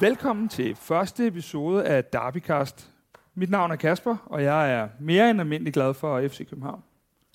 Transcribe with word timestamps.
Velkommen 0.00 0.48
til 0.48 0.76
første 0.76 1.26
episode 1.26 1.84
af 1.84 2.04
Derbycast. 2.04 2.90
Mit 3.34 3.50
navn 3.50 3.70
er 3.70 3.76
Kasper, 3.76 4.16
og 4.26 4.42
jeg 4.42 4.72
er 4.72 4.88
mere 5.00 5.30
end 5.30 5.40
almindelig 5.40 5.72
glad 5.72 5.94
for 5.94 6.28
FC 6.28 6.48
København. 6.48 6.82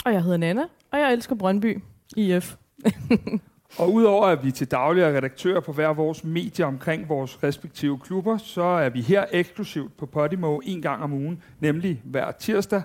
Og 0.06 0.14
jeg 0.14 0.24
hedder 0.24 0.38
Nana, 0.38 0.62
og 0.92 1.00
jeg 1.00 1.14
elsker 1.14 1.36
Brøndby 1.36 1.82
IF. 2.18 2.56
Og 3.80 3.94
udover 3.94 4.26
at 4.26 4.46
vi 4.46 4.52
til 4.52 4.72
daglig 4.72 5.04
er 5.04 5.18
redaktører 5.18 5.60
på 5.60 5.74
hver 5.74 5.94
vores 5.94 6.24
medier 6.24 6.66
omkring 6.66 7.10
vores 7.10 7.44
respektive 7.44 8.00
klubber, 8.00 8.38
så 8.38 8.64
er 8.64 8.90
vi 8.90 9.02
her 9.02 9.26
eksklusivt 9.32 9.98
på 9.98 10.06
Podimo 10.06 10.60
en 10.64 10.82
gang 10.82 11.04
om 11.04 11.14
ugen, 11.14 11.44
nemlig 11.60 12.02
hver 12.04 12.32
tirsdag. 12.32 12.82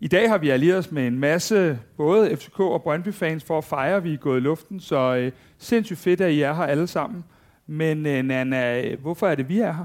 I 0.00 0.08
dag 0.08 0.30
har 0.30 0.38
vi 0.38 0.50
allieret 0.50 0.78
os 0.78 0.92
med 0.92 1.06
en 1.06 1.18
masse 1.18 1.78
både 1.96 2.36
FCK 2.36 2.60
og 2.60 2.82
Brøndby-fans 2.82 3.44
for 3.44 3.58
at 3.58 3.64
fejre, 3.64 3.96
at 3.96 4.04
vi 4.04 4.12
er 4.12 4.18
gået 4.18 4.36
i 4.36 4.40
luften, 4.40 4.80
så 4.80 5.16
øh, 5.16 5.32
sindssygt 5.58 5.98
fedt, 5.98 6.20
at 6.20 6.32
I 6.32 6.40
er 6.40 6.54
her 6.54 6.64
alle 6.64 6.86
sammen. 6.86 7.24
Men 7.68 8.06
øh, 8.06 8.22
Nana, 8.22 8.94
hvorfor 8.94 9.28
er 9.28 9.34
det, 9.34 9.48
vi 9.48 9.58
er 9.58 9.72
her? 9.72 9.84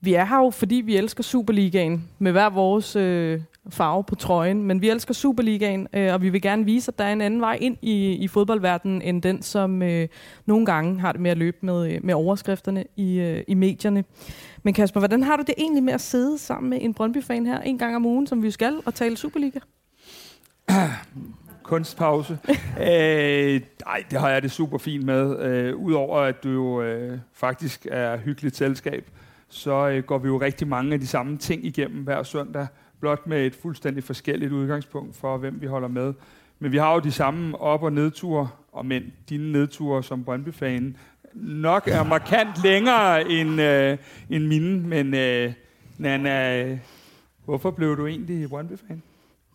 Vi 0.00 0.14
er 0.14 0.24
her 0.24 0.36
jo, 0.36 0.50
fordi 0.50 0.74
vi 0.74 0.96
elsker 0.96 1.22
Superligaen 1.22 2.08
med 2.18 2.32
hver 2.32 2.50
vores 2.50 2.96
øh, 2.96 3.40
farve 3.68 4.04
på 4.04 4.14
trøjen. 4.14 4.62
Men 4.62 4.82
vi 4.82 4.90
elsker 4.90 5.14
Superligaen, 5.14 5.88
øh, 5.92 6.14
og 6.14 6.22
vi 6.22 6.28
vil 6.28 6.42
gerne 6.42 6.64
vise, 6.64 6.90
at 6.90 6.98
der 6.98 7.04
er 7.04 7.12
en 7.12 7.20
anden 7.20 7.40
vej 7.40 7.58
ind 7.60 7.76
i, 7.82 8.12
i 8.12 8.28
fodboldverdenen, 8.28 9.02
end 9.02 9.22
den, 9.22 9.42
som 9.42 9.82
øh, 9.82 10.08
nogle 10.46 10.66
gange 10.66 11.00
har 11.00 11.12
det 11.12 11.20
med 11.20 11.30
at 11.30 11.38
løbe 11.38 11.56
med, 11.60 11.92
øh, 11.92 12.04
med 12.04 12.14
overskrifterne 12.14 12.84
i, 12.96 13.18
øh, 13.18 13.44
i 13.48 13.54
medierne. 13.54 14.04
Men 14.62 14.74
Kasper, 14.74 15.00
hvordan 15.00 15.22
har 15.22 15.36
du 15.36 15.42
det 15.46 15.54
egentlig 15.58 15.82
med 15.82 15.92
at 15.92 16.00
sidde 16.00 16.38
sammen 16.38 16.70
med 16.70 16.78
en 16.80 16.94
Brøndby-fan 16.94 17.46
her 17.46 17.60
en 17.60 17.78
gang 17.78 17.96
om 17.96 18.06
ugen, 18.06 18.26
som 18.26 18.42
vi 18.42 18.50
skal, 18.50 18.80
og 18.86 18.94
tale 18.94 19.16
Superliga? 19.16 19.58
kunstpause. 21.70 22.38
øh, 22.88 23.60
nej, 23.86 24.04
det 24.10 24.20
har 24.20 24.28
jeg 24.28 24.42
det 24.42 24.50
super 24.50 24.78
fint 24.78 25.04
med. 25.04 25.38
Øh, 25.40 25.76
Udover 25.76 26.18
at 26.18 26.44
du 26.44 26.50
jo 26.50 26.82
øh, 26.82 27.18
faktisk 27.32 27.86
er 27.90 28.16
hyggeligt 28.16 28.56
selskab, 28.56 29.10
så 29.48 29.88
øh, 29.88 30.02
går 30.02 30.18
vi 30.18 30.28
jo 30.28 30.40
rigtig 30.40 30.68
mange 30.68 30.94
af 30.94 31.00
de 31.00 31.06
samme 31.06 31.36
ting 31.36 31.64
igennem 31.64 32.04
hver 32.04 32.22
søndag, 32.22 32.66
blot 33.00 33.26
med 33.26 33.46
et 33.46 33.54
fuldstændig 33.54 34.04
forskelligt 34.04 34.52
udgangspunkt 34.52 35.16
for, 35.16 35.36
hvem 35.36 35.60
vi 35.60 35.66
holder 35.66 35.88
med. 35.88 36.14
Men 36.58 36.72
vi 36.72 36.76
har 36.76 36.94
jo 36.94 37.00
de 37.00 37.12
samme 37.12 37.60
op- 37.60 37.82
og 37.82 37.92
nedture, 37.92 38.48
og 38.72 38.86
men 38.86 39.02
dine 39.28 39.52
nedture 39.52 40.02
som 40.02 40.24
Brøndby-fan 40.24 40.96
nok 41.34 41.88
er 41.88 42.02
markant 42.02 42.62
længere 42.64 43.30
end, 43.30 43.60
øh, 43.60 43.98
end 44.30 44.46
mine, 44.46 44.80
men 44.80 45.14
øh, 45.14 45.52
Nana, 45.98 46.78
hvorfor 47.44 47.70
blev 47.70 47.96
du 47.96 48.06
egentlig 48.06 48.48
Brøndby-fan? 48.48 49.02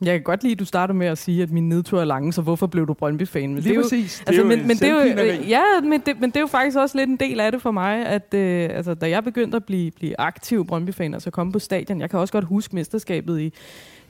Jeg 0.01 0.13
kan 0.13 0.23
godt 0.23 0.43
lide, 0.43 0.51
at 0.51 0.59
du 0.59 0.65
starter 0.65 0.93
med 0.93 1.07
at 1.07 1.17
sige, 1.17 1.43
at 1.43 1.51
min 1.51 1.69
nedtur 1.69 2.01
er 2.01 2.05
lange, 2.05 2.33
så 2.33 2.41
hvorfor 2.41 2.67
blev 2.67 2.87
du 2.87 2.93
Brøndby-fan? 2.93 3.53
Men 3.53 3.63
Lige 3.63 3.73
det 3.73 3.77
er 3.77 3.81
præcis. 3.81 4.21
Jo, 4.21 4.23
altså, 4.27 4.43
det 4.43 4.51
er 4.51 4.57
men, 4.57 4.67
men, 4.67 4.77
det 4.77 4.89
er 4.89 5.25
jo, 5.25 5.43
ja, 5.47 5.63
men 5.83 6.01
det, 6.05 6.19
men 6.19 6.29
det 6.29 6.35
er 6.35 6.41
jo 6.41 6.47
faktisk 6.47 6.77
også 6.77 6.97
lidt 6.97 7.09
en 7.09 7.17
del 7.17 7.39
af 7.39 7.51
det 7.51 7.61
for 7.61 7.71
mig, 7.71 8.05
at 8.05 8.33
øh, 8.33 8.69
altså, 8.73 8.93
da 8.93 9.09
jeg 9.09 9.23
begyndte 9.23 9.55
at 9.55 9.65
blive, 9.65 9.91
blive 9.91 10.19
aktiv 10.19 10.65
Brøndby-fan, 10.67 11.13
altså 11.13 11.31
komme 11.31 11.53
på 11.53 11.59
stadion, 11.59 12.01
jeg 12.01 12.09
kan 12.09 12.19
også 12.19 12.31
godt 12.31 12.45
huske 12.45 12.75
mesterskabet 12.75 13.39
i, 13.39 13.53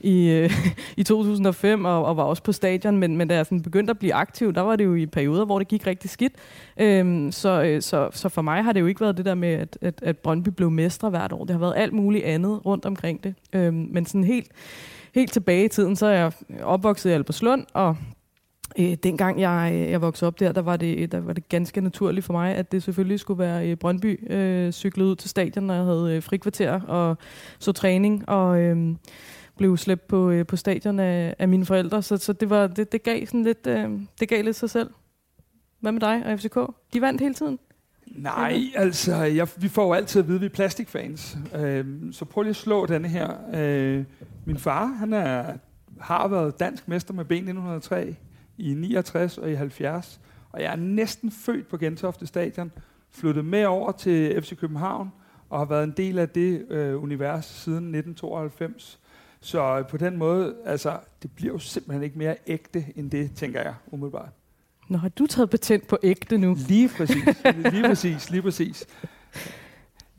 i, 0.00 0.30
øh, 0.30 0.50
i 0.96 1.02
2005 1.02 1.84
og, 1.84 2.04
og 2.04 2.16
var 2.16 2.22
også 2.22 2.42
på 2.42 2.52
stadion, 2.52 2.96
men, 2.96 3.16
men 3.16 3.28
da 3.28 3.34
jeg 3.34 3.46
sådan 3.46 3.62
begyndte 3.62 3.90
at 3.90 3.98
blive 3.98 4.14
aktiv, 4.14 4.52
der 4.52 4.60
var 4.60 4.76
det 4.76 4.84
jo 4.84 4.94
i 4.94 5.06
perioder, 5.06 5.44
hvor 5.44 5.58
det 5.58 5.68
gik 5.68 5.86
rigtig 5.86 6.10
skidt. 6.10 6.32
Øhm, 6.80 7.32
så, 7.32 7.62
øh, 7.62 7.82
så, 7.82 8.08
så 8.12 8.28
for 8.28 8.42
mig 8.42 8.64
har 8.64 8.72
det 8.72 8.80
jo 8.80 8.86
ikke 8.86 9.00
været 9.00 9.16
det 9.16 9.24
der 9.24 9.34
med, 9.34 9.48
at, 9.48 9.78
at, 9.80 9.94
at 10.02 10.18
Brøndby 10.18 10.48
blev 10.48 10.70
mestre 10.70 11.10
hvert 11.10 11.32
år. 11.32 11.44
Det 11.44 11.50
har 11.50 11.60
været 11.60 11.74
alt 11.76 11.92
muligt 11.92 12.24
andet 12.24 12.66
rundt 12.66 12.84
omkring 12.84 13.24
det. 13.24 13.34
Øhm, 13.52 13.88
men 13.90 14.06
sådan 14.06 14.24
helt 14.24 14.48
helt 15.16 15.32
tilbage 15.32 15.64
i 15.64 15.68
tiden, 15.68 15.96
så 15.96 16.06
er 16.06 16.12
jeg 16.12 16.32
opvokset 16.62 17.10
i 17.10 17.12
Alberslund, 17.12 17.66
og 17.72 17.96
øh, 18.78 18.96
dengang 19.02 19.40
jeg, 19.40 19.70
øh, 19.74 19.90
jeg 19.90 20.00
voksede 20.00 20.26
op 20.26 20.40
der, 20.40 20.52
der 20.52 20.62
var, 20.62 20.76
det, 20.76 21.12
der 21.12 21.20
var 21.20 21.32
det 21.32 21.48
ganske 21.48 21.80
naturligt 21.80 22.26
for 22.26 22.32
mig, 22.32 22.54
at 22.54 22.72
det 22.72 22.82
selvfølgelig 22.82 23.20
skulle 23.20 23.38
være 23.38 23.70
i 23.70 23.74
Brøndby. 23.74 24.32
Øh, 24.32 24.72
cyklet 24.72 25.04
ud 25.04 25.16
til 25.16 25.30
stadion, 25.30 25.64
når 25.64 25.74
jeg 25.74 25.84
havde 25.84 26.16
øh, 26.16 26.22
frikvarter 26.22 26.80
og 26.80 27.16
så 27.58 27.72
træning, 27.72 28.28
og 28.28 28.60
øh, 28.60 28.96
blev 29.56 29.76
slæbt 29.76 30.08
på, 30.08 30.30
øh, 30.30 30.46
på 30.46 30.56
stadion 30.56 31.00
af, 31.00 31.34
af 31.38 31.48
mine 31.48 31.66
forældre. 31.66 32.02
Så, 32.02 32.16
så 32.16 32.32
det, 32.32 32.50
var, 32.50 32.66
det, 32.66 32.92
det, 32.92 33.02
gav 33.02 33.26
sådan 33.26 33.42
lidt, 33.42 33.66
øh, 33.66 33.90
det 34.20 34.28
gav 34.28 34.44
lidt 34.44 34.56
sig 34.56 34.70
selv. 34.70 34.90
Hvad 35.80 35.92
med 35.92 36.00
dig 36.00 36.22
og 36.26 36.38
FCK? 36.38 36.58
De 36.92 37.00
vandt 37.00 37.20
hele 37.20 37.34
tiden. 37.34 37.58
Nej, 38.06 38.62
altså, 38.74 39.14
jeg, 39.14 39.48
vi 39.56 39.68
får 39.68 39.86
jo 39.86 39.92
altid 39.92 40.20
at 40.20 40.28
vide, 40.28 40.36
at 40.36 40.40
vi 40.40 40.46
er 40.46 40.50
plastikfans. 40.50 41.38
Øh, 41.54 41.86
så 42.12 42.24
prøv 42.24 42.42
lige 42.42 42.50
at 42.50 42.56
slå 42.56 42.86
denne 42.86 43.08
her. 43.08 43.30
Øh, 43.54 44.04
min 44.46 44.58
far, 44.58 44.86
han 44.86 45.12
er, 45.12 45.54
har 46.00 46.28
været 46.28 46.60
dansk 46.60 46.88
mester 46.88 47.14
med 47.14 47.24
ben 47.24 47.36
1903 47.36 48.16
i 48.58 48.74
69 48.74 49.38
og 49.38 49.50
i 49.50 49.54
70. 49.54 50.20
Og 50.50 50.62
jeg 50.62 50.72
er 50.72 50.76
næsten 50.76 51.30
født 51.30 51.68
på 51.68 51.76
Gentofte 51.76 52.26
Stadion, 52.26 52.72
flyttet 53.10 53.44
med 53.44 53.64
over 53.64 53.92
til 53.92 54.42
FC 54.42 54.56
København, 54.58 55.12
og 55.50 55.58
har 55.58 55.64
været 55.64 55.84
en 55.84 55.94
del 55.96 56.18
af 56.18 56.28
det 56.28 56.66
øh, 56.70 57.02
univers 57.02 57.44
siden 57.44 57.94
1992. 57.94 59.00
Så 59.40 59.84
på 59.90 59.96
den 59.96 60.16
måde, 60.16 60.56
altså, 60.64 60.98
det 61.22 61.30
bliver 61.30 61.52
jo 61.52 61.58
simpelthen 61.58 62.02
ikke 62.02 62.18
mere 62.18 62.36
ægte 62.46 62.84
end 62.96 63.10
det, 63.10 63.30
tænker 63.34 63.62
jeg 63.62 63.74
umiddelbart. 63.86 64.28
Nå, 64.88 64.98
har 64.98 65.08
du 65.08 65.26
taget 65.26 65.50
patent 65.50 65.88
på 65.88 65.98
ægte 66.02 66.38
nu? 66.38 66.56
Lige 66.68 66.88
præcis, 66.88 67.42
lige 67.72 67.82
præcis, 67.82 68.30
lige 68.30 68.42
præcis. 68.42 68.86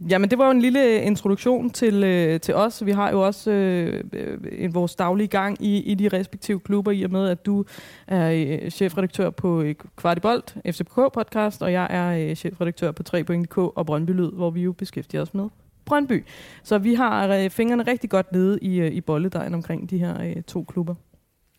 Jamen, 0.09 0.30
det 0.30 0.38
var 0.38 0.46
jo 0.46 0.52
en 0.52 0.62
lille 0.62 1.02
introduktion 1.02 1.69
til, 1.69 2.03
øh, 2.03 2.40
til 2.40 2.56
os. 2.56 2.85
Vi 2.85 2.91
har 2.91 3.12
jo 3.12 3.25
også 3.25 3.52
øh, 3.52 4.03
øh, 4.13 4.74
vores 4.74 4.96
daglige 4.96 5.28
gang 5.28 5.63
i, 5.63 5.78
i 5.78 5.96
de 5.96 6.08
respektive 6.08 6.59
klubber, 6.59 6.91
i 6.91 7.03
og 7.03 7.12
med, 7.12 7.30
at 7.30 7.46
du 7.46 7.66
er 8.07 8.31
øh, 8.31 8.69
chefredaktør 8.69 9.30
på 9.30 9.62
øh, 9.62 9.75
Kvartibolt, 9.96 10.57
FCK-podcast, 10.68 11.62
og 11.62 11.72
jeg 11.72 11.88
er 11.90 12.30
øh, 12.30 12.36
chefredaktør 12.36 12.91
på 12.91 13.03
3.dk 13.09 13.57
og 13.57 13.86
Brøndby 13.86 14.12
Lyd, 14.12 14.31
hvor 14.31 14.50
vi 14.50 14.62
jo 14.62 14.72
beskæftiger 14.72 15.22
os 15.22 15.34
med 15.34 15.50
Brøndby. 15.86 16.25
Så 16.63 16.78
vi 16.78 16.94
har 16.94 17.28
øh, 17.28 17.50
fingrene 17.50 17.84
rigtig 17.84 18.09
godt 18.09 18.31
nede 18.31 18.59
i, 18.62 18.80
øh, 18.80 18.91
i 18.91 19.02
bolledejen 19.02 19.53
omkring 19.53 19.90
de 19.90 19.97
her 19.97 20.24
øh, 20.24 20.41
to 20.44 20.63
klubber. 20.63 20.96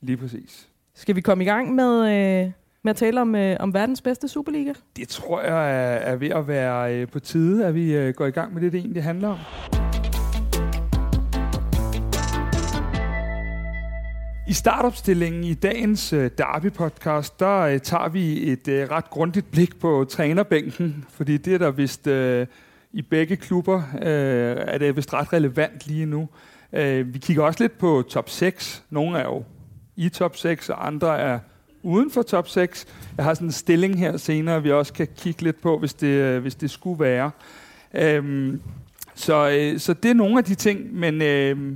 Lige 0.00 0.16
præcis. 0.16 0.68
Skal 0.94 1.16
vi 1.16 1.20
komme 1.20 1.44
i 1.44 1.46
gang 1.46 1.74
med... 1.74 2.44
Øh, 2.44 2.50
med 2.88 2.90
at 2.90 2.96
tale 2.96 3.20
om, 3.20 3.34
øh, 3.34 3.56
om 3.60 3.74
verdens 3.74 4.02
bedste 4.02 4.28
Superliga? 4.28 4.72
Det 4.96 5.08
tror 5.08 5.42
jeg 5.42 5.70
er, 5.70 5.96
er 5.96 6.16
ved 6.16 6.28
at 6.28 6.48
være 6.48 6.94
øh, 6.94 7.08
på 7.08 7.20
tide, 7.20 7.66
at 7.66 7.74
vi 7.74 7.94
øh, 7.94 8.14
går 8.14 8.26
i 8.26 8.30
gang 8.30 8.54
med 8.54 8.62
det, 8.62 8.72
det 8.72 8.78
egentlig 8.78 9.02
handler 9.02 9.28
om. 9.28 9.38
I 14.48 14.52
startopstillingen 14.52 15.44
i 15.44 15.54
dagens 15.54 16.12
øh, 16.12 16.30
Derby-podcast, 16.40 17.34
der 17.38 17.58
øh, 17.58 17.80
tager 17.80 18.08
vi 18.08 18.52
et 18.52 18.68
øh, 18.68 18.90
ret 18.90 19.10
grundigt 19.10 19.50
blik 19.50 19.80
på 19.80 20.06
trænerbænken, 20.08 21.04
fordi 21.10 21.36
det 21.36 21.54
er 21.54 21.58
der 21.58 21.70
vist 21.70 22.06
øh, 22.06 22.46
i 22.92 23.02
begge 23.02 23.36
klubber, 23.36 23.82
øh, 24.02 24.56
er 24.58 24.78
det 24.78 24.96
vist 24.96 25.14
ret 25.14 25.32
relevant 25.32 25.86
lige 25.86 26.06
nu. 26.06 26.28
Øh, 26.72 27.14
vi 27.14 27.18
kigger 27.18 27.42
også 27.42 27.62
lidt 27.64 27.78
på 27.78 28.04
top 28.08 28.28
6. 28.28 28.84
Nogle 28.90 29.18
er 29.18 29.24
jo 29.24 29.44
i 29.96 30.08
top 30.08 30.36
6, 30.36 30.70
og 30.70 30.86
andre 30.86 31.18
er 31.18 31.38
uden 31.88 32.10
for 32.10 32.22
top 32.22 32.48
6. 32.48 32.86
Jeg 33.16 33.24
har 33.24 33.34
sådan 33.34 33.48
en 33.48 33.52
stilling 33.52 33.98
her 33.98 34.16
senere, 34.16 34.62
vi 34.62 34.72
også 34.72 34.92
kan 34.92 35.08
kigge 35.16 35.42
lidt 35.42 35.60
på, 35.60 35.78
hvis 35.78 35.94
det, 35.94 36.06
øh, 36.06 36.42
hvis 36.42 36.54
det 36.54 36.70
skulle 36.70 37.00
være. 37.00 37.30
Øhm, 37.94 38.60
så, 39.14 39.48
øh, 39.48 39.78
så 39.78 39.94
det 39.94 40.10
er 40.10 40.14
nogle 40.14 40.38
af 40.38 40.44
de 40.44 40.54
ting, 40.54 40.94
men 40.94 41.22
øh, 41.22 41.72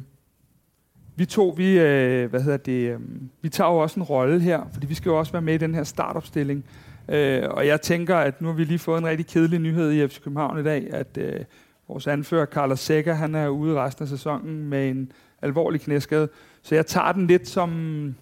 vi 1.16 1.24
to, 1.24 1.54
vi, 1.56 1.78
øh, 1.78 2.30
hvad 2.30 2.42
hedder 2.42 2.56
det, 2.56 2.92
øh, 2.92 3.00
vi 3.42 3.48
tager 3.48 3.70
jo 3.70 3.76
også 3.76 4.00
en 4.00 4.04
rolle 4.04 4.40
her, 4.40 4.60
fordi 4.72 4.86
vi 4.86 4.94
skal 4.94 5.10
jo 5.10 5.18
også 5.18 5.32
være 5.32 5.42
med 5.42 5.54
i 5.54 5.58
den 5.58 5.74
her 5.74 5.84
startopstilling. 5.84 6.64
Øh, 7.08 7.42
og 7.50 7.66
jeg 7.66 7.80
tænker, 7.80 8.16
at 8.16 8.40
nu 8.40 8.48
har 8.48 8.54
vi 8.54 8.64
lige 8.64 8.78
fået 8.78 8.98
en 8.98 9.06
rigtig 9.06 9.26
kedelig 9.26 9.58
nyhed 9.58 9.92
i 9.92 10.08
FC 10.08 10.20
København 10.22 10.60
i 10.60 10.62
dag, 10.62 10.88
at 10.92 11.18
øh, 11.18 11.40
vores 11.88 12.06
anfører, 12.06 12.46
Carlos 12.46 12.80
Sækker, 12.80 13.14
han 13.14 13.34
er 13.34 13.48
ude 13.48 13.74
resten 13.74 14.02
af 14.02 14.08
sæsonen 14.08 14.68
med 14.68 14.90
en 14.90 15.12
alvorlig 15.42 15.80
knæskade. 15.80 16.28
Så 16.62 16.74
jeg 16.74 16.86
tager 16.86 17.12
den 17.12 17.26
lidt 17.26 17.48
som 17.48 18.14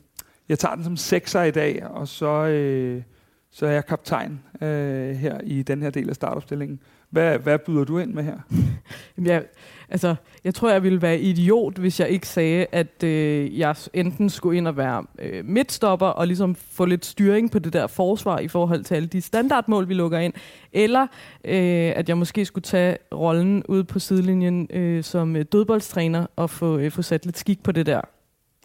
jeg 0.50 0.58
tager 0.58 0.75
den 0.75 0.85
som 0.85 0.97
sekser 0.97 1.43
i 1.43 1.50
dag, 1.50 1.87
og 1.87 2.08
så, 2.08 2.47
øh, 2.47 3.02
så 3.50 3.67
er 3.67 3.70
jeg 3.70 3.87
kaptajn 3.87 4.41
øh, 4.62 5.17
her 5.17 5.41
i 5.44 5.62
den 5.62 5.82
her 5.82 5.91
del 5.91 6.08
af 6.08 6.14
startopstillingen. 6.14 6.81
Hvad, 7.11 7.38
hvad 7.38 7.58
byder 7.58 7.85
du 7.85 7.99
ind 7.99 8.12
med 8.12 8.25
her? 8.25 8.38
Jamen, 9.17 9.31
jeg, 9.31 9.44
altså, 9.88 10.14
jeg 10.44 10.55
tror, 10.55 10.70
jeg 10.70 10.82
ville 10.82 11.02
være 11.02 11.19
idiot, 11.19 11.79
hvis 11.79 12.00
jeg 12.00 12.08
ikke 12.08 12.29
sagde, 12.29 12.67
at 12.73 13.02
øh, 13.05 13.58
jeg 13.58 13.76
enten 13.93 14.31
skulle 14.31 14.58
ind 14.58 14.69
og 14.69 14.76
være 14.76 15.05
øh, 15.19 15.44
midtstopper 15.44 16.06
og 16.06 16.26
ligesom 16.26 16.55
få 16.55 16.85
lidt 16.85 17.06
styring 17.06 17.50
på 17.50 17.58
det 17.58 17.73
der 17.73 17.87
forsvar 17.87 18.38
i 18.38 18.49
forhold 18.49 18.85
til 18.85 18.94
alle 18.94 19.08
de 19.08 19.20
standardmål, 19.20 19.88
vi 19.88 19.94
lukker 19.94 20.19
ind, 20.19 20.32
eller 20.73 21.03
øh, 21.44 21.93
at 21.96 22.08
jeg 22.08 22.19
måske 22.19 22.44
skulle 22.44 22.62
tage 22.62 22.96
rollen 23.14 23.64
ude 23.69 23.85
på 23.85 23.99
sidelinjen 23.99 24.69
øh, 24.73 25.05
som 25.05 25.37
øh, 25.37 25.44
dødboldstræner 25.53 26.26
og 26.37 26.50
få, 26.50 26.79
øh, 26.79 26.91
få 26.91 27.03
sat 27.03 27.26
lidt 27.26 27.38
skik 27.38 27.62
på 27.62 27.73
det 27.73 27.87
der. 27.87 28.00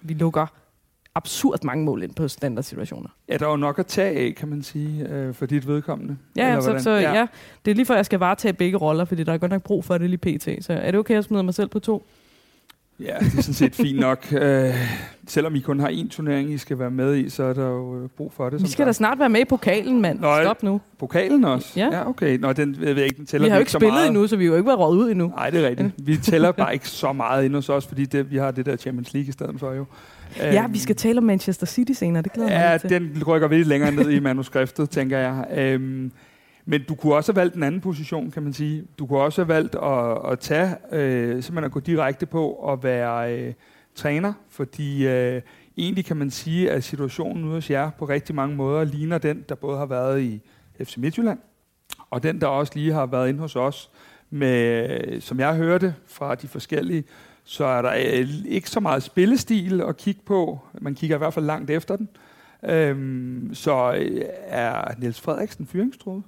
Vi 0.01 0.13
lukker 0.13 0.64
absurd 1.15 1.63
mange 1.63 1.85
mål 1.85 2.03
ind 2.03 2.15
på 2.15 2.27
standardsituationer. 2.27 3.09
Ja, 3.29 3.38
der 3.38 3.45
er 3.45 3.50
jo 3.50 3.57
nok 3.57 3.79
at 3.79 3.85
tage 3.85 4.19
af, 4.19 4.35
kan 4.35 4.47
man 4.47 4.63
sige, 4.63 5.07
øh, 5.09 5.33
for 5.33 5.45
dit 5.45 5.67
vedkommende. 5.67 6.17
Ja, 6.35 6.62
så, 6.62 6.79
så 6.79 6.91
ja. 6.91 7.13
ja. 7.13 7.27
det 7.65 7.71
er 7.71 7.75
lige 7.75 7.85
for, 7.85 7.94
at 7.94 7.97
jeg 7.97 8.06
skal 8.06 8.19
varetage 8.19 8.53
begge 8.53 8.77
roller, 8.77 9.06
fordi 9.06 9.23
der 9.23 9.33
er 9.33 9.38
godt 9.38 9.51
nok 9.51 9.63
brug 9.63 9.85
for 9.85 9.97
det 9.97 10.09
lige 10.09 10.38
pt. 10.38 10.65
Så 10.65 10.73
er 10.73 10.91
det 10.91 11.00
okay 11.00 11.17
at 11.17 11.23
smide 11.23 11.44
mig 11.44 11.53
selv 11.53 11.69
på 11.69 11.79
to? 11.79 12.07
Ja, 13.00 13.15
det 13.19 13.38
er 13.38 13.41
sådan 13.41 13.53
set 13.53 13.75
fint 13.75 14.00
nok. 14.00 14.27
Øh, 14.31 14.73
selvom 15.27 15.56
I 15.56 15.59
kun 15.59 15.79
har 15.79 15.89
én 15.89 16.09
turnering, 16.09 16.51
I 16.51 16.57
skal 16.57 16.79
være 16.79 16.91
med 16.91 17.15
i, 17.15 17.29
så 17.29 17.44
er 17.44 17.53
der 17.53 17.67
jo 17.67 18.03
øh, 18.03 18.09
brug 18.09 18.33
for 18.33 18.50
det. 18.50 18.63
Vi 18.63 18.67
skal 18.67 18.88
da 18.88 18.91
snart 18.91 19.19
være 19.19 19.29
med 19.29 19.41
i 19.41 19.45
pokalen, 19.45 20.01
mand. 20.01 20.19
Nå, 20.19 20.41
Stop 20.44 20.63
nu. 20.63 20.81
Pokalen 20.97 21.44
også? 21.44 21.73
Ja. 21.75 21.89
ja 21.91 22.09
okay. 22.09 22.38
Nå, 22.38 22.53
den, 22.53 22.77
jeg 22.81 22.95
ved 22.95 23.03
ikke, 23.03 23.17
den 23.17 23.25
tæller 23.25 23.45
Vi 23.45 23.50
har 23.50 23.57
jo 23.57 23.59
ikke 23.59 23.71
spillet 23.71 23.94
meget. 23.94 24.07
endnu, 24.07 24.27
så 24.27 24.35
vi 24.35 24.44
har 24.45 24.51
jo 24.51 24.57
ikke 24.57 24.67
været 24.67 24.79
råd 24.79 24.97
ud 24.97 25.12
endnu. 25.12 25.27
Nej, 25.27 25.50
det 25.50 25.63
er 25.63 25.69
rigtigt. 25.69 25.94
Vi 25.97 26.17
tæller 26.17 26.51
bare 26.63 26.73
ikke 26.73 26.89
så 26.89 27.13
meget 27.13 27.45
endnu 27.45 27.57
hos 27.57 27.69
os, 27.69 27.88
fordi 27.88 28.06
det, 28.06 28.31
vi 28.31 28.38
har 28.38 28.51
det 28.51 28.65
der 28.65 28.75
Champions 28.75 29.13
League 29.13 29.29
i 29.29 29.31
stedet 29.31 29.59
for 29.59 29.73
jo. 29.73 29.85
Ja, 30.38 30.68
vi 30.68 30.80
skal 30.80 30.95
tale 30.95 31.18
om 31.18 31.24
Manchester 31.24 31.66
City 31.66 31.92
senere, 31.92 32.24
det 32.24 32.33
glæder 32.33 32.51
ja, 32.51 32.69
mig 32.69 32.81
til. 32.81 32.89
Ja, 32.92 33.00
den 33.00 33.24
rykker 33.27 33.48
vi 33.48 33.63
længere 33.63 33.92
ned 33.92 34.10
i 34.10 34.19
manuskriptet, 34.19 34.89
tænker 34.89 35.18
jeg. 35.18 35.75
Um, 35.75 36.12
men 36.66 36.83
du 36.89 36.95
kunne 36.95 37.16
også 37.16 37.31
have 37.31 37.42
valgt 37.42 37.56
en 37.56 37.63
anden 37.63 37.81
position, 37.81 38.31
kan 38.31 38.44
man 38.44 38.54
sige. 38.54 38.83
Du 39.00 39.06
kunne 39.06 39.19
også 39.19 39.42
have 39.42 39.48
valgt 39.48 39.75
at, 39.75 40.31
at 40.31 40.39
tage, 40.39 40.75
øh, 40.92 41.30
simpelthen 41.30 41.63
at 41.63 41.72
gå 41.72 41.80
direkte 41.80 42.25
på 42.25 42.50
og 42.50 42.83
være 42.83 43.33
øh, 43.33 43.54
træner, 43.95 44.33
fordi 44.50 45.07
øh, 45.07 45.42
egentlig 45.77 46.06
kan 46.06 46.18
man 46.18 46.31
sige, 46.31 46.72
at 46.72 46.83
situationen 46.83 47.44
ude 47.44 47.54
hos 47.54 47.69
jer 47.69 47.89
på 47.89 48.06
rigtig 48.06 48.36
mange 48.36 48.56
måder 48.56 48.83
ligner 48.83 49.18
den, 49.18 49.45
der 49.50 49.56
både 49.56 49.77
har 49.77 49.86
været 49.86 50.22
i 50.22 50.42
FC 50.83 50.98
Midtjylland, 50.98 51.39
og 52.10 52.24
den, 52.24 52.42
der 52.42 52.48
også 52.48 52.74
lige 52.75 52.94
har 52.94 53.06
været 53.06 53.30
inde 53.30 53.39
hos 53.39 53.56
os, 53.56 53.89
med, 54.30 55.22
som 55.22 55.39
jeg 55.39 55.56
hørte 55.56 55.95
fra 56.07 56.36
de 56.36 56.48
forskellige, 56.48 57.04
så 57.45 57.65
er 57.65 57.81
der 57.81 57.94
øh, 57.94 58.27
ikke 58.45 58.69
så 58.69 58.80
meget 58.80 59.03
spillestil 59.03 59.81
at 59.81 59.97
kigge 59.97 60.21
på. 60.25 60.59
Man 60.81 60.95
kigger 60.95 61.15
i 61.15 61.18
hvert 61.18 61.33
fald 61.33 61.45
langt 61.45 61.69
efter 61.69 61.95
den. 61.95 62.09
Øhm, 62.63 63.50
så 63.53 63.94
øh, 63.94 64.21
er 64.47 64.94
Niels 64.97 65.21
Frederiksen 65.21 65.68
fyringstroet? 65.68 66.24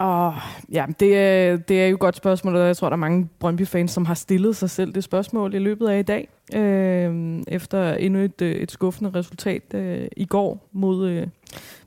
Oh, 0.00 0.34
ja, 0.72 0.86
det 1.00 1.18
er, 1.18 1.56
det 1.56 1.82
er 1.82 1.86
jo 1.86 1.94
et 1.94 2.00
godt 2.00 2.16
spørgsmål, 2.16 2.56
og 2.56 2.66
jeg 2.66 2.76
tror, 2.76 2.88
der 2.88 2.96
er 2.96 3.00
mange 3.00 3.28
Brøndby-fans, 3.38 3.90
som 3.90 4.04
har 4.04 4.14
stillet 4.14 4.56
sig 4.56 4.70
selv 4.70 4.94
det 4.94 5.04
spørgsmål 5.04 5.54
i 5.54 5.58
løbet 5.58 5.88
af 5.88 5.98
i 5.98 6.02
dag, 6.02 6.28
øh, 6.54 7.42
efter 7.48 7.94
endnu 7.94 8.20
et, 8.20 8.42
et 8.42 8.70
skuffende 8.70 9.10
resultat 9.14 9.74
øh, 9.74 10.08
i 10.16 10.24
går 10.24 10.68
mod, 10.72 11.08
øh, 11.08 11.26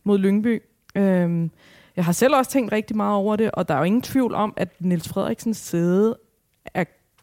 mod 0.04 0.18
Lyngby. 0.18 0.62
Øh, 0.96 1.50
jeg 1.96 2.06
har 2.06 2.12
selv 2.12 2.36
også 2.36 2.52
tænkt 2.52 2.72
rigtig 2.72 2.98
meget 2.98 3.16
over 3.16 3.36
det, 3.36 3.52
og 3.52 3.68
der 3.68 3.74
er 3.74 3.78
jo 3.78 3.84
ingen 3.84 4.02
tvivl 4.02 4.36
om, 4.36 4.54
at 4.58 4.70
Niels 4.80 5.10
Frederiksens 5.10 5.58
sæde 5.58 6.18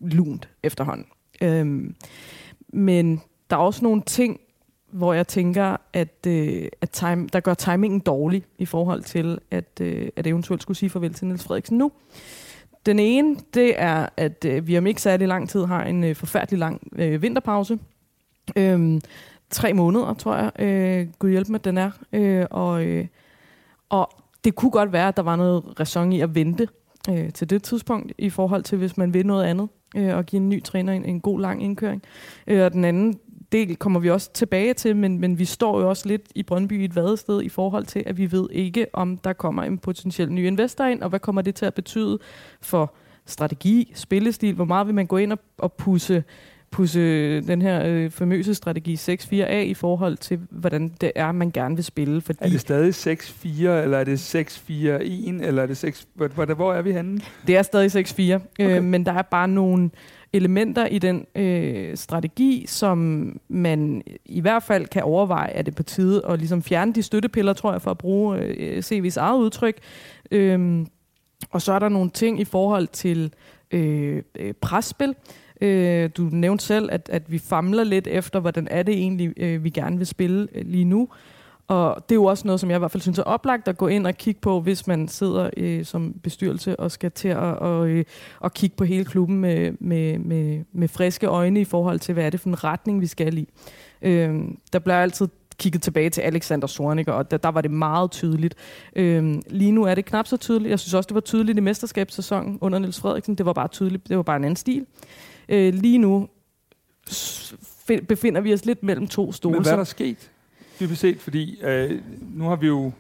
lunt 0.00 0.48
efterhånden. 0.62 1.06
Øhm, 1.42 1.94
men 2.68 3.22
der 3.50 3.56
er 3.56 3.60
også 3.60 3.84
nogle 3.84 4.02
ting, 4.06 4.40
hvor 4.92 5.12
jeg 5.12 5.28
tænker, 5.28 5.76
at, 5.92 6.26
øh, 6.26 6.68
at 6.80 6.90
time, 6.90 7.28
der 7.32 7.40
gør 7.40 7.54
timingen 7.54 8.00
dårlig 8.00 8.44
i 8.58 8.64
forhold 8.64 9.02
til, 9.02 9.38
at, 9.50 9.80
øh, 9.80 10.08
at 10.16 10.26
eventuelt 10.26 10.62
skulle 10.62 10.76
sige 10.76 10.90
farvel 10.90 11.14
til 11.14 11.26
Niels 11.26 11.44
Frederiksen 11.44 11.78
nu. 11.78 11.92
Den 12.86 12.98
ene, 12.98 13.36
det 13.54 13.80
er, 13.80 14.08
at 14.16 14.44
øh, 14.44 14.66
vi 14.66 14.78
om 14.78 14.86
ikke 14.86 15.02
særlig 15.02 15.28
lang 15.28 15.48
tid 15.48 15.64
har 15.64 15.84
en 15.84 16.04
øh, 16.04 16.16
forfærdelig 16.16 16.58
lang 16.58 16.82
øh, 16.96 17.22
vinterpause. 17.22 17.78
Øhm, 18.56 19.00
tre 19.50 19.72
måneder, 19.72 20.14
tror 20.14 20.36
jeg. 20.36 20.50
Øh, 20.58 21.08
Gud 21.18 21.30
hjælp 21.30 21.48
mig, 21.48 21.64
den 21.64 21.78
er. 21.78 21.90
Øh, 22.12 22.46
og, 22.50 22.84
øh, 22.84 23.06
og 23.88 24.10
det 24.44 24.54
kunne 24.54 24.70
godt 24.70 24.92
være, 24.92 25.08
at 25.08 25.16
der 25.16 25.22
var 25.22 25.36
noget 25.36 25.80
ræson 25.80 26.12
i 26.12 26.20
at 26.20 26.34
vente 26.34 26.68
øh, 27.10 27.32
til 27.32 27.50
det 27.50 27.62
tidspunkt, 27.62 28.12
i 28.18 28.30
forhold 28.30 28.62
til, 28.62 28.78
hvis 28.78 28.96
man 28.96 29.14
vil 29.14 29.26
noget 29.26 29.44
andet, 29.44 29.68
øh, 29.96 30.16
og 30.16 30.26
give 30.26 30.42
en 30.42 30.48
ny 30.48 30.62
træner 30.62 30.92
en, 30.92 31.04
en 31.04 31.20
god 31.20 31.40
lang 31.40 31.62
indkøring. 31.62 32.02
Øh, 32.46 32.64
og 32.64 32.72
den 32.72 32.84
anden 32.84 33.18
del 33.52 33.76
kommer 33.76 34.00
vi 34.00 34.10
også 34.10 34.32
tilbage 34.32 34.74
til, 34.74 34.96
men, 34.96 35.18
men 35.18 35.38
vi 35.38 35.44
står 35.44 35.80
jo 35.80 35.88
også 35.88 36.08
lidt 36.08 36.22
i 36.34 36.42
Brøndby 36.42 36.80
i 36.80 36.84
et 36.84 36.96
vadested 36.96 37.42
i 37.42 37.48
forhold 37.48 37.84
til, 37.84 38.02
at 38.06 38.18
vi 38.18 38.32
ved 38.32 38.48
ikke, 38.52 38.86
om 38.92 39.18
der 39.18 39.32
kommer 39.32 39.62
en 39.62 39.78
potentiel 39.78 40.32
ny 40.32 40.46
investor 40.46 40.84
ind, 40.84 41.02
og 41.02 41.08
hvad 41.08 41.20
kommer 41.20 41.42
det 41.42 41.54
til 41.54 41.66
at 41.66 41.74
betyde 41.74 42.18
for 42.60 42.94
strategi, 43.26 43.92
spillestil, 43.94 44.54
hvor 44.54 44.64
meget 44.64 44.86
vil 44.86 44.94
man 44.94 45.06
gå 45.06 45.16
ind 45.16 45.32
og, 45.32 45.38
og 45.58 45.72
pusse, 45.72 46.24
pusse 46.76 47.40
den 47.40 47.62
her 47.62 47.82
øh, 47.86 48.10
famøse 48.10 48.54
strategi 48.54 48.94
6-4A 48.94 49.54
i 49.54 49.74
forhold 49.74 50.16
til, 50.16 50.40
hvordan 50.50 50.92
det 51.00 51.12
er, 51.14 51.32
man 51.32 51.50
gerne 51.50 51.74
vil 51.74 51.84
spille. 51.84 52.20
Fordi 52.20 52.38
er 52.42 52.48
det 52.48 52.60
stadig 52.60 53.18
6-4, 53.18 53.46
eller 53.46 53.98
er 53.98 54.04
det 54.04 54.34
6-4-1, 54.70 54.72
eller 55.46 55.62
er 55.62 55.66
det 55.66 55.76
6... 55.76 56.06
Hvor, 56.14 56.54
hvor 56.54 56.74
er 56.74 56.82
vi 56.82 56.92
henne? 56.92 57.20
Det 57.46 57.56
er 57.56 57.62
stadig 57.62 58.08
6-4, 58.08 58.22
øh, 58.22 58.34
okay. 58.34 58.76
øh, 58.76 58.84
men 58.84 59.06
der 59.06 59.12
er 59.12 59.22
bare 59.22 59.48
nogle 59.48 59.90
elementer 60.32 60.86
i 60.86 60.98
den 60.98 61.26
øh, 61.34 61.96
strategi, 61.96 62.64
som 62.68 63.30
man 63.48 64.02
i 64.24 64.40
hvert 64.40 64.62
fald 64.62 64.86
kan 64.86 65.02
overveje, 65.02 65.50
at 65.50 65.66
det 65.66 65.76
på 65.76 65.82
tide 65.82 66.22
at 66.28 66.38
ligesom 66.38 66.62
fjerne 66.62 66.92
de 66.92 67.02
støttepiller, 67.02 67.52
tror 67.52 67.72
jeg, 67.72 67.82
for 67.82 67.90
at 67.90 67.98
bruge 67.98 68.38
øh, 68.38 68.78
CV's 68.78 69.16
eget 69.16 69.38
udtryk. 69.38 69.78
Øhm, 70.30 70.86
og 71.50 71.62
så 71.62 71.72
er 71.72 71.78
der 71.78 71.88
nogle 71.88 72.10
ting 72.10 72.40
i 72.40 72.44
forhold 72.44 72.86
til 72.86 73.32
øh, 73.70 74.22
øh, 74.38 74.54
presspil. 74.60 75.14
Øh, 75.60 76.10
du 76.16 76.22
nævnte 76.22 76.64
selv, 76.64 76.88
at, 76.92 77.08
at 77.12 77.32
vi 77.32 77.38
famler 77.38 77.84
lidt 77.84 78.06
efter, 78.06 78.40
hvordan 78.40 78.68
er 78.70 78.82
det 78.82 78.94
egentlig, 78.94 79.32
øh, 79.36 79.64
vi 79.64 79.70
gerne 79.70 79.98
vil 79.98 80.06
spille 80.06 80.48
øh, 80.54 80.66
lige 80.66 80.84
nu. 80.84 81.08
Og 81.68 81.96
det 82.08 82.14
er 82.14 82.16
jo 82.16 82.24
også 82.24 82.46
noget, 82.46 82.60
som 82.60 82.70
jeg 82.70 82.76
i 82.76 82.78
hvert 82.78 82.90
fald 82.90 83.00
synes 83.00 83.18
er 83.18 83.22
oplagt 83.22 83.68
at 83.68 83.76
gå 83.76 83.86
ind 83.86 84.06
og 84.06 84.14
kigge 84.14 84.40
på, 84.40 84.60
hvis 84.60 84.86
man 84.86 85.08
sidder 85.08 85.50
øh, 85.56 85.84
som 85.84 86.14
bestyrelse 86.22 86.80
og 86.80 86.90
skal 86.90 87.10
til 87.10 87.28
at 87.28 87.36
og, 87.36 87.88
øh, 87.88 88.04
og 88.40 88.54
kigge 88.54 88.76
på 88.76 88.84
hele 88.84 89.04
klubben 89.04 89.40
med, 89.40 89.72
med, 89.80 90.18
med, 90.18 90.64
med 90.72 90.88
friske 90.88 91.26
øjne 91.26 91.60
i 91.60 91.64
forhold 91.64 91.98
til, 91.98 92.14
hvad 92.14 92.24
er 92.24 92.30
det 92.30 92.40
for 92.40 92.48
en 92.48 92.64
retning, 92.64 93.00
vi 93.00 93.06
skal 93.06 93.38
i. 93.38 93.48
Øh, 94.02 94.40
der 94.72 94.78
bliver 94.78 94.96
altid 94.96 95.28
kigget 95.58 95.82
tilbage 95.82 96.10
til 96.10 96.20
Alexander 96.20 96.66
Sornik, 96.66 97.08
og 97.08 97.30
der, 97.30 97.36
der 97.36 97.48
var 97.48 97.60
det 97.60 97.70
meget 97.70 98.10
tydeligt. 98.10 98.54
Øhm, 98.96 99.42
lige 99.50 99.72
nu 99.72 99.84
er 99.84 99.94
det 99.94 100.04
knap 100.04 100.26
så 100.26 100.36
tydeligt. 100.36 100.70
Jeg 100.70 100.78
synes 100.78 100.94
også, 100.94 101.06
det 101.08 101.14
var 101.14 101.20
tydeligt 101.20 101.58
i 101.58 101.60
mesterskabssæsonen 101.60 102.58
under 102.60 102.78
Niels 102.78 103.00
Frederiksen. 103.00 103.34
Det 103.34 103.46
var 103.46 103.52
bare 103.52 103.68
tydeligt. 103.68 104.08
Det 104.08 104.16
var 104.16 104.22
bare 104.22 104.36
en 104.36 104.44
anden 104.44 104.56
stil. 104.56 104.86
Øh, 105.48 105.74
lige 105.74 105.98
nu 105.98 106.28
befinder 108.08 108.40
vi 108.40 108.52
os 108.52 108.64
lidt 108.64 108.82
mellem 108.82 109.06
to 109.06 109.32
stole. 109.32 109.52
Men 109.52 109.62
hvad 109.62 109.72
er 109.72 109.76
der 109.76 109.84
sket? 109.84 110.30
dybest 110.80 111.00
set, 111.00 111.20
fordi 111.20 111.60
øh, 111.62 112.00
nu 112.34 112.44
har 112.44 112.56
vi 112.56 112.66
jo 112.66 112.92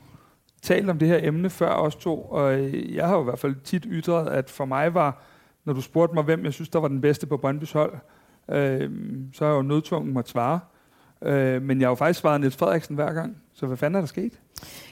talt 0.62 0.90
om 0.90 0.98
det 0.98 1.08
her 1.08 1.18
emne 1.22 1.50
før 1.50 1.70
os 1.70 1.96
to, 1.96 2.22
og 2.22 2.58
øh, 2.60 2.94
jeg 2.94 3.06
har 3.06 3.14
jo 3.14 3.20
i 3.20 3.24
hvert 3.24 3.38
fald 3.38 3.54
tit 3.64 3.86
ytret, 3.88 4.28
at 4.28 4.50
for 4.50 4.64
mig 4.64 4.94
var, 4.94 5.22
når 5.64 5.72
du 5.72 5.80
spurgte 5.80 6.14
mig, 6.14 6.24
hvem 6.24 6.44
jeg 6.44 6.52
synes, 6.52 6.68
der 6.68 6.78
var 6.78 6.88
den 6.88 7.00
bedste 7.00 7.26
på 7.26 7.40
Brøndby's 7.44 7.72
hold, 7.72 7.92
øh, 8.50 8.90
så 9.32 9.44
har 9.44 9.52
jeg 9.52 9.56
jo 9.56 9.62
nødtvungen 9.62 10.14
måtte 10.14 10.30
svare. 10.30 10.60
Øh, 11.22 11.62
men 11.62 11.80
jeg 11.80 11.86
har 11.86 11.90
jo 11.90 11.94
faktisk 11.94 12.20
svaret 12.20 12.40
Niels 12.40 12.56
Frederiksen 12.56 12.94
hver 12.94 13.12
gang. 13.12 13.36
Så 13.54 13.66
hvad 13.66 13.76
fanden 13.76 13.96
er 13.96 14.00
der 14.00 14.06
sket? 14.06 14.40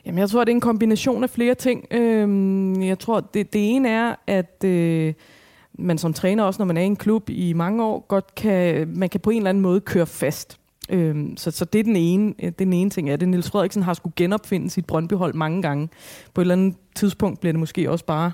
Jamen, 0.07 0.19
jeg 0.19 0.31
tror, 0.31 0.45
det 0.45 0.53
er 0.53 0.55
en 0.55 0.61
kombination 0.61 1.23
af 1.23 1.31
flere 1.31 1.55
ting. 1.55 1.87
Øh, 1.91 2.87
jeg 2.87 2.99
tror, 2.99 3.21
det, 3.21 3.53
det 3.53 3.75
ene 3.75 3.89
er, 3.89 4.15
at... 4.27 4.65
Øh, 4.65 5.15
man 5.79 5.99
som 5.99 6.13
træner, 6.13 6.45
også 6.45 6.61
når 6.61 6.67
man 6.67 6.77
er 6.77 6.83
i 6.83 6.87
en 6.87 6.97
klub 6.97 7.31
i 7.31 7.53
mange 7.53 7.85
år, 7.85 8.05
godt 8.09 8.35
kan, 8.35 8.89
man 8.89 9.09
kan 9.09 9.21
på 9.21 9.31
en 9.31 9.37
eller 9.37 9.51
anden 9.51 9.63
måde 9.63 9.81
køre 9.81 10.07
fast. 10.07 10.59
Øhm, 10.91 11.37
så, 11.37 11.51
så 11.51 11.65
det 11.65 11.79
er 11.79 11.85
den 11.85 11.97
ene, 11.97 12.35
øh, 12.43 12.53
den 12.59 12.73
ene 12.73 12.91
ting. 12.91 13.11
Er 13.11 13.17
det 13.17 13.29
Niels 13.29 13.51
Frederiksen 13.51 13.83
har 13.83 13.95
skulle 13.95 14.13
genopfinde 14.17 14.71
sit 14.71 14.87
Brøndbyhold 14.87 15.35
mange 15.35 15.63
gange. 15.63 15.89
På 16.35 16.41
et 16.41 16.43
eller 16.43 16.55
andet 16.55 16.75
tidspunkt 16.95 17.41
bliver 17.41 17.53
det 17.53 17.61
måske 17.61 17.91
også 17.91 18.05
bare 18.05 18.33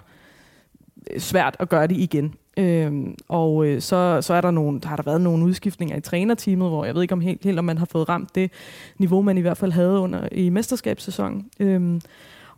øh, 1.14 1.20
svært 1.20 1.56
at 1.58 1.68
gøre 1.68 1.86
det 1.86 1.96
igen. 1.96 2.34
Øhm, 2.58 3.14
og 3.28 3.66
øh, 3.66 3.80
så, 3.80 4.18
så 4.22 4.34
er 4.34 4.40
der 4.40 4.50
nogle, 4.50 4.80
der 4.80 4.88
har 4.88 4.96
der 4.96 5.02
været 5.02 5.20
nogle 5.20 5.44
udskiftninger 5.44 5.96
i 5.96 6.00
trænerteamet, 6.00 6.68
hvor 6.68 6.84
jeg 6.84 6.94
ved 6.94 7.02
ikke 7.02 7.14
om 7.14 7.20
helt, 7.20 7.44
helt 7.44 7.58
om 7.58 7.64
man 7.64 7.78
har 7.78 7.86
fået 7.86 8.08
ramt 8.08 8.34
det 8.34 8.50
niveau, 8.98 9.22
man 9.22 9.38
i 9.38 9.40
hvert 9.40 9.56
fald 9.56 9.72
havde 9.72 9.98
under 9.98 10.28
i 10.32 10.48
mesterskabssæsonen. 10.48 11.46
Øhm, 11.60 12.00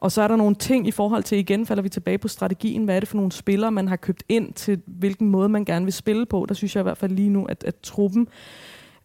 og 0.03 0.13
så 0.13 0.23
er 0.23 0.29
der 0.29 0.37
nogle 0.37 0.55
ting 0.55 0.87
i 0.87 0.91
forhold 0.91 1.23
til, 1.23 1.39
igen 1.39 1.67
falder 1.67 1.83
vi 1.83 1.89
tilbage 1.89 2.19
på 2.19 2.29
strategien, 2.29 2.85
hvad 2.85 2.97
er 2.97 3.01
det 3.01 3.09
for 3.09 3.17
nogle 3.17 3.33
spillere, 3.33 3.73
man 3.73 3.89
har 3.89 3.97
købt 3.97 4.23
ind 4.29 4.53
til, 4.53 4.81
hvilken 4.87 5.29
måde 5.29 5.49
man 5.49 5.65
gerne 5.65 5.85
vil 5.85 5.93
spille 5.93 6.27
på. 6.27 6.47
Der 6.49 6.55
synes 6.55 6.77
jeg 6.77 6.83
i 6.83 6.83
hvert 6.83 6.99
fald 6.99 7.13
lige 7.13 7.29
nu, 7.29 7.45
at, 7.45 7.65
at 7.65 7.75
truppen 7.83 8.29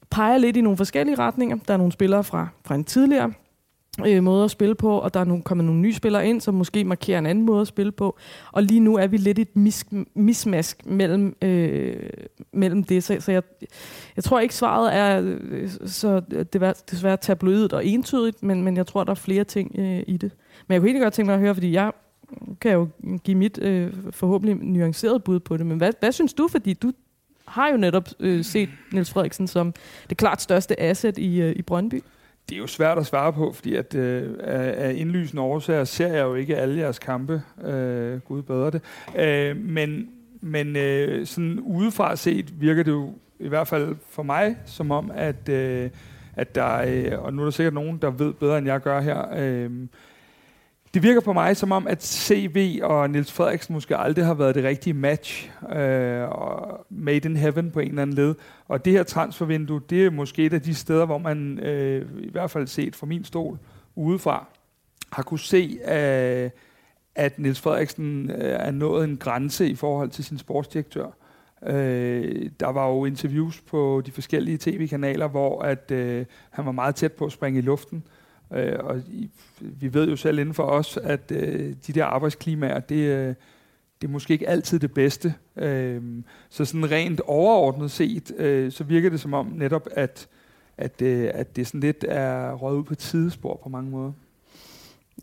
peger 0.10 0.38
lidt 0.38 0.58
i 0.58 0.62
nogle 0.62 0.78
forskellige 0.78 1.16
retninger. 1.16 1.58
Der 1.68 1.74
er 1.74 1.78
nogle 1.78 1.92
spillere 1.92 2.24
fra, 2.24 2.48
fra 2.66 2.76
en 2.76 2.84
tidligere 2.84 3.34
øh, 4.06 4.24
måde 4.24 4.44
at 4.44 4.52
spille 4.52 4.76
på, 4.76 4.98
og 4.98 5.14
der 5.14 5.20
er 5.20 5.24
nu 5.24 5.42
kommet 5.46 5.66
nogle 5.66 5.82
nye 5.82 5.94
spillere 5.94 6.28
ind, 6.28 6.42
som 6.42 6.54
måske 6.54 6.84
markerer 6.84 7.20
en 7.20 7.26
anden 7.26 7.46
måde 7.46 7.62
at 7.62 7.68
spille 7.68 7.92
på. 7.92 8.18
Og 8.52 8.64
lige 8.64 8.80
nu 8.80 8.98
er 8.98 9.08
vi 9.08 9.18
lidt 9.18 9.40
et 9.40 9.56
mis, 9.56 9.86
mismask 10.16 10.86
mellem, 10.86 11.36
øh, 11.42 12.10
mellem 12.54 12.84
det. 12.84 13.04
Så, 13.04 13.18
så 13.20 13.32
jeg, 13.32 13.44
jeg 14.16 14.24
tror 14.24 14.40
ikke, 14.40 14.56
svaret 14.56 14.96
er 14.96 15.22
øh, 15.24 15.70
så 15.86 16.20
det 16.20 16.64
er 16.64 16.74
desværre 16.92 17.18
tabloidet 17.18 17.74
og 17.74 17.86
entydigt, 17.86 18.44
men, 18.44 18.64
men 18.64 18.78
jeg 18.78 18.88
tror, 18.88 19.04
der 19.04 19.12
er 19.12 19.16
flere 19.16 19.44
ting 19.44 19.76
øh, 19.80 20.04
i 20.08 20.18
det. 20.18 20.32
Men 20.68 20.74
jeg 20.74 20.82
kunne 20.82 20.88
egentlig 20.88 21.04
godt 21.04 21.14
tænke 21.14 21.28
mig 21.28 21.34
at 21.34 21.40
høre, 21.40 21.54
fordi 21.54 21.72
jeg 21.72 21.92
kan 22.62 22.72
jo 22.72 22.88
give 23.24 23.38
mit 23.38 23.60
øh, 23.62 23.94
forhåbentlig 24.12 24.56
nuanceret 24.56 25.24
bud 25.24 25.40
på 25.40 25.58
det. 25.58 25.66
Men 25.66 25.78
hvad, 25.78 25.92
hvad 26.00 26.12
synes 26.12 26.34
du, 26.34 26.48
fordi 26.48 26.74
du 26.74 26.92
har 27.48 27.70
jo 27.70 27.78
netop 27.78 28.08
øh, 28.20 28.44
set 28.44 28.70
Niels 28.92 29.12
Frederiksen 29.12 29.48
som 29.48 29.74
det 30.10 30.18
klart 30.18 30.42
største 30.42 30.80
asset 30.80 31.18
i, 31.18 31.42
øh, 31.42 31.56
i 31.56 31.62
Brøndby. 31.62 32.04
Det 32.50 32.56
er 32.56 32.60
jo 32.60 32.68
svært 32.68 32.98
at 32.98 33.06
svare 33.06 33.34
på, 33.34 33.52
fordi 33.52 33.76
at, 33.76 33.96
øh, 33.96 34.34
af 34.40 34.94
indlysende 34.98 35.42
årsager 35.42 35.84
ser 35.84 36.08
jeg 36.08 36.24
jo 36.24 36.36
ikke 36.36 36.58
alle 36.58 36.80
jeres 36.80 37.00
kampe. 37.00 37.42
Øh, 37.64 38.20
Gud 38.20 38.42
bedre 38.42 38.72
det. 38.72 38.82
Øh, 39.18 39.58
men 39.58 40.10
men 40.42 40.76
øh, 40.76 41.26
sådan 41.26 41.60
udefra 41.60 42.16
set 42.16 42.62
virker 42.62 42.84
det 42.84 42.92
jo 42.92 43.14
i 43.40 43.48
hvert 43.48 43.68
fald 43.68 43.96
for 44.10 44.24
mig 44.24 44.58
som 44.66 44.92
om, 44.92 45.12
at, 45.16 45.50
øh, 45.50 45.90
at 46.36 46.56
der, 46.56 46.78
øh, 46.88 47.24
og 47.24 47.34
nu 47.34 47.42
er 47.42 47.46
der 47.46 47.52
sikkert 47.52 47.74
nogen, 47.74 47.98
der 47.98 48.10
ved 48.10 48.34
bedre 48.34 48.58
end 48.58 48.68
jeg 48.68 48.82
gør 48.82 49.02
her, 49.02 49.26
øh, 49.38 49.72
det 50.98 51.04
virker 51.04 51.22
på 51.22 51.34
mig 51.34 51.58
som 51.58 51.72
om, 51.72 51.88
at 51.88 52.06
CV 52.06 52.80
og 52.84 53.10
Nils 53.10 53.32
Frederiksen 53.32 53.74
måske 53.74 53.98
aldrig 53.98 54.26
har 54.26 54.34
været 54.34 54.56
det 54.56 54.64
rigtige 54.64 54.94
match. 54.94 55.52
Øh, 55.76 56.30
og 56.30 56.86
made 56.90 57.30
in 57.30 57.38
heaven 57.38 57.72
på 57.72 57.80
en 57.80 57.90
eller 57.90 58.02
anden 58.02 58.16
led. 58.16 58.36
Og 58.68 58.86
det 58.86 58.94
her 58.94 59.04
transfervindue, 59.04 59.82
det 59.90 60.06
er 60.06 60.12
måske 60.12 60.46
et 60.46 60.54
af 60.54 60.62
de 60.62 60.76
steder, 60.76 61.06
hvor 61.06 61.18
man 61.18 61.60
øh, 61.60 62.06
i 62.20 62.32
hvert 62.32 62.52
fald 62.52 62.68
set 62.68 62.96
fra 62.96 63.06
min 63.06 63.24
stol 63.24 63.58
udefra, 63.96 64.46
har 65.12 65.24
kunne 65.24 65.40
se, 65.40 65.80
øh, 65.88 66.50
at 67.16 67.40
Nils 67.40 67.62
Frederiksen 67.62 68.32
øh, 68.32 68.60
er 68.60 68.72
nået 68.72 69.04
en 69.04 69.18
grænse 69.18 69.70
i 69.70 69.76
forhold 69.76 70.10
til 70.10 70.24
sin 70.24 70.38
sportsdirektør. 70.38 71.08
Øh, 71.68 72.50
der 72.60 72.68
var 72.68 72.88
jo 72.88 73.06
interviews 73.06 73.62
på 73.62 74.02
de 74.06 74.12
forskellige 74.12 74.58
tv-kanaler, 74.58 75.28
hvor 75.28 75.62
at 75.62 75.92
øh, 75.92 76.26
han 76.50 76.66
var 76.66 76.72
meget 76.72 76.96
tæt 76.96 77.14
på 77.14 77.26
at 77.26 77.32
springe 77.32 77.60
i 77.60 77.62
luften. 77.62 78.04
Øh, 78.06 78.17
Øh, 78.54 78.80
og 78.80 79.00
i, 79.00 79.30
vi 79.60 79.94
ved 79.94 80.10
jo 80.10 80.16
selv 80.16 80.40
inden 80.40 80.54
for 80.54 80.64
os, 80.64 80.98
at 80.98 81.32
øh, 81.32 81.76
de 81.88 81.94
der 81.94 82.06
arbejdsklimaer, 82.06 82.80
det, 82.80 82.96
øh, 82.96 83.36
det 84.02 84.08
er 84.08 84.12
måske 84.12 84.34
ikke 84.34 84.50
altid 84.50 84.80
det 84.80 84.94
bedste. 84.94 85.34
Øh, 85.56 86.02
så 86.50 86.66
sådan 86.66 86.92
rent 86.92 87.22
overordnet 87.22 87.92
set, 87.92 88.32
øh, 88.38 88.72
så 88.72 88.84
virker 88.84 89.10
det 89.10 89.20
som 89.20 89.34
om 89.34 89.46
netop, 89.46 89.88
at, 89.92 90.28
at, 90.78 91.02
øh, 91.02 91.30
at 91.34 91.56
det 91.56 91.68
sådan 91.68 91.80
lidt 91.80 92.06
er 92.08 92.54
røget 92.54 92.78
ud 92.78 92.84
på 92.84 92.96
tidespor 92.96 93.60
på 93.64 93.70
mange 93.70 93.92
måder. 93.92 94.12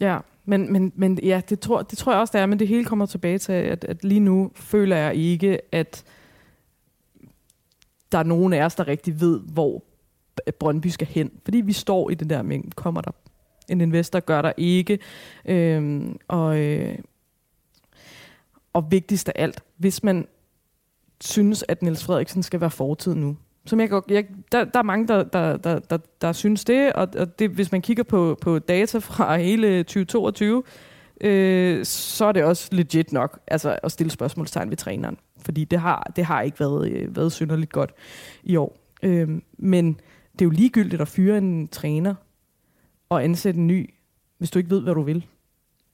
Ja, 0.00 0.18
men, 0.44 0.72
men, 0.72 0.92
men 0.94 1.18
ja, 1.22 1.42
det 1.48 1.60
tror, 1.60 1.82
det 1.82 1.98
tror 1.98 2.12
jeg 2.12 2.20
også, 2.20 2.32
det 2.32 2.40
er, 2.40 2.46
men 2.46 2.58
det 2.58 2.68
hele 2.68 2.84
kommer 2.84 3.06
tilbage 3.06 3.38
til, 3.38 3.52
at, 3.52 3.84
at 3.84 4.04
lige 4.04 4.20
nu 4.20 4.50
føler 4.54 4.96
jeg 4.96 5.14
ikke, 5.14 5.58
at 5.72 6.04
der 8.12 8.18
er 8.18 8.22
nogen 8.22 8.52
af 8.52 8.64
os, 8.64 8.74
der 8.74 8.88
rigtig 8.88 9.20
ved, 9.20 9.40
hvor 9.40 9.82
Brøndby 10.58 10.86
skal 10.86 11.06
hen. 11.06 11.30
Fordi 11.44 11.60
vi 11.60 11.72
står 11.72 12.10
i 12.10 12.14
den 12.14 12.30
der 12.30 12.42
mængde. 12.42 12.70
kommer 12.70 13.00
der 13.00 13.10
en 13.68 13.80
investor, 13.80 14.20
gør 14.20 14.42
der 14.42 14.52
ikke. 14.56 14.98
Øhm, 15.44 16.18
og, 16.28 16.58
øh, 16.58 16.98
og 18.72 18.90
vigtigst 18.90 19.28
af 19.28 19.32
alt, 19.36 19.62
hvis 19.76 20.02
man 20.02 20.26
synes, 21.20 21.64
at 21.68 21.82
Niels 21.82 22.04
Frederiksen 22.04 22.42
skal 22.42 22.60
være 22.60 22.70
fortid 22.70 23.14
nu, 23.14 23.36
som 23.66 23.80
jeg, 23.80 23.90
jeg, 24.08 24.26
der, 24.52 24.64
der 24.64 24.78
er 24.78 24.82
mange, 24.82 25.08
der, 25.08 25.22
der, 25.22 25.56
der, 25.56 25.78
der, 25.78 25.98
der 26.20 26.32
synes 26.32 26.64
det, 26.64 26.92
og, 26.92 27.08
og 27.18 27.38
det, 27.38 27.50
hvis 27.50 27.72
man 27.72 27.82
kigger 27.82 28.02
på, 28.02 28.38
på 28.40 28.58
data 28.58 28.98
fra 28.98 29.36
hele 29.36 29.82
2022, 29.82 30.62
øh, 31.20 31.84
så 31.84 32.24
er 32.24 32.32
det 32.32 32.44
også 32.44 32.68
legit 32.72 33.12
nok 33.12 33.40
altså, 33.46 33.78
at 33.82 33.92
stille 33.92 34.10
spørgsmålstegn 34.10 34.70
ved 34.70 34.76
træneren. 34.76 35.18
Fordi 35.44 35.64
det 35.64 35.80
har, 35.80 36.12
det 36.16 36.24
har 36.24 36.42
ikke 36.42 36.60
været, 36.60 36.90
øh, 36.90 37.16
været 37.16 37.32
synderligt 37.32 37.72
godt 37.72 37.94
i 38.42 38.56
år. 38.56 38.76
Øh, 39.02 39.28
men 39.58 40.00
det 40.38 40.40
er 40.40 40.46
jo 40.46 40.50
ligegyldigt 40.50 41.02
at 41.02 41.08
fyre 41.08 41.38
en 41.38 41.68
træner 41.68 42.14
og 43.08 43.24
ansætte 43.24 43.60
en 43.60 43.66
ny, 43.66 43.94
hvis 44.38 44.50
du 44.50 44.58
ikke 44.58 44.70
ved, 44.70 44.80
hvad 44.80 44.94
du 44.94 45.02
vil. 45.02 45.26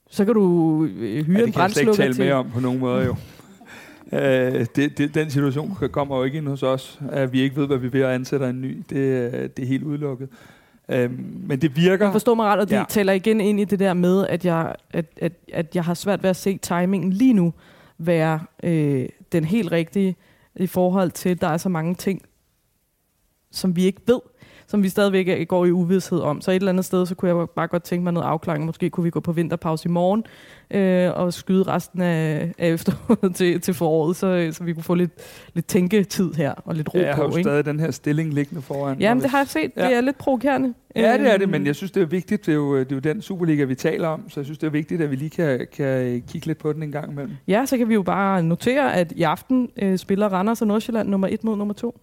Så 0.09 0.25
kan 0.25 0.33
du 0.33 0.85
øh, 0.85 1.25
hyre 1.25 1.39
ja, 1.39 1.45
en 1.45 1.53
brændslukker 1.53 1.93
til... 1.93 2.07
det 2.07 2.07
kan 2.07 2.07
jeg 2.07 2.15
tale 2.15 2.25
mere 2.25 2.35
om 2.35 2.51
på 2.51 2.59
nogen 2.59 2.79
måde 2.79 3.05
jo. 3.05 3.15
Øh, 4.13 4.65
det, 4.75 4.97
det, 4.97 5.15
den 5.15 5.31
situation 5.31 5.77
kommer 5.91 6.17
jo 6.17 6.23
ikke 6.23 6.37
ind 6.37 6.47
hos 6.47 6.63
os, 6.63 6.99
at 7.11 7.33
vi 7.33 7.41
ikke 7.41 7.55
ved, 7.55 7.67
hvad 7.67 7.77
vi 7.77 7.87
vil 7.87 8.03
og 8.03 8.13
ansætter 8.13 8.49
en 8.49 8.61
ny. 8.61 8.83
Det, 8.89 9.57
det 9.57 9.63
er 9.63 9.67
helt 9.67 9.83
udelukket. 9.83 10.29
Øh, 10.89 11.11
men 11.47 11.61
det 11.61 11.75
virker... 11.75 12.05
Jeg 12.05 12.11
forstår 12.11 12.35
mig 12.35 12.45
ret, 12.45 12.59
og 12.59 12.69
det 12.69 12.75
ja. 12.75 12.83
taler 12.89 13.13
igen 13.13 13.41
ind 13.41 13.59
i 13.59 13.65
det 13.65 13.79
der 13.79 13.93
med, 13.93 14.27
at 14.27 14.45
jeg, 14.45 14.75
at, 14.89 15.05
at, 15.17 15.33
at 15.53 15.75
jeg 15.75 15.83
har 15.83 15.93
svært 15.93 16.23
ved 16.23 16.29
at 16.29 16.35
se 16.35 16.57
timingen 16.57 17.13
lige 17.13 17.33
nu 17.33 17.53
være 17.97 18.39
øh, 18.63 19.09
den 19.31 19.43
helt 19.43 19.71
rigtige 19.71 20.15
i 20.55 20.67
forhold 20.67 21.11
til, 21.11 21.29
at 21.29 21.41
der 21.41 21.47
er 21.47 21.57
så 21.57 21.69
mange 21.69 21.95
ting, 21.95 22.21
som 23.51 23.75
vi 23.75 23.83
ikke 23.83 24.01
ved 24.05 24.19
som 24.71 24.83
vi 24.83 24.89
stadigvæk 24.89 25.47
går 25.47 25.65
i 25.65 25.71
uvidshed 25.71 26.19
om. 26.19 26.41
Så 26.41 26.51
et 26.51 26.55
eller 26.55 26.69
andet 26.71 26.85
sted, 26.85 27.05
så 27.05 27.15
kunne 27.15 27.37
jeg 27.37 27.49
bare 27.55 27.67
godt 27.67 27.83
tænke 27.83 28.03
mig 28.03 28.13
noget 28.13 28.27
afklaring. 28.27 28.65
Måske 28.65 28.89
kunne 28.89 29.03
vi 29.03 29.09
gå 29.09 29.19
på 29.19 29.31
vinterpause 29.31 29.89
i 29.89 29.91
morgen 29.91 30.23
øh, 30.71 31.11
og 31.15 31.33
skyde 31.33 31.63
resten 31.63 32.01
af, 32.01 32.51
af 32.57 32.69
efteråret 32.69 33.35
til, 33.37 33.61
til 33.61 33.73
foråret, 33.73 34.15
så, 34.15 34.49
så 34.51 34.63
vi 34.63 34.73
kunne 34.73 34.83
få 34.83 34.93
lidt, 34.93 35.11
lidt 35.53 35.67
tænketid 35.67 36.33
her 36.33 36.53
og 36.65 36.75
lidt 36.75 36.93
ro 36.93 36.97
ja, 36.97 37.07
jeg 37.07 37.15
på. 37.15 37.21
Jeg 37.21 37.29
har 37.29 37.37
jo 37.37 37.43
stadig 37.43 37.65
den 37.65 37.79
her 37.79 37.91
stilling 37.91 38.33
liggende 38.33 38.61
foran. 38.61 38.99
Jamen, 38.99 39.21
det 39.23 39.31
har 39.31 39.37
jeg 39.37 39.47
set. 39.47 39.71
Ja. 39.77 39.87
Det 39.87 39.95
er 39.95 40.01
lidt 40.01 40.17
provokerende. 40.17 40.73
Ja, 40.95 41.17
det 41.17 41.33
er 41.33 41.37
det, 41.37 41.49
men 41.49 41.65
jeg 41.65 41.75
synes, 41.75 41.91
det 41.91 42.01
er 42.01 42.05
vigtigt. 42.05 42.45
Det 42.45 42.51
er, 42.51 42.55
jo, 42.55 42.79
det 42.79 42.91
er 42.91 42.95
jo 42.95 42.99
den 42.99 43.21
Superliga, 43.21 43.63
vi 43.63 43.75
taler 43.75 44.07
om, 44.07 44.29
så 44.29 44.39
jeg 44.39 44.45
synes, 44.45 44.57
det 44.57 44.67
er 44.67 44.71
vigtigt, 44.71 45.01
at 45.01 45.11
vi 45.11 45.15
lige 45.15 45.29
kan, 45.29 45.67
kan 45.73 46.23
kigge 46.27 46.47
lidt 46.47 46.57
på 46.57 46.73
den 46.73 46.83
en 46.83 46.91
gang 46.91 47.11
imellem. 47.11 47.33
Ja, 47.47 47.65
så 47.65 47.77
kan 47.77 47.89
vi 47.89 47.93
jo 47.93 48.01
bare 48.01 48.43
notere, 48.43 48.95
at 48.95 49.11
i 49.11 49.23
aften 49.23 49.69
øh, 49.81 49.97
spiller 49.97 50.29
Randers 50.29 50.61
og 50.61 50.67
Nordsjælland 50.67 51.09
nummer 51.09 51.27
1 51.27 51.43
mod 51.43 51.57
nummer 51.57 51.73
2. 51.73 51.99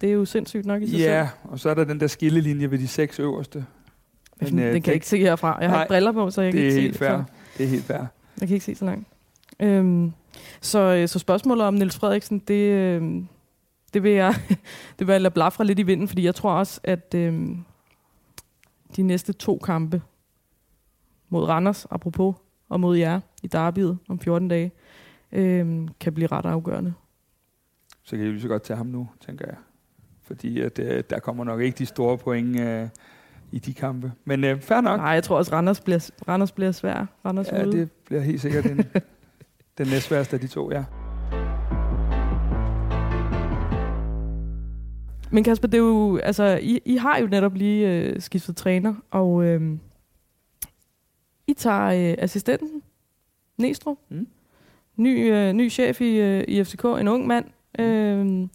Det 0.00 0.08
er 0.08 0.12
jo 0.12 0.24
sindssygt 0.24 0.66
nok 0.66 0.82
i 0.82 0.86
sig 0.90 0.98
Ja, 0.98 1.28
selv. 1.42 1.52
og 1.52 1.58
så 1.58 1.70
er 1.70 1.74
der 1.74 1.84
den 1.84 2.00
der 2.00 2.06
skillelinje 2.06 2.70
ved 2.70 2.78
de 2.78 2.88
seks 2.88 3.18
øverste. 3.20 3.66
Men, 4.40 4.48
den 4.48 4.58
øh, 4.58 4.72
kan 4.72 4.82
jeg 4.86 4.94
ikke 4.94 5.06
se 5.08 5.18
herfra. 5.18 5.58
Jeg 5.60 5.70
har 5.70 5.76
nej, 5.76 5.86
briller 5.88 6.12
på, 6.12 6.30
så 6.30 6.42
jeg 6.42 6.52
kan 6.52 6.60
ikke 6.62 6.74
se 6.74 6.88
det. 6.88 6.96
Fair. 6.96 7.22
Det 7.58 7.64
er 7.64 7.68
helt 7.68 7.84
fair. 7.84 7.98
Jeg 8.40 8.48
kan 8.48 8.54
ikke 8.54 8.64
se 8.64 8.74
så 8.74 8.84
langt. 8.84 9.08
Øhm, 9.60 10.12
så, 10.60 10.78
øh, 10.78 11.08
så 11.08 11.18
spørgsmålet 11.18 11.66
om 11.66 11.74
Niels 11.74 11.96
Frederiksen, 11.96 12.38
det, 12.38 12.54
øh, 12.72 13.22
det, 13.94 14.02
vil 14.02 14.12
jeg, 14.12 14.34
det 14.98 15.06
vil 15.06 15.12
jeg 15.12 15.20
lade 15.20 15.34
blafre 15.34 15.64
lidt 15.64 15.78
i 15.78 15.82
vinden, 15.82 16.08
fordi 16.08 16.24
jeg 16.24 16.34
tror 16.34 16.52
også, 16.52 16.80
at 16.84 17.14
øh, 17.16 17.48
de 18.96 19.02
næste 19.02 19.32
to 19.32 19.58
kampe 19.64 20.02
mod 21.28 21.44
Randers, 21.44 21.86
apropos, 21.90 22.34
og 22.68 22.80
mod 22.80 22.96
jer 22.96 23.20
i 23.42 23.46
Derbyet 23.46 23.98
om 24.08 24.20
14 24.20 24.48
dage, 24.48 24.72
øh, 25.32 25.88
kan 26.00 26.12
blive 26.14 26.26
ret 26.26 26.46
afgørende. 26.46 26.94
Så 28.02 28.16
kan 28.16 28.26
I 28.26 28.28
lige 28.28 28.40
så 28.40 28.48
godt 28.48 28.62
tage 28.62 28.76
ham 28.76 28.86
nu, 28.86 29.08
tænker 29.26 29.44
jeg 29.46 29.56
fordi 30.26 30.60
at, 30.60 30.78
øh, 30.78 31.04
der 31.10 31.18
kommer 31.18 31.44
nok 31.44 31.60
ikke 31.60 31.78
de 31.78 31.86
store 31.86 32.18
point 32.18 32.60
øh, 32.60 32.88
i 33.52 33.58
de 33.58 33.74
kampe. 33.74 34.12
Men 34.24 34.44
øh, 34.44 34.60
fair 34.60 34.80
nok. 34.80 35.00
Nej, 35.00 35.08
jeg 35.08 35.22
tror 35.22 35.36
også, 35.36 35.52
Randers 35.52 35.80
bliver, 35.80 36.10
Randers 36.28 36.52
bliver 36.52 36.72
svær. 36.72 37.06
Randers 37.24 37.52
ja, 37.52 37.66
ude. 37.66 37.78
det 37.78 37.90
bliver 37.92 38.20
helt 38.20 38.40
sikkert 38.40 38.64
den, 38.64 38.84
den 39.78 39.86
næstværste 39.86 40.34
af 40.34 40.40
de 40.40 40.46
to, 40.46 40.70
ja. 40.72 40.84
Men 45.30 45.44
Kasper, 45.44 45.68
det 45.68 45.78
er 45.78 45.82
jo, 45.82 46.16
altså, 46.16 46.58
I, 46.62 46.80
I 46.84 46.96
har 46.96 47.18
jo 47.18 47.26
netop 47.26 47.54
lige 47.54 47.88
øh, 47.90 48.20
skiftet 48.20 48.56
træner, 48.56 48.94
og 49.10 49.44
øh, 49.44 49.78
I 51.46 51.52
tager 51.54 51.84
øh, 51.84 52.14
assistenten, 52.18 52.82
Næstrup, 53.58 53.96
mm. 54.08 54.26
ny, 54.96 55.32
øh, 55.32 55.52
ny 55.52 55.70
chef 55.70 56.00
i, 56.00 56.20
øh, 56.20 56.44
i 56.48 56.64
FCK, 56.64 56.84
en 56.84 57.08
ung 57.08 57.26
mand, 57.26 57.44
øh, 57.78 58.48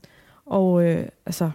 og 0.50 0.86
øh, 0.86 1.06
altså, 1.26 1.52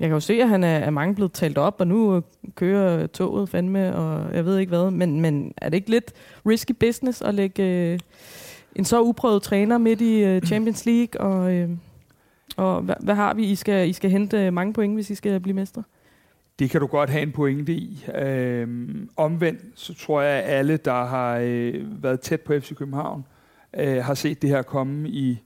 jeg 0.00 0.08
kan 0.08 0.14
jo 0.14 0.20
se, 0.20 0.42
at 0.42 0.48
han 0.48 0.64
er, 0.64 0.78
er 0.78 0.90
mange 0.90 1.14
blevet 1.14 1.32
talt 1.32 1.58
op, 1.58 1.76
og 1.78 1.86
nu 1.86 2.16
øh, 2.16 2.22
kører 2.54 3.06
toget 3.06 3.48
fandme, 3.48 3.96
og 3.96 4.34
jeg 4.34 4.44
ved 4.44 4.58
ikke 4.58 4.70
hvad. 4.70 4.90
Men, 4.90 5.20
men 5.20 5.54
er 5.56 5.68
det 5.68 5.76
ikke 5.76 5.90
lidt 5.90 6.12
risky 6.46 6.72
business 6.72 7.22
at 7.22 7.34
lægge 7.34 7.62
øh, 7.62 7.98
en 8.76 8.84
så 8.84 9.02
uprøvet 9.02 9.42
træner 9.42 9.78
midt 9.78 10.00
i 10.00 10.24
øh, 10.24 10.42
Champions 10.42 10.86
League? 10.86 11.20
Og, 11.20 11.52
øh, 11.52 11.70
og 12.56 12.82
hvad, 12.82 12.94
hvad 13.00 13.14
har 13.14 13.34
vi? 13.34 13.44
I 13.44 13.54
skal, 13.54 13.88
I 13.88 13.92
skal 13.92 14.10
hente 14.10 14.46
øh, 14.46 14.52
mange 14.52 14.72
point, 14.72 14.94
hvis 14.94 15.10
I 15.10 15.14
skal 15.14 15.40
blive 15.40 15.54
mestre. 15.54 15.82
Det 16.58 16.70
kan 16.70 16.80
du 16.80 16.86
godt 16.86 17.10
have 17.10 17.22
en 17.22 17.32
pointe 17.32 17.72
i. 17.72 18.06
Øhm, 18.14 19.10
omvendt, 19.16 19.60
så 19.74 19.94
tror 19.94 20.22
jeg, 20.22 20.42
at 20.42 20.58
alle, 20.58 20.76
der 20.76 21.04
har 21.04 21.38
øh, 21.42 22.02
været 22.02 22.20
tæt 22.20 22.40
på 22.40 22.60
FC 22.60 22.74
København, 22.74 23.24
øh, 23.74 24.04
har 24.04 24.14
set 24.14 24.42
det 24.42 24.50
her 24.50 24.62
komme 24.62 25.08
i 25.08 25.42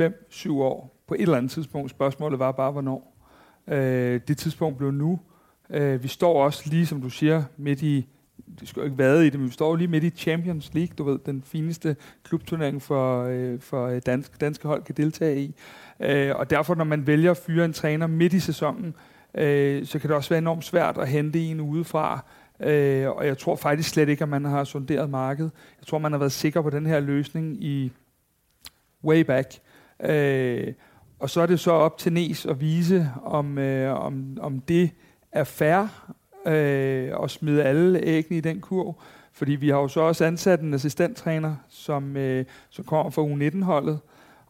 5-7 0.00 0.52
år 0.52 1.01
på 1.12 1.16
et 1.16 1.22
eller 1.22 1.36
andet 1.36 1.50
tidspunkt. 1.52 1.90
Spørgsmålet 1.90 2.38
var 2.38 2.52
bare, 2.52 2.72
hvornår. 2.72 3.16
Øh, 3.68 4.20
det 4.28 4.38
tidspunkt 4.38 4.78
blev 4.78 4.90
nu. 4.90 5.20
Øh, 5.70 6.02
vi 6.02 6.08
står 6.08 6.44
også 6.44 6.70
lige, 6.70 6.86
som 6.86 7.02
du 7.02 7.10
siger, 7.10 7.42
midt 7.56 7.82
i, 7.82 8.06
det 8.60 8.68
skal 8.68 8.80
jo 8.80 8.84
ikke 8.84 8.98
være 8.98 9.26
i 9.26 9.30
det, 9.30 9.40
men 9.40 9.48
vi 9.48 9.52
står 9.52 9.76
lige 9.76 9.88
midt 9.88 10.04
i 10.04 10.10
Champions 10.10 10.74
League, 10.74 10.94
du 10.98 11.04
ved, 11.04 11.18
den 11.26 11.42
fineste 11.42 11.96
klubturnering 12.24 12.82
for, 12.82 13.24
øh, 13.24 13.60
for 13.60 13.86
øh, 13.86 14.00
dansk, 14.06 14.40
danske 14.40 14.68
hold 14.68 14.82
kan 14.82 14.94
deltage 14.94 15.40
i. 15.40 15.54
Øh, 16.00 16.36
og 16.36 16.50
derfor, 16.50 16.74
når 16.74 16.84
man 16.84 17.06
vælger 17.06 17.30
at 17.30 17.36
fyre 17.36 17.64
en 17.64 17.72
træner 17.72 18.06
midt 18.06 18.32
i 18.32 18.40
sæsonen, 18.40 18.94
øh, 19.34 19.86
så 19.86 19.98
kan 19.98 20.08
det 20.08 20.16
også 20.16 20.30
være 20.30 20.38
enormt 20.38 20.64
svært 20.64 20.98
at 20.98 21.08
hente 21.08 21.40
en 21.40 21.60
udefra, 21.60 22.24
Øh, 22.60 23.10
og 23.10 23.26
jeg 23.26 23.38
tror 23.38 23.56
faktisk 23.56 23.90
slet 23.90 24.08
ikke, 24.08 24.22
at 24.22 24.28
man 24.28 24.44
har 24.44 24.64
sonderet 24.64 25.10
markedet. 25.10 25.50
Jeg 25.80 25.86
tror, 25.86 25.98
man 25.98 26.12
har 26.12 26.18
været 26.18 26.32
sikker 26.32 26.62
på 26.62 26.70
den 26.70 26.86
her 26.86 27.00
løsning 27.00 27.64
i 27.64 27.92
way 29.04 29.20
back. 29.20 29.48
Øh, 30.04 30.72
og 31.22 31.30
så 31.30 31.40
er 31.40 31.46
det 31.46 31.60
så 31.60 31.70
op 31.70 31.98
til 31.98 32.12
Nes 32.12 32.46
at 32.46 32.60
vise, 32.60 33.10
om, 33.24 33.58
øh, 33.58 34.04
om, 34.04 34.36
om 34.40 34.60
det 34.60 34.90
er 35.32 35.44
fair 35.44 36.10
øh, 36.46 37.10
at 37.22 37.30
smide 37.30 37.62
alle 37.62 38.00
æggene 38.02 38.38
i 38.38 38.40
den 38.40 38.60
kurv. 38.60 39.02
Fordi 39.32 39.52
vi 39.52 39.68
har 39.68 39.78
jo 39.78 39.88
så 39.88 40.00
også 40.00 40.24
ansat 40.24 40.60
en 40.60 40.74
assistenttræner, 40.74 41.54
som, 41.68 42.16
øh, 42.16 42.44
som 42.70 42.84
kommer 42.84 43.10
fra 43.10 43.22
U19-holdet, 43.22 43.98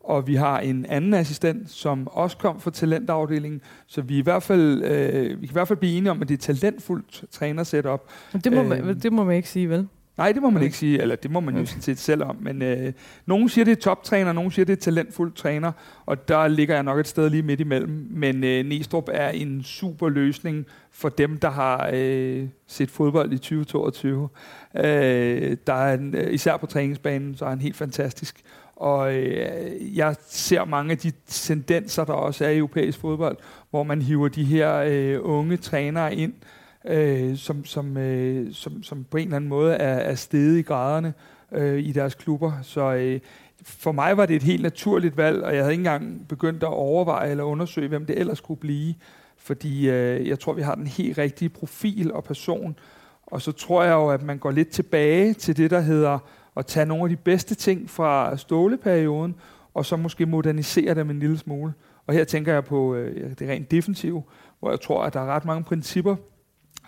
og 0.01 0.27
vi 0.27 0.35
har 0.35 0.61
en 0.61 0.87
anden 0.87 1.15
assistent, 1.15 1.71
som 1.71 2.09
også 2.09 2.37
kom 2.37 2.61
fra 2.61 2.71
talentafdelingen, 2.71 3.61
så 3.87 4.03
vi, 4.03 4.19
i 4.19 4.23
hvert 4.23 4.43
fald, 4.43 4.85
øh, 4.85 5.41
vi 5.41 5.47
kan 5.47 5.53
i 5.53 5.53
hvert 5.53 5.69
fald 5.69 5.79
blive 5.79 5.97
enige 5.97 6.11
om, 6.11 6.23
at 6.23 6.29
det 6.29 6.35
er 6.35 6.55
talentfuldt 6.55 7.25
trænersetup. 7.31 8.01
Det 8.33 8.53
må, 8.53 8.63
øh, 8.63 8.69
man, 8.69 8.99
det 8.99 9.13
må 9.13 9.25
man 9.25 9.37
ikke 9.37 9.49
sige, 9.49 9.69
vel? 9.69 9.89
Nej, 10.17 10.33
det 10.33 10.43
må 10.43 10.51
man 10.51 10.57
okay. 10.57 10.65
ikke 10.65 10.77
sige, 10.77 11.03
eller 11.03 11.17
det 11.17 11.31
må 11.31 11.41
man 11.41 11.57
jo 11.57 11.67
sådan 11.67 11.83
set 11.83 11.99
selv 11.99 12.23
om. 12.23 12.37
Men 12.41 12.63
øh, 12.63 12.93
nogen 13.27 13.49
siger, 13.49 13.65
det 13.65 13.73
er 13.73 13.81
toptræner, 13.81 14.33
nogen 14.33 14.51
siger, 14.51 14.67
det 14.67 14.73
er 14.73 14.81
talentfuld 14.81 15.33
træner, 15.33 15.73
og 16.07 16.29
der 16.29 16.49
ligger 16.49 16.75
jeg 16.75 16.83
nok 16.83 16.99
et 16.99 17.09
sted 17.09 17.31
lige 17.31 17.43
midt 17.43 17.61
imellem. 17.61 18.07
Men 18.11 18.45
øh, 18.45 18.67
Næstrup 18.67 19.09
er 19.13 19.29
en 19.29 19.63
super 19.63 20.09
løsning 20.09 20.67
for 20.91 21.09
dem, 21.09 21.39
der 21.39 21.51
har 21.51 21.91
øh, 21.93 22.49
set 22.67 22.91
fodbold 22.91 23.33
i 23.33 23.39
2022. 23.39 24.29
Øh, 24.77 25.57
der 25.67 25.75
er 25.75 25.95
en, 25.95 26.15
øh, 26.15 26.35
især 26.35 26.57
på 26.57 26.67
træningsbanen, 26.67 27.37
så 27.37 27.45
er 27.45 27.49
han 27.49 27.61
helt 27.61 27.77
fantastisk. 27.77 28.41
Og 28.77 29.15
øh, 29.15 29.97
jeg 29.97 30.17
ser 30.29 30.65
mange 30.65 30.93
af 30.93 30.99
de 30.99 31.13
tendenser, 31.27 32.05
der 32.05 32.13
også 32.13 32.45
er 32.45 32.49
i 32.49 32.57
europæisk 32.57 32.99
fodbold, 32.99 33.37
hvor 33.71 33.83
man 33.83 34.03
hiver 34.03 34.29
de 34.29 34.45
her 34.45 34.77
øh, 34.87 35.19
unge 35.23 35.57
trænere 35.57 36.15
ind, 36.15 36.33
øh, 36.33 36.62
Øh, 36.85 37.37
som, 37.37 37.65
som, 37.65 37.97
øh, 37.97 38.55
som, 38.55 38.83
som 38.83 39.05
på 39.05 39.17
en 39.17 39.25
eller 39.25 39.37
anden 39.37 39.51
måde 39.51 39.75
er, 39.75 39.95
er 39.95 40.15
steget 40.15 40.59
i 40.59 40.63
graderne 40.63 41.15
øh, 41.53 41.79
i 41.79 41.93
deres 41.93 42.15
klubber. 42.15 42.53
Så 42.63 42.95
øh, 42.95 43.21
for 43.65 43.93
mig 43.93 44.17
var 44.17 44.27
det 44.27 44.37
et 44.37 44.43
helt 44.43 44.63
naturligt 44.63 45.17
valg, 45.17 45.43
og 45.43 45.55
jeg 45.55 45.63
havde 45.63 45.73
ikke 45.73 45.81
engang 45.81 46.29
begyndt 46.29 46.63
at 46.63 46.69
overveje 46.69 47.31
eller 47.31 47.45
undersøge, 47.45 47.89
hvem 47.89 48.07
det 48.07 48.19
ellers 48.19 48.41
kunne 48.41 48.57
blive. 48.57 48.95
Fordi 49.37 49.91
øh, 49.91 50.29
jeg 50.29 50.41
tror, 50.41 50.53
vi 50.53 50.63
har 50.63 50.75
den 50.75 50.87
helt 50.87 51.19
rigtige 51.19 51.49
profil 51.49 52.13
og 52.13 52.25
person. 52.25 52.79
Og 53.27 53.43
så 53.43 53.53
tror 53.53 53.83
jeg 53.83 53.93
jo, 53.93 54.09
at 54.09 54.23
man 54.23 54.39
går 54.39 54.51
lidt 54.51 54.69
tilbage 54.69 55.35
til 55.35 55.57
det, 55.57 55.71
der 55.71 55.81
hedder 55.81 56.19
at 56.57 56.67
tage 56.67 56.87
nogle 56.87 57.05
af 57.05 57.09
de 57.09 57.17
bedste 57.17 57.55
ting 57.55 57.91
fra 57.91 58.37
ståleperioden, 58.37 59.35
og 59.75 59.87
så 59.87 59.97
måske 59.97 60.27
modernisere 60.27 60.95
dem 60.95 61.11
en 61.11 61.19
lille 61.19 61.39
smule. 61.39 61.73
Og 62.07 62.15
her 62.15 62.25
tænker 62.25 62.53
jeg 62.53 62.65
på 62.65 62.95
øh, 62.95 63.31
det 63.39 63.49
rent 63.49 63.71
defensive, 63.71 64.23
hvor 64.61 64.71
jeg 64.71 64.81
tror, 64.81 65.05
at 65.05 65.15
der 65.15 65.21
er 65.21 65.27
ret 65.27 65.45
mange 65.45 65.65
principper, 65.65 66.17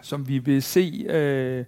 som 0.04 0.28
vi 0.28 0.38
vil 0.38 0.62
se 0.62 1.06
øh, 1.10 1.64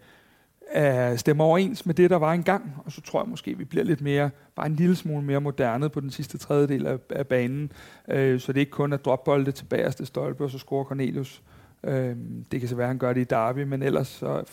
stemmer 1.18 1.44
overens 1.44 1.86
med 1.86 1.94
det, 1.94 2.10
der 2.10 2.16
var 2.16 2.32
engang. 2.32 2.74
Og 2.84 2.92
så 2.92 3.00
tror 3.00 3.22
jeg 3.22 3.28
måske, 3.28 3.58
vi 3.58 3.64
bliver 3.64 3.84
lidt 3.84 4.00
mere, 4.00 4.30
bare 4.56 4.66
en 4.66 4.74
lille 4.74 4.96
smule 4.96 5.22
mere 5.22 5.40
moderne 5.40 5.88
på 5.88 6.00
den 6.00 6.10
sidste 6.10 6.38
tredjedel 6.38 6.86
af, 6.86 6.98
af 7.10 7.26
banen. 7.26 7.72
Øh, 8.08 8.40
så 8.40 8.52
det 8.52 8.58
er 8.58 8.60
ikke 8.60 8.70
kun 8.70 8.92
at 8.92 9.04
dropbolde 9.04 9.52
til 9.52 9.64
bagerste 9.64 10.06
stolpe, 10.06 10.44
og 10.44 10.50
så 10.50 10.58
score 10.58 10.84
Cornelius. 10.84 11.42
Øh, 11.84 12.16
det 12.52 12.60
kan 12.60 12.68
så 12.68 12.76
være, 12.76 12.84
at 12.84 12.88
han 12.88 12.98
gør 12.98 13.12
det 13.12 13.20
i 13.20 13.24
Derby, 13.24 13.62
men 13.62 13.82
ellers 13.82 14.08
så 14.08 14.44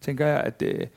tænker 0.00 0.26
jeg, 0.26 0.40
at 0.40 0.60
det, 0.60 0.88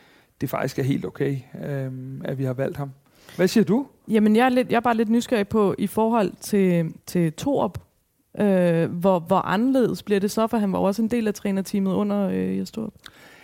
det 0.42 0.50
faktisk 0.50 0.80
er 0.80 0.84
helt 0.84 1.06
okay, 1.06 1.38
øh, 1.66 1.92
at 2.24 2.38
vi 2.38 2.44
har 2.44 2.54
valgt 2.54 2.78
ham. 2.78 2.92
Hvad 3.36 3.48
siger 3.48 3.64
du? 3.64 3.88
Jamen, 4.08 4.36
jeg 4.36 4.46
er, 4.46 4.50
lidt, 4.50 4.70
jeg 4.70 4.76
er 4.76 4.82
bare 4.82 4.98
lidt 4.98 5.10
nysgerrig 5.10 5.48
på, 5.48 5.76
i 5.78 5.88
forhold 5.88 6.32
til, 6.40 6.94
til 7.06 7.34
Torp, 7.34 7.80
øh, 8.40 8.92
hvor, 8.92 9.20
hvor 9.20 9.38
anderledes 9.38 10.04
bliver 10.04 10.20
det 10.20 10.32
så, 10.32 10.48
for 10.48 10.58
han 10.58 10.74
var 10.74 10.80
også 10.80 11.02
en 11.02 11.08
del 11.08 11.28
af 11.28 11.34
trænerteamet 11.34 11.94
under 11.94 12.30
øh, 12.30 12.58
Jastrup? 12.58 12.94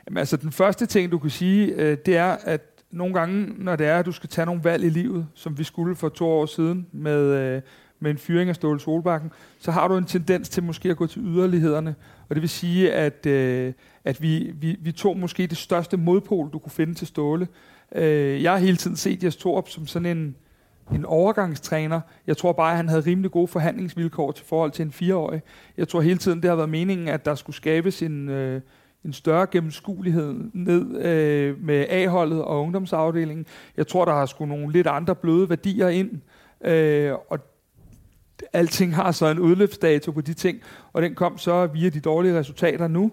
Jamen, 0.08 0.18
altså, 0.18 0.38
den 0.38 0.52
første 0.52 0.86
ting, 0.86 1.12
du 1.12 1.18
kan 1.18 1.30
sige, 1.30 1.68
øh, 1.68 1.98
det 2.06 2.18
er, 2.18 2.38
at 2.44 2.62
nogle 2.92 3.14
gange, 3.14 3.54
når 3.58 3.76
det 3.76 3.88
er, 3.88 4.00
at 4.00 4.06
du 4.06 4.12
skal 4.12 4.30
tage 4.30 4.46
nogle 4.46 4.64
valg 4.64 4.84
i 4.84 4.90
livet, 4.90 5.28
som 5.34 5.58
vi 5.58 5.64
skulle 5.64 5.96
for 5.96 6.10
to 6.10 6.26
år 6.26 6.46
siden 6.46 6.88
med, 6.92 7.22
øh, 7.22 7.62
med 8.00 8.12
en 8.12 8.18
fyring 8.18 8.50
af 8.50 8.56
Ståle 8.56 8.80
Solbakken, 8.80 9.32
så 9.60 9.72
har 9.72 9.88
du 9.88 9.98
en 9.98 10.06
tendens 10.06 10.50
til 10.50 10.64
måske 10.64 10.90
at 10.90 10.98
gå 10.98 11.08
til 11.08 11.22
yderlighederne. 11.22 11.96
Og 12.30 12.36
det 12.36 12.42
vil 12.42 12.50
sige, 12.50 12.94
at, 12.94 13.26
øh, 13.26 13.74
at 14.06 14.22
vi, 14.22 14.52
vi, 14.56 14.78
vi 14.80 14.92
tog 14.92 15.18
måske 15.18 15.48
det 15.48 15.58
største 15.58 15.98
modpol, 15.98 16.50
du 16.54 16.60
kunne 16.60 16.72
finde 16.72 16.94
til 16.94 17.08
Ståle. 17.08 17.48
Øh, 17.96 18.44
jeg 18.44 18.52
har 18.52 18.60
hele 18.60 18.78
tiden 18.78 18.98
set 18.98 19.24
Jes 19.24 19.36
Torp 19.36 19.70
som 19.70 19.88
sådan 19.88 20.18
en, 20.18 20.36
en 20.92 21.06
overgangstræner. 21.06 22.02
Jeg 22.28 22.38
tror 22.38 22.52
bare, 22.52 22.72
at 22.72 22.78
han 22.78 22.90
havde 22.90 23.02
rimelig 23.02 23.32
gode 23.32 23.48
forhandlingsvilkår 23.48 24.32
til 24.32 24.46
forhold 24.46 24.72
til 24.72 24.86
en 24.86 24.92
fireårig. 24.92 25.42
Jeg 25.78 25.88
tror 25.88 26.02
hele 26.02 26.18
tiden, 26.18 26.42
det 26.42 26.50
har 26.50 26.56
været 26.56 26.70
meningen, 26.70 27.08
at 27.08 27.26
der 27.26 27.36
skulle 27.36 27.56
skabes 27.56 28.02
en, 28.02 28.30
øh, 28.30 28.62
en 29.06 29.14
større 29.14 29.48
gennemskuelighed 29.48 30.36
ned 30.54 31.06
øh, 31.06 31.64
med 31.64 31.86
A-holdet 31.90 32.42
og 32.42 32.62
ungdomsafdelingen. 32.62 33.46
Jeg 33.78 33.88
tror, 33.88 34.06
der 34.06 34.14
har 34.14 34.26
skulle 34.26 34.50
nogle 34.50 34.72
lidt 34.72 34.88
andre 34.88 35.16
bløde 35.16 35.50
værdier 35.50 35.88
ind. 35.88 36.12
Øh, 36.66 37.14
og 37.30 37.40
alting 38.54 38.96
har 38.96 39.12
så 39.12 39.26
en 39.26 39.40
udløbsdato 39.40 40.12
på 40.12 40.22
de 40.22 40.34
ting, 40.34 40.60
og 40.94 41.02
den 41.02 41.16
kom 41.16 41.38
så 41.38 41.66
via 41.66 41.90
de 41.90 42.00
dårlige 42.00 42.40
resultater 42.40 42.88
nu. 42.88 43.12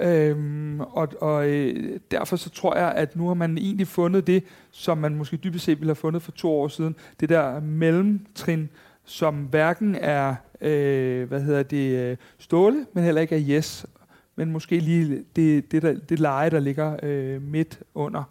Øhm, 0.00 0.80
og 0.80 1.08
og 1.20 1.48
øh, 1.48 2.00
derfor 2.10 2.36
så 2.36 2.50
tror 2.50 2.76
jeg, 2.76 2.92
at 2.92 3.16
nu 3.16 3.26
har 3.26 3.34
man 3.34 3.58
egentlig 3.58 3.86
fundet 3.86 4.26
det, 4.26 4.44
som 4.70 4.98
man 4.98 5.14
måske 5.14 5.36
dybest 5.36 5.64
set 5.64 5.78
ville 5.78 5.88
have 5.88 5.94
fundet 5.94 6.22
for 6.22 6.32
to 6.32 6.50
år 6.50 6.68
siden. 6.68 6.96
Det 7.20 7.28
der 7.28 7.60
mellemtrin, 7.60 8.68
som 9.04 9.34
hverken 9.34 9.94
er 9.94 10.34
øh, 10.60 11.28
hvad 11.28 11.42
hedder 11.42 11.62
det, 11.62 12.10
øh, 12.10 12.16
ståle, 12.38 12.86
men 12.92 13.04
heller 13.04 13.20
ikke 13.20 13.36
er 13.36 13.56
yes. 13.56 13.86
Men 14.36 14.52
måske 14.52 14.78
lige 14.78 15.24
det, 15.36 15.72
det, 15.72 15.82
der, 15.82 15.94
det 16.08 16.20
leje, 16.20 16.50
der 16.50 16.60
ligger 16.60 16.96
øh, 17.02 17.42
midt 17.42 17.80
under. 17.94 18.22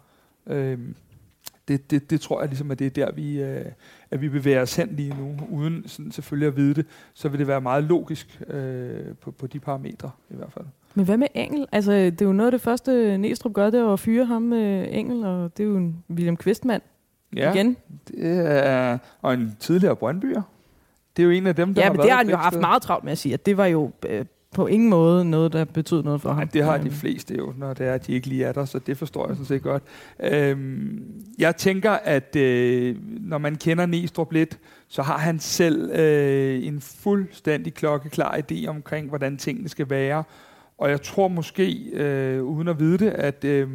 Øh, 0.46 0.78
det, 1.68 1.90
det, 1.90 2.10
det 2.10 2.20
tror 2.20 2.40
jeg 2.40 2.48
ligesom, 2.48 2.70
at 2.70 2.78
det 2.78 2.86
er 2.86 2.90
der, 2.90 3.12
vi, 3.12 3.42
øh, 3.42 3.64
at 4.10 4.20
vi 4.20 4.28
bevæger 4.28 4.62
os 4.62 4.76
hen 4.76 4.88
lige 4.92 5.14
nu, 5.18 5.38
uden 5.50 5.88
sådan 5.88 6.12
selvfølgelig 6.12 6.46
at 6.46 6.56
vide 6.56 6.74
det. 6.74 6.86
Så 7.14 7.28
vil 7.28 7.38
det 7.38 7.46
være 7.46 7.60
meget 7.60 7.84
logisk 7.84 8.42
øh, 8.46 9.14
på, 9.20 9.30
på 9.30 9.46
de 9.46 9.60
parametre 9.60 10.10
i 10.30 10.34
hvert 10.36 10.52
fald. 10.52 10.66
Men 10.96 11.04
hvad 11.04 11.16
med 11.16 11.26
Engel? 11.34 11.66
Altså, 11.72 11.92
det 11.92 12.22
er 12.22 12.26
jo 12.26 12.32
noget 12.32 12.46
af 12.46 12.52
det 12.52 12.60
første, 12.60 13.18
Næstrup 13.18 13.52
gør, 13.52 13.70
det 13.70 13.80
er 13.80 13.92
at 13.92 14.00
fyre 14.00 14.24
ham 14.24 14.42
med 14.42 14.88
Engel, 14.90 15.24
og 15.24 15.56
det 15.56 15.64
er 15.64 15.68
jo 15.68 15.76
en 15.76 16.04
William 16.10 16.36
Kvistmand 16.36 16.82
ja, 17.36 17.52
igen. 17.52 17.76
Det 18.08 18.16
er, 18.18 18.98
og 19.22 19.34
en 19.34 19.56
tidligere 19.60 19.96
Brøndbyer. 19.96 20.42
Det 21.16 21.22
er 21.22 21.24
jo 21.24 21.30
en 21.30 21.46
af 21.46 21.54
dem, 21.54 21.74
der 21.74 21.82
ja, 21.82 21.86
har 21.86 21.92
men 21.92 22.02
det 22.02 22.10
har 22.10 22.18
han 22.18 22.30
jo 22.30 22.36
haft 22.36 22.60
meget 22.60 22.82
travlt 22.82 23.04
med 23.04 23.12
at 23.12 23.18
sige, 23.18 23.34
at 23.34 23.46
det 23.46 23.56
var 23.56 23.66
jo 23.66 23.90
øh, 24.08 24.24
på 24.54 24.66
ingen 24.66 24.90
måde 24.90 25.24
noget, 25.24 25.52
der 25.52 25.64
betød 25.64 26.02
noget 26.02 26.20
for 26.20 26.28
Nej, 26.28 26.38
ham. 26.38 26.48
det 26.48 26.64
har 26.64 26.76
de 26.76 26.86
øhm. 26.86 26.92
fleste 26.94 27.34
jo, 27.36 27.52
når 27.56 27.74
det 27.74 27.86
er, 27.86 27.92
at 27.92 28.06
de 28.06 28.12
ikke 28.12 28.26
lige 28.26 28.44
er 28.44 28.52
der, 28.52 28.64
så 28.64 28.78
det 28.78 28.96
forstår 28.98 29.26
jeg 29.26 29.36
sådan 29.36 29.46
set 29.46 29.62
godt. 29.62 29.82
Øhm, 30.20 31.02
jeg 31.38 31.56
tænker, 31.56 31.90
at 31.90 32.36
øh, 32.36 32.96
når 33.20 33.38
man 33.38 33.56
kender 33.56 33.86
Næstrup 33.86 34.32
lidt, 34.32 34.58
så 34.88 35.02
har 35.02 35.18
han 35.18 35.38
selv 35.38 35.90
øh, 35.90 36.66
en 36.66 36.80
fuldstændig 36.80 37.74
klokkeklar 37.74 38.38
idé 38.38 38.66
omkring, 38.66 39.08
hvordan 39.08 39.36
tingene 39.36 39.68
skal 39.68 39.90
være, 39.90 40.24
og 40.78 40.90
jeg 40.90 41.02
tror 41.02 41.28
måske, 41.28 41.90
øh, 41.92 42.42
uden 42.42 42.68
at 42.68 42.80
vide 42.80 42.98
det, 42.98 43.10
at, 43.10 43.44
øh, 43.44 43.68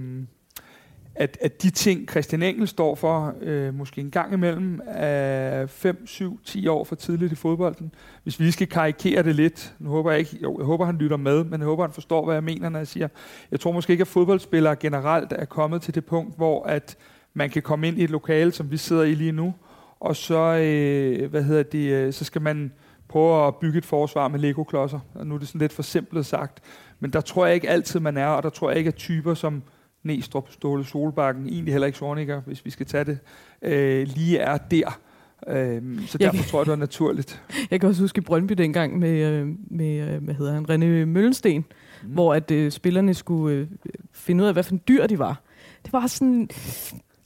at, 1.16 1.38
at 1.42 1.64
de 1.64 1.70
ting, 1.70 2.10
Christian 2.10 2.44
Engel 2.44 2.68
står 2.68 2.96
for, 2.96 3.36
øh, 3.42 3.74
måske 3.74 4.02
en 4.02 4.12
gang 4.12 4.34
imellem, 4.34 4.80
er 4.88 5.66
5, 5.66 6.08
7, 6.08 6.40
10 6.44 6.68
år 6.68 6.84
for 6.84 6.96
tidligt 6.96 7.32
i 7.32 7.36
fodbolden. 7.36 7.94
Hvis 8.24 8.40
vi 8.40 8.44
lige 8.44 8.52
skal 8.54 8.68
karikere 8.68 9.24
det 9.24 9.36
lidt, 9.36 9.76
nu 9.80 9.90
håber 9.90 10.12
jeg 10.12 10.20
ikke, 10.20 10.38
jo, 10.44 10.58
jeg 10.58 10.66
håber 10.66 10.86
han 10.86 10.98
lytter 10.98 11.18
med, 11.18 11.44
men 11.44 11.60
jeg 11.60 11.66
håber 11.66 11.84
han 11.84 11.94
forstår, 11.94 12.26
hvad 12.26 12.36
jeg 12.36 12.44
mener, 12.44 12.70
når 12.70 12.80
jeg 12.80 12.88
siger, 12.88 13.08
jeg 13.52 13.60
tror 13.60 13.72
måske 13.72 13.92
ikke, 13.92 14.02
at 14.02 14.08
fodboldspillere 14.08 14.76
generelt 14.76 15.34
er 15.34 15.46
kommet 15.46 15.82
til 15.82 15.96
det 15.96 16.06
punkt, 16.06 16.38
hvor 16.38 16.64
at 16.64 16.98
man 17.34 17.50
kan 17.50 17.62
komme 17.62 17.88
ind 17.88 17.98
i 17.98 18.04
et 18.04 18.10
lokale, 18.10 18.52
som 18.52 18.72
vi 18.72 18.78
sidder 18.78 19.04
i 19.04 19.14
lige 19.14 19.32
nu, 19.32 19.54
og 20.00 20.16
så, 20.16 20.58
øh, 20.58 21.30
hvad 21.30 21.44
hedder 21.44 21.64
det, 21.64 21.92
øh, 21.92 22.14
så 22.14 22.26
skal 22.26 22.42
man 22.42 22.72
prøve 23.08 23.48
at 23.48 23.56
bygge 23.56 23.78
et 23.78 23.86
forsvar 23.86 24.28
med 24.28 24.40
Lego-klodser. 24.40 25.00
Og 25.14 25.28
nu 25.28 25.36
er 25.36 25.40
det 25.40 25.48
sådan 25.48 25.62
lidt 25.62 25.74
for 25.74 25.84
simpelt 25.84 26.26
sagt. 26.26 26.60
Men 27.02 27.14
der 27.14 27.22
tror 27.22 27.46
jeg 27.46 27.56
ikke 27.56 27.70
altid, 27.70 28.00
man 28.00 28.18
er, 28.18 28.28
og 28.28 28.44
der 28.44 28.50
tror 28.50 28.70
jeg 28.70 28.78
ikke, 28.78 28.88
at 28.88 28.96
typer 28.96 29.34
som 29.34 29.64
Næstrup, 30.04 30.52
Ståle, 30.52 30.86
Solbakken, 30.86 31.48
egentlig 31.48 31.74
heller 31.74 31.86
ikke 31.86 31.98
Sorniger, 31.98 32.42
hvis 32.42 32.66
vi 32.66 32.70
skal 32.70 32.86
tage 32.86 33.04
det, 33.04 33.20
øh, 33.62 34.08
lige 34.08 34.38
er 34.38 34.58
der. 34.58 35.00
Øhm, 35.48 36.00
så 36.08 36.18
derfor 36.18 36.38
jeg, 36.38 36.46
tror 36.46 36.60
jeg, 36.60 36.66
det 36.66 36.72
er 36.72 36.76
naturligt. 36.76 37.42
Jeg 37.72 37.80
kan 37.80 37.90
også 37.90 38.02
huske 38.02 38.22
Brøndby 38.22 38.54
dengang 38.54 39.00
med, 39.00 39.32
øh, 39.32 39.48
med 39.70 40.14
øh, 40.14 40.24
hvad 40.24 40.34
hedder 40.34 40.54
han, 40.54 40.66
René 40.70 41.06
Møllensten, 41.06 41.66
mm. 42.04 42.10
hvor 42.10 42.34
at 42.34 42.52
øh, 42.52 42.72
spillerne 42.72 43.14
skulle 43.14 43.56
øh, 43.56 43.68
finde 44.12 44.44
ud 44.44 44.48
af, 44.48 44.54
hvad 44.56 44.64
for 44.64 44.74
en 44.74 44.82
dyr 44.88 45.08
de 45.08 45.20
var. 45.20 45.42
Det 45.86 45.94
var 45.94 46.08
sådan... 46.08 46.50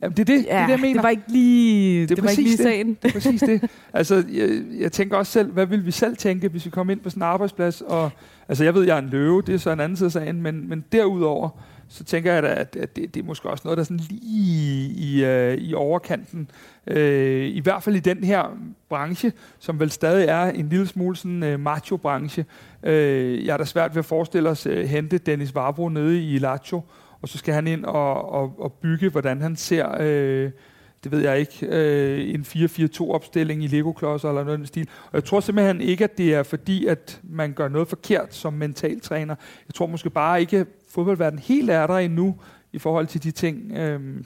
Jamen, 0.06 0.18
det 0.18 0.30
er 0.30 0.36
det, 0.36 0.46
ja, 0.46 0.54
det, 0.54 0.62
er 0.62 0.66
det 0.66 0.72
jeg 0.72 0.80
mener. 0.80 0.94
Det 0.94 1.04
var 1.04 1.10
ikke 1.10 1.24
lige, 1.28 2.02
det, 2.02 2.10
det 2.10 2.24
var 2.24 2.30
ikke 2.30 2.42
lige 2.42 2.58
sagen. 2.58 2.88
Det. 2.90 3.04
det 3.04 3.10
er 3.10 3.14
præcis 3.14 3.42
det. 3.42 3.70
Altså, 3.94 4.24
jeg, 4.34 4.62
jeg 4.80 4.92
tænker 4.92 5.18
også 5.18 5.32
selv, 5.32 5.52
hvad 5.52 5.66
vil 5.66 5.86
vi 5.86 5.92
selv 5.92 6.18
tænke, 6.18 6.48
hvis 6.48 6.66
vi 6.66 6.70
kommer 6.70 6.94
ind 6.94 7.00
på 7.00 7.10
sådan 7.10 7.20
en 7.20 7.28
arbejdsplads? 7.28 7.82
Og, 7.82 8.12
altså, 8.48 8.64
jeg 8.64 8.74
ved, 8.74 8.84
jeg 8.84 8.96
er 8.96 9.02
en 9.02 9.10
løve, 9.10 9.42
det 9.42 9.56
er 9.56 9.60
så 9.60 9.72
en 9.72 9.80
anden 9.80 9.96
side 9.96 10.08
af 10.08 10.12
sagen, 10.12 10.42
men, 10.42 10.70
men 10.70 10.86
derudover, 10.92 11.50
så 11.88 12.04
tænker 12.04 12.34
jeg 12.34 12.44
da, 12.44 12.48
at, 12.48 12.76
at 12.76 12.96
det, 12.96 13.16
det 13.16 13.22
er 13.22 13.26
måske 13.26 13.50
også 13.50 13.62
noget, 13.66 13.78
der 13.78 13.82
er 13.82 13.86
sådan 13.86 14.00
lige 14.10 14.90
i, 14.90 15.24
uh, 15.26 15.54
i 15.54 15.74
overkanten. 15.74 16.52
Uh, 16.92 16.98
I 16.98 17.60
hvert 17.64 17.84
fald 17.84 17.96
i 17.96 18.00
den 18.00 18.24
her 18.24 18.58
branche, 18.90 19.32
som 19.60 19.80
vel 19.80 19.92
stadig 19.92 20.28
er 20.28 20.44
en 20.44 20.70
lille 20.70 20.88
smule 20.88 21.16
sådan 21.16 21.54
uh, 21.54 21.60
macho-branche. 21.60 22.46
Uh, 22.84 23.46
jeg 23.46 23.54
er 23.54 23.58
da 23.58 23.66
svært 23.66 23.96
ved 23.96 24.00
at 24.00 24.06
forestille 24.06 24.50
os 24.50 24.68
uh, 24.68 24.74
hente 24.74 25.18
Dennis 25.18 25.56
Varbro 25.56 25.90
nede 25.90 26.24
i 26.24 26.38
Lazio, 26.38 26.82
og 27.26 27.30
så 27.30 27.38
skal 27.38 27.54
han 27.54 27.68
ind 27.68 27.86
og, 27.86 28.32
og, 28.32 28.56
og 28.58 28.74
bygge, 28.74 29.10
hvordan 29.10 29.42
han 29.42 29.56
ser, 29.56 29.98
øh, 30.00 30.52
det 31.04 31.12
ved 31.12 31.20
jeg 31.20 31.40
ikke, 31.40 31.68
øh, 31.68 32.34
en 32.34 32.42
4-4-2-opstilling 32.42 33.64
i 33.64 33.68
Lego-klodser 33.68 34.30
eller 34.30 34.44
noget 34.44 34.58
i 34.58 34.60
den 34.60 34.68
stil. 34.68 34.90
Og 35.06 35.14
jeg 35.14 35.24
tror 35.24 35.40
simpelthen 35.40 35.82
ikke, 35.82 36.04
at 36.04 36.18
det 36.18 36.34
er 36.34 36.44
fordi, 36.44 36.86
at 36.86 37.22
man 37.24 37.54
gør 37.54 37.68
noget 37.68 37.88
forkert 37.88 38.34
som 38.36 38.54
mentaltræner. 38.54 39.36
Jeg 39.68 39.74
tror 39.76 39.86
måske 39.86 40.10
bare 40.10 40.42
ikke, 40.42 40.58
at 40.58 40.68
fodboldverdenen 40.90 41.44
helt 41.44 41.70
er 41.70 41.88
der 41.88 41.98
endnu 41.98 42.36
i 42.72 42.80
forhold 42.80 43.08
til 43.08 43.24
de 43.24 43.32
ting. 43.32 43.72
Øh, 43.72 44.24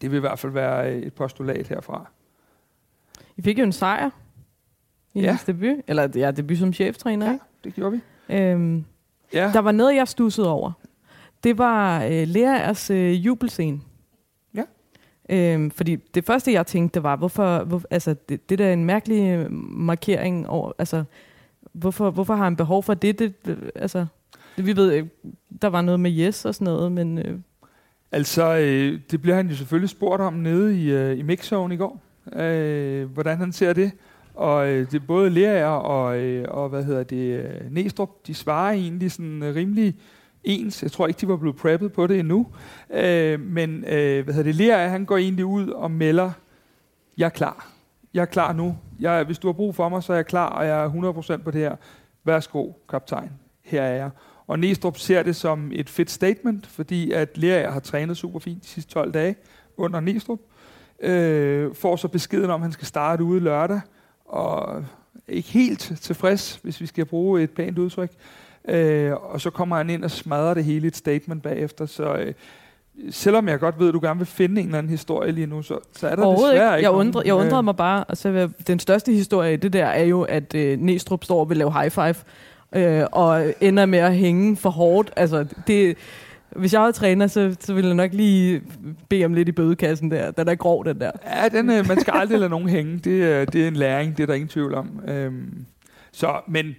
det 0.00 0.10
vil 0.10 0.16
i 0.16 0.20
hvert 0.20 0.38
fald 0.38 0.52
være 0.52 0.92
et 0.94 1.14
postulat 1.14 1.68
herfra. 1.68 2.10
I 3.36 3.42
fik 3.42 3.58
jo 3.58 3.64
en 3.64 3.72
sejr 3.72 4.10
i 5.14 5.20
ja. 5.20 5.38
debut, 5.46 5.76
eller 5.86 6.08
ja, 6.14 6.30
debut 6.30 6.58
som 6.58 6.72
cheftræner, 6.72 7.26
ja, 7.26 7.32
ikke? 7.32 7.44
det 7.64 7.74
gjorde 7.74 7.92
vi. 7.92 8.00
Øhm, 8.36 8.84
ja. 9.32 9.50
Der 9.52 9.60
var 9.60 9.72
noget, 9.72 9.96
jeg 9.96 10.08
stussede 10.08 10.48
over 10.48 10.72
det 11.44 11.58
var 11.58 12.04
øh, 12.04 12.28
Leas 12.28 12.90
øh, 12.90 13.26
jubelscene. 13.26 13.80
Øhm, 15.30 15.70
fordi 15.70 15.96
det 15.96 16.24
første, 16.24 16.52
jeg 16.52 16.66
tænkte, 16.66 16.94
det 16.94 17.02
var, 17.02 17.16
hvorfor, 17.16 17.64
hvor, 17.64 17.82
altså, 17.90 18.14
det, 18.28 18.50
det 18.50 18.58
der 18.58 18.66
er 18.66 18.72
en 18.72 18.84
mærkelig 18.84 19.46
markering 19.70 20.48
over, 20.48 20.72
altså, 20.78 21.04
hvorfor, 21.72 22.10
hvorfor 22.10 22.34
har 22.34 22.44
han 22.44 22.56
behov 22.56 22.82
for 22.82 22.94
det? 22.94 23.18
det 23.18 23.34
altså, 23.74 24.06
det, 24.56 24.66
vi 24.66 24.76
ved, 24.76 25.06
der 25.62 25.68
var 25.68 25.82
noget 25.82 26.00
med 26.00 26.18
yes 26.18 26.44
og 26.44 26.54
sådan 26.54 26.64
noget, 26.64 26.92
men... 26.92 27.18
Øh. 27.18 27.38
Altså, 28.12 28.56
øh, 28.56 29.00
det 29.10 29.22
bliver 29.22 29.36
han 29.36 29.48
jo 29.48 29.56
selvfølgelig 29.56 29.90
spurgt 29.90 30.22
om 30.22 30.32
nede 30.32 30.80
i, 30.80 30.90
øh, 30.90 31.18
i 31.18 31.22
mixzone 31.22 31.74
i 31.74 31.76
går, 31.76 32.00
øh, 32.32 33.10
hvordan 33.10 33.38
han 33.38 33.52
ser 33.52 33.72
det. 33.72 33.92
Og 34.34 34.68
øh, 34.68 34.90
det 34.90 34.94
er 34.94 35.06
både 35.06 35.30
Lerager 35.30 35.66
og, 35.66 36.18
øh, 36.18 36.44
og 36.48 36.68
hvad 36.68 36.84
hedder 36.84 37.02
det, 37.02 37.44
øh, 37.44 37.72
Næstrup, 37.72 38.26
de 38.26 38.34
svarer 38.34 38.72
egentlig 38.72 39.12
sådan 39.12 39.42
øh, 39.42 39.54
rimelig 39.54 39.94
ens. 40.44 40.82
Jeg 40.82 40.92
tror 40.92 41.06
ikke, 41.06 41.20
de 41.20 41.28
var 41.28 41.36
blevet 41.36 41.56
preppet 41.56 41.92
på 41.92 42.06
det 42.06 42.18
endnu. 42.18 42.46
Øh, 42.90 43.40
men 43.40 43.84
øh, 43.84 44.24
hvad 44.24 44.34
hedder 44.34 44.42
det, 44.42 44.54
Lea, 44.54 44.88
han 44.88 45.04
går 45.04 45.16
egentlig 45.16 45.44
ud 45.44 45.68
og 45.68 45.90
melder, 45.90 46.30
jeg 47.18 47.26
er 47.26 47.30
klar. 47.30 47.68
Jeg 48.14 48.20
er 48.20 48.26
klar 48.26 48.52
nu. 48.52 48.76
Jeg, 49.00 49.24
hvis 49.24 49.38
du 49.38 49.48
har 49.48 49.52
brug 49.52 49.74
for 49.74 49.88
mig, 49.88 50.02
så 50.02 50.12
er 50.12 50.16
jeg 50.16 50.26
klar, 50.26 50.48
og 50.48 50.66
jeg 50.66 50.84
er 50.84 51.36
100% 51.38 51.42
på 51.42 51.50
det 51.50 51.60
her. 51.60 51.76
Værsgo, 52.24 52.72
kaptajn. 52.88 53.30
Her 53.62 53.82
er 53.82 53.96
jeg. 53.96 54.10
Og 54.46 54.58
Næstrup 54.58 54.98
ser 54.98 55.22
det 55.22 55.36
som 55.36 55.70
et 55.74 55.88
fedt 55.88 56.10
statement, 56.10 56.66
fordi 56.66 57.12
at 57.12 57.38
Lea 57.38 57.70
har 57.70 57.80
trænet 57.80 58.16
super 58.16 58.38
fint 58.38 58.62
de 58.62 58.68
sidste 58.68 58.92
12 58.92 59.12
dage 59.12 59.36
under 59.76 60.00
Næstrup. 60.00 60.38
Øh, 61.00 61.74
får 61.74 61.96
så 61.96 62.08
beskeden 62.08 62.50
om, 62.50 62.60
at 62.60 62.64
han 62.64 62.72
skal 62.72 62.86
starte 62.86 63.24
ude 63.24 63.40
lørdag 63.40 63.80
og 64.24 64.84
ikke 65.28 65.48
helt 65.48 65.92
tilfreds, 66.00 66.60
hvis 66.62 66.80
vi 66.80 66.86
skal 66.86 67.04
bruge 67.04 67.42
et 67.42 67.50
pænt 67.50 67.78
udtryk. 67.78 68.10
Øh, 68.68 69.12
og 69.12 69.40
så 69.40 69.50
kommer 69.50 69.76
han 69.76 69.90
ind 69.90 70.04
og 70.04 70.10
smadrer 70.10 70.54
det 70.54 70.64
hele 70.64 70.84
i 70.84 70.88
et 70.88 70.96
statement 70.96 71.42
bagefter. 71.42 71.86
Så 71.86 72.14
øh, 72.14 72.32
selvom 73.10 73.48
jeg 73.48 73.60
godt 73.60 73.78
ved, 73.78 73.88
at 73.88 73.94
du 73.94 74.00
gerne 74.02 74.18
vil 74.18 74.26
finde 74.26 74.60
en 74.60 74.66
eller 74.66 74.78
anden 74.78 74.90
historie 74.90 75.32
lige 75.32 75.46
nu, 75.46 75.62
så, 75.62 75.78
så 75.96 76.08
er 76.08 76.16
der 76.16 76.30
desværre 76.30 76.52
ikke. 76.52 76.76
ikke 76.76 76.90
jeg, 76.90 76.90
undrer, 76.90 77.22
jeg 77.24 77.34
undrede 77.34 77.62
mig 77.62 77.76
bare. 77.76 78.04
Altså, 78.08 78.48
den 78.66 78.78
største 78.78 79.12
historie 79.12 79.52
i 79.52 79.56
det 79.56 79.72
der 79.72 79.86
er 79.86 80.04
jo, 80.04 80.22
at 80.22 80.54
øh, 80.54 80.78
Næstrup 80.78 81.24
står 81.24 81.40
og 81.40 81.48
vil 81.48 81.56
lave 81.56 81.72
high 81.72 81.90
five, 81.90 82.14
øh, 82.72 83.06
og 83.12 83.54
ender 83.60 83.86
med 83.86 83.98
at 83.98 84.16
hænge 84.16 84.56
for 84.56 84.70
hårdt. 84.70 85.10
Altså, 85.16 85.46
det 85.66 85.96
hvis 86.56 86.72
jeg 86.72 86.80
var 86.80 86.90
træner, 86.90 87.26
så, 87.26 87.56
så 87.60 87.74
ville 87.74 87.88
jeg 87.88 87.96
nok 87.96 88.12
lige 88.12 88.62
bede 89.08 89.24
om 89.24 89.34
lidt 89.34 89.48
i 89.48 89.52
bødekassen 89.52 90.10
der. 90.10 90.30
Den 90.30 90.48
er 90.48 90.54
grov, 90.54 90.84
den 90.84 91.00
der. 91.00 91.10
Ja, 91.26 91.48
den, 91.48 91.70
øh, 91.70 91.88
man 91.88 92.00
skal 92.00 92.14
aldrig 92.16 92.38
lade 92.38 92.50
nogen 92.50 92.68
hænge. 92.68 92.92
Det, 92.92 93.52
det 93.52 93.64
er 93.64 93.68
en 93.68 93.76
læring, 93.76 94.16
det 94.16 94.22
er 94.22 94.26
der 94.26 94.34
ingen 94.34 94.48
tvivl 94.48 94.74
om. 94.74 95.00
Øhm, 95.08 95.64
så, 96.12 96.40
men 96.48 96.76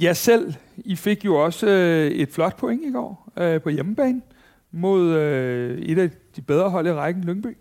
jeg 0.00 0.16
selv, 0.16 0.54
I 0.76 0.96
fik 0.96 1.24
jo 1.24 1.34
også 1.44 1.66
øh, 1.66 2.10
et 2.10 2.28
flot 2.28 2.56
point 2.56 2.84
i 2.84 2.90
går 2.90 3.32
øh, 3.36 3.60
på 3.62 3.68
hjemmebane 3.68 4.22
mod 4.70 5.14
øh, 5.14 5.78
et 5.78 5.98
af 5.98 6.10
de 6.36 6.42
bedre 6.42 6.70
hold 6.70 6.86
i 6.86 6.92
rækken, 6.92 7.24
Lyngby. 7.24 7.56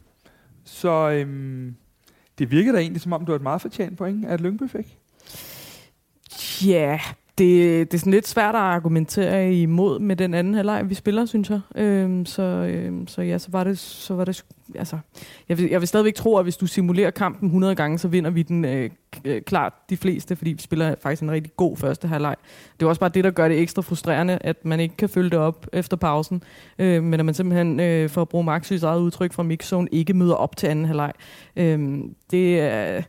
Så 0.64 1.10
øhm, 1.10 1.76
det 2.38 2.52
virkede 2.52 2.76
da 2.76 2.82
egentlig, 2.82 3.02
som 3.02 3.14
om 3.14 3.26
du 3.26 3.32
var 3.32 3.36
et 3.36 3.42
meget 3.42 3.62
fortjent 3.62 3.98
point, 3.98 4.26
at 4.26 4.42
Lyngby 4.42 4.70
fik. 4.70 4.98
Ja, 6.66 6.72
yeah, 6.72 7.00
det, 7.38 7.92
det 7.92 7.98
er 7.98 8.00
sådan 8.00 8.14
lidt 8.14 8.28
svært 8.28 8.56
at 8.56 8.62
argumentere 8.62 9.54
imod 9.54 10.00
med 10.00 10.16
den 10.16 10.34
anden 10.34 10.54
halvleg, 10.54 10.90
vi 10.90 10.96
spiller, 10.96 11.26
synes 11.26 11.50
jeg. 11.50 11.60
Øhm, 11.76 12.26
så, 12.26 12.42
øhm, 12.42 13.08
så 13.08 13.22
ja, 13.22 13.38
så 13.38 13.48
var 13.52 13.64
det, 13.64 13.80
så 13.80 14.14
var 14.16 14.26
det 14.26 14.46
altså, 14.76 14.98
jeg 15.50 15.58
vil, 15.58 15.70
jeg 15.70 15.80
vil 15.80 15.88
stadigvæk 15.88 16.16
tro, 16.16 16.38
at 16.38 16.46
hvis 16.46 16.58
du 16.58 16.68
simulerer 16.68 17.12
kampen 17.12 17.48
100 17.48 17.76
gange, 17.76 18.00
så 18.00 18.08
vinder 18.08 18.30
vi 18.30 18.42
den 18.42 18.66
øh, 18.66 18.90
øh, 19.26 19.42
klart 19.42 19.74
de 19.90 19.98
fleste, 19.98 20.36
fordi 20.36 20.52
vi 20.52 20.62
spiller 20.62 20.96
faktisk 21.02 21.22
en 21.22 21.32
rigtig 21.32 21.52
god 21.58 21.78
første 21.78 22.08
halvleg. 22.08 22.36
Det 22.80 22.86
er 22.86 22.90
også 22.90 23.00
bare 23.00 23.10
det, 23.10 23.24
der 23.24 23.32
gør 23.32 23.48
det 23.48 23.60
ekstra 23.60 23.82
frustrerende, 23.82 24.38
at 24.42 24.66
man 24.66 24.80
ikke 24.80 24.98
kan 24.98 25.10
følge 25.10 25.30
det 25.30 25.40
op 25.40 25.68
efter 25.74 25.98
pausen, 25.98 26.44
øh, 26.80 27.04
men 27.04 27.20
at 27.20 27.26
man 27.26 27.34
simpelthen, 27.34 27.80
øh, 27.80 28.10
for 28.10 28.22
at 28.22 28.30
bruge 28.30 28.44
Maxis 28.44 28.84
eget 28.84 29.00
udtryk 29.00 29.34
fra 29.34 29.44
mixzone, 29.44 29.88
ikke 29.92 30.14
møder 30.14 30.36
op 30.36 30.58
til 30.58 30.68
anden 30.68 30.86
halvleg. 30.86 31.12
Øh, 31.56 32.00
det 32.32 32.60
er 32.60 33.02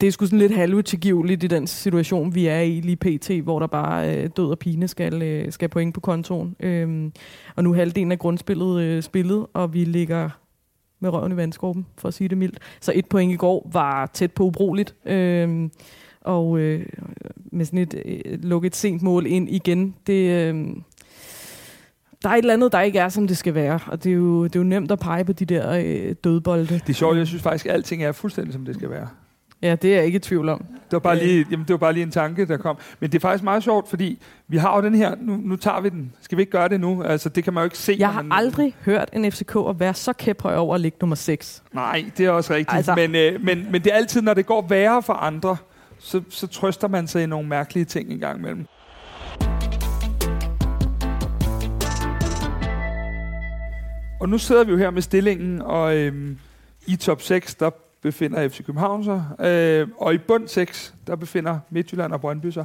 det 0.00 0.06
er 0.06 0.10
sgu 0.10 0.26
sådan 0.26 0.38
lidt 0.38 0.54
halvutilgiveligt 0.54 1.44
i 1.44 1.46
den 1.46 1.66
situation, 1.66 2.34
vi 2.34 2.46
er 2.46 2.60
i 2.60 2.80
lige 2.80 2.96
pt., 2.96 3.30
hvor 3.30 3.58
der 3.58 3.66
bare 3.66 4.16
øh, 4.16 4.30
død 4.36 4.50
og 4.50 4.58
pine 4.58 4.88
skal, 4.88 5.22
øh, 5.22 5.52
skal 5.52 5.68
point 5.68 5.94
på 5.94 6.00
kontoen. 6.00 6.56
Øhm, 6.60 7.12
og 7.56 7.64
nu 7.64 7.70
er 7.70 7.76
halvdelen 7.76 8.12
af 8.12 8.18
grundspillet 8.18 8.80
øh, 8.82 9.02
spillet, 9.02 9.46
og 9.54 9.74
vi 9.74 9.84
ligger 9.84 10.30
med 11.00 11.10
røven 11.10 11.32
i 11.32 11.36
vandskorben, 11.36 11.86
for 11.98 12.08
at 12.08 12.14
sige 12.14 12.28
det 12.28 12.38
mildt. 12.38 12.58
Så 12.80 12.92
et 12.94 13.06
point 13.06 13.32
i 13.32 13.36
går 13.36 13.70
var 13.72 14.06
tæt 14.06 14.32
på 14.32 14.44
ubrugeligt. 14.44 14.94
Øhm, 15.06 15.70
og 16.20 16.58
øh, 16.58 16.86
med 17.52 17.64
sådan 17.64 17.78
et 17.78 17.94
øh, 18.04 18.38
lukket 18.42 18.76
sent 18.76 19.02
mål 19.02 19.26
ind 19.26 19.50
igen, 19.50 19.94
det... 20.06 20.30
Øh, 20.30 20.66
der 22.22 22.28
er 22.28 22.34
et 22.34 22.38
eller 22.38 22.54
andet, 22.54 22.72
der 22.72 22.80
ikke 22.80 22.98
er, 22.98 23.08
som 23.08 23.26
det 23.26 23.36
skal 23.36 23.54
være. 23.54 23.80
Og 23.86 24.04
det 24.04 24.12
er 24.12 24.16
jo, 24.16 24.44
det 24.44 24.56
er 24.56 24.60
jo 24.60 24.64
nemt 24.64 24.90
at 24.90 24.98
pege 24.98 25.24
på 25.24 25.32
de 25.32 25.44
der 25.44 25.72
øh, 25.72 26.14
dødbolde. 26.24 26.66
Det 26.66 26.88
er 26.88 26.92
sjovt, 26.92 27.16
jeg 27.16 27.26
synes 27.26 27.42
faktisk, 27.42 27.66
at 27.66 27.72
alting 27.72 28.04
er 28.04 28.12
fuldstændig, 28.12 28.52
som 28.52 28.64
det 28.64 28.74
skal 28.74 28.90
være. 28.90 29.08
Ja, 29.62 29.74
det 29.74 29.90
er 29.92 29.96
jeg 29.96 30.06
ikke 30.06 30.16
i 30.16 30.18
tvivl 30.18 30.48
om. 30.48 30.58
Det 30.58 30.92
var, 30.92 30.98
bare 30.98 31.18
lige, 31.18 31.46
jamen, 31.50 31.66
det 31.66 31.72
var 31.72 31.78
bare 31.78 31.92
lige 31.92 32.02
en 32.02 32.10
tanke, 32.10 32.46
der 32.46 32.56
kom. 32.56 32.78
Men 33.00 33.12
det 33.12 33.18
er 33.18 33.20
faktisk 33.20 33.44
meget 33.44 33.62
sjovt, 33.62 33.88
fordi 33.88 34.22
vi 34.48 34.56
har 34.56 34.76
jo 34.76 34.82
den 34.82 34.94
her, 34.94 35.14
nu, 35.20 35.36
nu 35.36 35.56
tager 35.56 35.80
vi 35.80 35.88
den. 35.88 36.12
Skal 36.20 36.38
vi 36.38 36.42
ikke 36.42 36.52
gøre 36.52 36.68
det 36.68 36.80
nu? 36.80 37.02
Altså, 37.02 37.28
det 37.28 37.44
kan 37.44 37.52
man 37.54 37.60
jo 37.60 37.64
ikke 37.64 37.78
se. 37.78 37.96
Jeg 37.98 38.12
har 38.12 38.22
man, 38.22 38.32
aldrig 38.32 38.74
hørt 38.84 39.10
en 39.12 39.32
FCK 39.32 39.56
at 39.68 39.80
være 39.80 39.94
så 39.94 40.12
kæphøj 40.12 40.56
over 40.56 40.74
at 40.74 40.80
ligge 40.80 40.98
nummer 41.00 41.16
6. 41.16 41.62
Nej, 41.72 42.04
det 42.16 42.26
er 42.26 42.30
også 42.30 42.54
rigtigt. 42.54 42.76
Altså. 42.76 42.94
Men, 42.94 43.14
øh, 43.14 43.44
men, 43.44 43.66
men 43.72 43.84
det 43.84 43.92
er 43.92 43.96
altid, 43.96 44.22
når 44.22 44.34
det 44.34 44.46
går 44.46 44.66
værre 44.68 45.02
for 45.02 45.12
andre, 45.12 45.56
så, 45.98 46.22
så 46.28 46.46
trøster 46.46 46.88
man 46.88 47.06
sig 47.06 47.22
i 47.22 47.26
nogle 47.26 47.48
mærkelige 47.48 47.84
ting 47.84 48.10
en 48.10 48.18
gang 48.18 48.38
imellem. 48.38 48.66
Og 54.20 54.28
nu 54.28 54.38
sidder 54.38 54.64
vi 54.64 54.70
jo 54.70 54.78
her 54.78 54.90
med 54.90 55.02
stillingen, 55.02 55.62
og 55.62 55.96
øhm, 55.96 56.38
i 56.86 56.96
top 56.96 57.22
6, 57.22 57.54
der 57.54 57.70
befinder 58.02 58.48
FC 58.48 58.64
København 58.64 59.04
sig. 59.04 59.24
Øh, 59.40 59.88
og 59.96 60.14
i 60.14 60.18
bund 60.18 60.48
6, 60.48 60.94
der 61.06 61.16
befinder 61.16 61.58
Midtjylland 61.70 62.12
og 62.12 62.20
Brøndby 62.20 62.46
sig. 62.46 62.64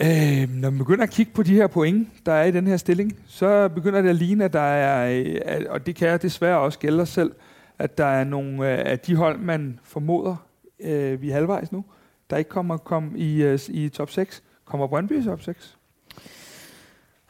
Øh, 0.00 0.50
når 0.50 0.70
man 0.70 0.78
begynder 0.78 1.02
at 1.02 1.10
kigge 1.10 1.32
på 1.32 1.42
de 1.42 1.54
her 1.54 1.66
point, 1.66 2.08
der 2.26 2.32
er 2.32 2.44
i 2.44 2.50
den 2.50 2.66
her 2.66 2.76
stilling, 2.76 3.16
så 3.26 3.68
begynder 3.68 4.02
det 4.02 4.08
at 4.08 4.16
ligne, 4.16 4.44
at 4.44 4.52
der 4.52 4.60
er, 4.60 5.22
øh, 5.24 5.60
og 5.68 5.86
det 5.86 5.96
kan 5.96 6.08
jeg 6.08 6.22
desværre 6.22 6.58
også 6.58 6.78
gælde 6.78 7.06
selv, 7.06 7.32
at 7.78 7.98
der 7.98 8.04
er 8.04 8.24
nogle 8.24 8.72
øh, 8.72 8.90
af 8.90 8.98
de 8.98 9.16
hold, 9.16 9.38
man 9.38 9.80
formoder, 9.82 10.36
øh, 10.80 11.22
vi 11.22 11.30
er 11.30 11.34
halvvejs 11.34 11.72
nu, 11.72 11.84
der 12.30 12.36
ikke 12.36 12.50
kommer 12.50 12.76
kom 12.76 13.12
i, 13.16 13.42
øh, 13.42 13.58
i 13.68 13.88
top 13.88 14.10
6. 14.10 14.42
Kommer 14.64 14.86
Brøndby 14.86 15.20
i 15.20 15.24
top 15.24 15.42
6? 15.42 15.76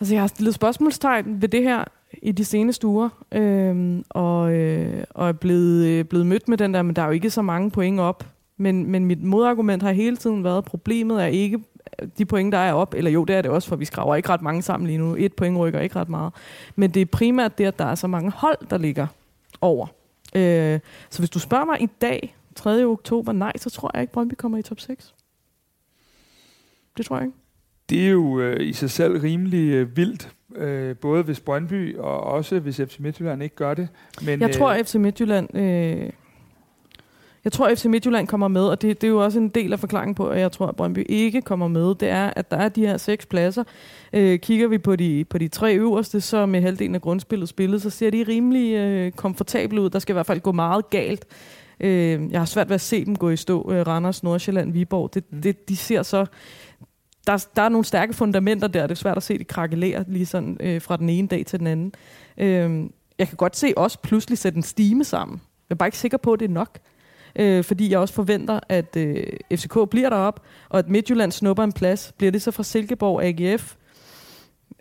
Altså, 0.00 0.14
jeg 0.14 0.22
har 0.22 0.26
stillet 0.26 0.54
spørgsmålstegn 0.54 1.42
ved 1.42 1.48
det 1.48 1.62
her 1.62 1.84
i 2.22 2.32
de 2.32 2.44
seneste 2.44 2.86
uger, 2.86 3.08
øh, 3.32 4.02
og, 4.10 4.52
øh, 4.52 5.04
og 5.10 5.28
er 5.28 5.32
blevet, 5.32 5.86
øh, 5.86 6.04
blevet 6.04 6.26
mødt 6.26 6.48
med 6.48 6.58
den 6.58 6.74
der, 6.74 6.82
men 6.82 6.96
der 6.96 7.02
er 7.02 7.06
jo 7.06 7.12
ikke 7.12 7.30
så 7.30 7.42
mange 7.42 7.70
point 7.70 8.00
op. 8.00 8.26
Men, 8.56 8.86
men 8.86 9.04
mit 9.06 9.22
modargument 9.22 9.82
har 9.82 9.92
hele 9.92 10.16
tiden 10.16 10.44
været, 10.44 10.58
at 10.58 10.64
problemet 10.64 11.22
er 11.22 11.26
ikke 11.26 11.62
øh, 12.02 12.08
de 12.18 12.24
point, 12.24 12.52
der 12.52 12.58
er 12.58 12.72
op, 12.72 12.94
eller 12.94 13.10
jo, 13.10 13.24
det 13.24 13.36
er 13.36 13.42
det 13.42 13.50
også, 13.50 13.68
for 13.68 13.76
vi 13.76 13.84
skraver 13.84 14.14
ikke 14.16 14.28
ret 14.28 14.42
mange 14.42 14.62
sammen 14.62 14.86
lige 14.86 14.98
nu. 14.98 15.16
Et 15.18 15.32
point 15.32 15.58
rykker 15.58 15.80
ikke 15.80 15.96
ret 15.96 16.08
meget. 16.08 16.32
Men 16.76 16.90
det 16.90 17.00
er 17.00 17.06
primært 17.06 17.58
det, 17.58 17.64
at 17.64 17.78
der 17.78 17.84
er 17.84 17.94
så 17.94 18.06
mange 18.06 18.30
hold, 18.30 18.58
der 18.70 18.78
ligger 18.78 19.06
over. 19.60 19.86
Øh, 20.34 20.80
så 21.10 21.18
hvis 21.18 21.30
du 21.30 21.38
spørger 21.38 21.64
mig 21.64 21.82
i 21.82 21.88
dag, 22.00 22.36
3. 22.54 22.84
oktober, 22.84 23.32
nej, 23.32 23.52
så 23.56 23.70
tror 23.70 23.90
jeg 23.94 24.02
ikke, 24.02 24.12
Brøndby 24.12 24.34
kommer 24.34 24.58
i 24.58 24.62
top 24.62 24.80
6. 24.80 25.14
Det 26.96 27.06
tror 27.06 27.16
jeg 27.16 27.26
ikke. 27.26 27.38
Det 27.92 28.06
er 28.06 28.10
jo 28.10 28.40
øh, 28.40 28.68
i 28.68 28.72
sig 28.72 28.90
selv 28.90 29.20
rimelig 29.20 29.72
øh, 29.72 29.96
vildt, 29.96 30.28
øh, 30.56 30.96
både 30.96 31.22
hvis 31.22 31.40
Brøndby 31.40 31.96
og 31.96 32.20
også 32.20 32.58
hvis 32.58 32.76
FC 32.76 32.98
Midtjylland 32.98 33.42
ikke 33.42 33.56
gør 33.56 33.74
det. 33.74 33.88
Men, 34.22 34.40
jeg 34.40 34.50
tror, 34.50 34.70
øh, 34.70 34.84
FC 34.84 34.94
Midtjylland... 34.94 35.56
Øh, 35.56 36.10
jeg 37.44 37.52
tror, 37.52 37.66
at 37.66 37.78
FC 37.78 37.84
Midtjylland 37.84 38.26
kommer 38.26 38.48
med, 38.48 38.62
og 38.62 38.82
det, 38.82 39.00
det 39.00 39.06
er 39.06 39.10
jo 39.10 39.24
også 39.24 39.38
en 39.38 39.48
del 39.48 39.72
af 39.72 39.80
forklaringen 39.80 40.14
på, 40.14 40.28
at 40.28 40.40
jeg 40.40 40.52
tror, 40.52 40.66
at 40.66 40.76
Brøndby 40.76 41.06
ikke 41.08 41.42
kommer 41.42 41.68
med. 41.68 41.94
Det 41.94 42.08
er, 42.08 42.32
at 42.36 42.50
der 42.50 42.56
er 42.56 42.68
de 42.68 42.86
her 42.86 42.96
seks 42.96 43.26
pladser. 43.26 43.64
Øh, 44.12 44.38
kigger 44.38 44.68
vi 44.68 44.78
på 44.78 44.96
de, 44.96 45.24
på 45.30 45.38
de 45.38 45.48
tre 45.48 45.76
øverste, 45.76 46.20
så 46.20 46.46
med 46.46 46.60
halvdelen 46.60 46.94
af 46.94 47.00
grundspillet 47.00 47.48
spillet, 47.48 47.82
så 47.82 47.90
ser 47.90 48.10
de 48.10 48.24
rimelig 48.28 48.74
øh, 48.74 49.12
komfortable 49.12 49.80
ud. 49.80 49.90
Der 49.90 49.98
skal 49.98 50.12
i 50.12 50.16
hvert 50.16 50.26
fald 50.26 50.40
gå 50.40 50.52
meget 50.52 50.90
galt. 50.90 51.26
Øh, 51.80 52.32
jeg 52.32 52.40
har 52.40 52.44
svært 52.44 52.68
ved 52.68 52.74
at 52.74 52.80
se 52.80 53.04
dem 53.04 53.16
gå 53.16 53.30
i 53.30 53.36
stå. 53.36 53.72
Øh, 53.72 53.86
Randers, 53.86 54.22
Nordsjælland, 54.22 54.72
Viborg. 54.72 55.14
Det, 55.14 55.24
mm. 55.30 55.42
det, 55.42 55.68
de 55.68 55.76
ser 55.76 56.02
så 56.02 56.26
der, 57.26 57.46
der 57.56 57.62
er 57.62 57.68
nogle 57.68 57.84
stærke 57.84 58.12
fundamenter 58.12 58.68
der. 58.68 58.82
Det 58.82 58.90
er 58.90 58.94
svært 58.94 59.16
at 59.16 59.22
se, 59.22 59.38
de 59.38 59.44
krakelere 59.44 60.04
lige 60.08 60.26
sådan 60.26 60.56
øh, 60.60 60.80
fra 60.82 60.96
den 60.96 61.08
ene 61.08 61.28
dag 61.28 61.46
til 61.46 61.58
den 61.58 61.66
anden. 61.66 61.92
Øh, 62.38 62.90
jeg 63.18 63.28
kan 63.28 63.36
godt 63.36 63.56
se 63.56 63.72
os 63.76 63.96
pludselig 63.96 64.38
sætte 64.38 64.56
en 64.56 64.62
stime 64.62 65.04
sammen. 65.04 65.40
Jeg 65.68 65.74
er 65.74 65.78
bare 65.78 65.86
ikke 65.86 65.98
sikker 65.98 66.18
på, 66.18 66.32
at 66.32 66.40
det 66.40 66.44
er 66.44 66.52
nok. 66.52 66.78
Øh, 67.36 67.64
fordi 67.64 67.90
jeg 67.90 67.98
også 67.98 68.14
forventer, 68.14 68.60
at 68.68 68.96
øh, 68.96 69.24
FCK 69.54 69.78
bliver 69.90 70.10
derop, 70.10 70.40
og 70.68 70.78
at 70.78 70.88
Midtjylland 70.88 71.32
snupper 71.32 71.64
en 71.64 71.72
plads. 71.72 72.12
Bliver 72.18 72.30
det 72.30 72.42
så 72.42 72.50
fra 72.50 72.62
Silkeborg 72.62 73.22
AGF? 73.22 73.74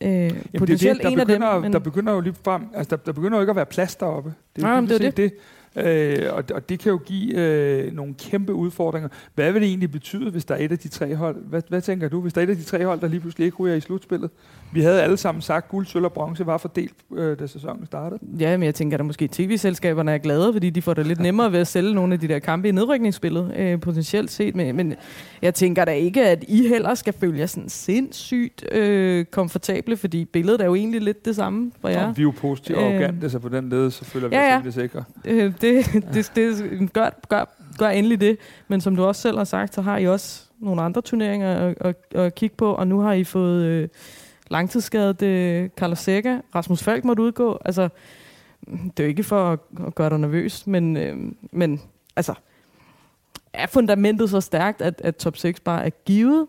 Øh, 0.01 0.09
Jamen, 0.09 0.43
potentielt 0.57 1.03
det 1.03 1.09
det, 1.09 1.17
der 1.17 1.23
en 1.23 1.27
begynder, 1.27 1.47
af 1.47 1.53
dem. 1.53 1.61
Men... 1.61 1.73
Der 1.73 1.79
begynder 1.79 2.13
jo 2.13 2.19
lige 2.19 2.35
frem, 2.45 2.63
altså 2.73 2.95
der, 2.95 3.03
der 3.03 3.11
begynder 3.11 3.37
jo 3.37 3.41
ikke 3.41 3.49
at 3.49 3.55
være 3.55 3.65
plads 3.65 3.95
deroppe. 3.95 4.33
Det 4.55 4.63
er 4.63 4.67
jo 4.75 4.81
Nej, 4.81 4.87
det, 4.87 5.01
det. 5.01 5.17
det. 5.17 5.33
Øh, 5.75 6.17
og, 6.33 6.43
og 6.53 6.69
det 6.69 6.79
kan 6.79 6.91
jo 6.91 6.97
give 6.97 7.37
øh, 7.37 7.93
nogle 7.93 8.13
kæmpe 8.13 8.53
udfordringer. 8.53 9.09
Hvad 9.35 9.51
vil 9.51 9.61
det 9.61 9.67
egentlig 9.67 9.91
betyde, 9.91 10.31
hvis 10.31 10.45
der 10.45 10.55
er 10.55 10.59
et 10.59 10.71
af 10.71 10.79
de 10.79 10.87
tre 10.87 11.15
hold? 11.15 11.35
Hvad, 11.45 11.61
hvad 11.69 11.81
tænker 11.81 12.09
du, 12.09 12.21
hvis 12.21 12.33
der 12.33 12.41
er 12.41 12.45
et 12.45 12.49
af 12.49 12.55
de 12.55 12.63
tre 12.63 12.85
hold, 12.85 12.99
der 12.99 13.07
lige 13.07 13.19
pludselig 13.19 13.45
ikke 13.45 13.57
ryger 13.57 13.75
i 13.75 13.81
slutspillet? 13.81 14.29
Vi 14.73 14.81
havde 14.81 15.01
alle 15.01 15.17
sammen 15.17 15.41
sagt, 15.41 15.65
at 15.65 15.69
guld, 15.69 15.85
sølv 15.85 16.05
og 16.05 16.13
bronze 16.13 16.45
var 16.45 16.57
fordelt, 16.57 16.93
øh, 17.15 17.39
da 17.39 17.47
sæsonen 17.47 17.85
startede. 17.85 18.19
Ja, 18.39 18.57
men 18.57 18.65
jeg 18.65 18.75
tænker, 18.75 18.97
at 18.97 19.05
måske 19.05 19.29
tv-selskaberne 19.31 20.11
er 20.11 20.17
glade, 20.17 20.53
fordi 20.53 20.69
de 20.69 20.81
får 20.81 20.93
det 20.93 21.07
lidt 21.07 21.19
nemmere 21.19 21.51
ved 21.51 21.59
at 21.59 21.67
sælge 21.67 21.93
nogle 21.93 22.13
af 22.13 22.19
de 22.19 22.27
der 22.27 22.39
kampe 22.39 22.67
i 22.67 22.71
nedrykningsspillet, 22.71 23.53
øh, 23.57 23.79
potentielt 23.79 24.31
set. 24.31 24.55
Men, 24.55 24.75
men 24.75 24.93
jeg 25.41 25.53
tænker 25.53 25.85
da 25.85 25.91
ikke, 25.91 26.25
at 26.27 26.43
I 26.47 26.67
heller 26.67 26.95
skal 26.95 27.13
følge 27.13 27.39
jer 27.39 27.45
sådan 27.45 27.69
sindssygt 27.69 28.65
øh, 28.71 29.25
komfortable, 29.25 29.97
fordi 29.97 30.25
billedet 30.25 30.61
er 30.61 30.65
jo 30.65 30.75
egentlig 30.75 31.01
lidt 31.01 31.25
det 31.25 31.35
samme 31.35 31.71
for 31.81 31.89
jer. 31.89 32.07
Nå, 32.07 32.13
vi 32.13 32.21
er 32.21 32.23
jo 32.23 32.33
positive 32.37 32.77
og 32.77 32.83
arrogante, 32.83 33.29
så 33.29 33.39
på 33.39 33.49
den 33.49 33.69
led, 33.69 33.91
så 33.91 34.05
føler 34.05 34.27
vi 34.27 34.35
ja, 34.35 34.59
os 34.59 34.65
ja. 34.65 34.71
sikre. 34.71 35.03
Øh, 35.25 35.53
det, 35.61 35.85
det, 36.13 36.31
det, 36.35 36.93
gør, 36.93 37.09
gør, 37.29 37.45
gør 37.77 37.89
endelig 37.89 38.21
det. 38.21 38.37
Men 38.67 38.81
som 38.81 38.95
du 38.95 39.03
også 39.03 39.21
selv 39.21 39.37
har 39.37 39.43
sagt, 39.43 39.73
så 39.73 39.81
har 39.81 39.97
I 39.97 40.07
også 40.07 40.43
nogle 40.59 40.81
andre 40.81 41.01
turneringer 41.01 41.55
at, 41.55 41.77
at, 41.79 42.19
at 42.19 42.35
kigge 42.35 42.55
på, 42.55 42.71
og 42.73 42.87
nu 42.87 42.99
har 42.99 43.13
I 43.13 43.23
fået 43.23 43.63
øh, 43.63 43.89
langtidsskadet 44.49 45.21
øh, 45.21 45.69
Carlos 45.69 45.99
Seca. 45.99 46.41
Rasmus 46.55 46.83
Falk 46.83 47.05
måtte 47.05 47.23
udgå. 47.23 47.59
Altså, 47.65 47.89
det 48.67 48.99
er 48.99 49.03
jo 49.03 49.09
ikke 49.09 49.23
for 49.23 49.51
at, 49.51 49.59
at 49.87 49.95
gøre 49.95 50.09
dig 50.09 50.19
nervøs, 50.19 50.67
men, 50.67 50.97
øh, 50.97 51.17
men 51.51 51.81
altså, 52.15 52.33
er 53.53 53.67
fundamentet 53.67 54.29
så 54.29 54.41
stærkt, 54.41 54.81
at, 54.81 55.01
at 55.03 55.15
top 55.15 55.37
6 55.37 55.59
bare 55.59 55.85
er 55.85 55.89
givet? 55.89 56.47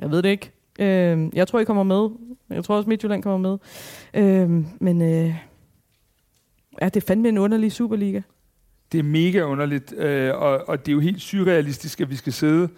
Jeg 0.00 0.10
ved 0.10 0.22
det 0.22 0.28
ikke. 0.28 0.50
Øh, 0.78 1.30
jeg 1.32 1.48
tror, 1.48 1.58
I 1.58 1.64
kommer 1.64 1.82
med. 1.82 2.08
Jeg 2.50 2.64
tror 2.64 2.76
også, 2.76 2.88
Midtjylland 2.88 3.22
kommer 3.22 3.50
med. 3.50 3.58
Øh, 4.14 4.64
men 4.80 5.02
øh, 5.02 5.34
ja, 6.80 6.84
det 6.84 6.96
er 6.96 7.06
fandme 7.06 7.28
en 7.28 7.38
underlig 7.38 7.72
Superliga. 7.72 8.20
Det 8.92 8.98
er 8.98 9.02
mega 9.02 9.42
underligt, 9.42 9.92
øh, 9.92 10.34
og, 10.34 10.68
og 10.68 10.86
det 10.86 10.92
er 10.92 10.94
jo 10.94 11.00
helt 11.00 11.22
surrealistisk, 11.22 12.00
at 12.00 12.10
vi 12.10 12.16
skal 12.16 12.32
sidde 12.32 12.68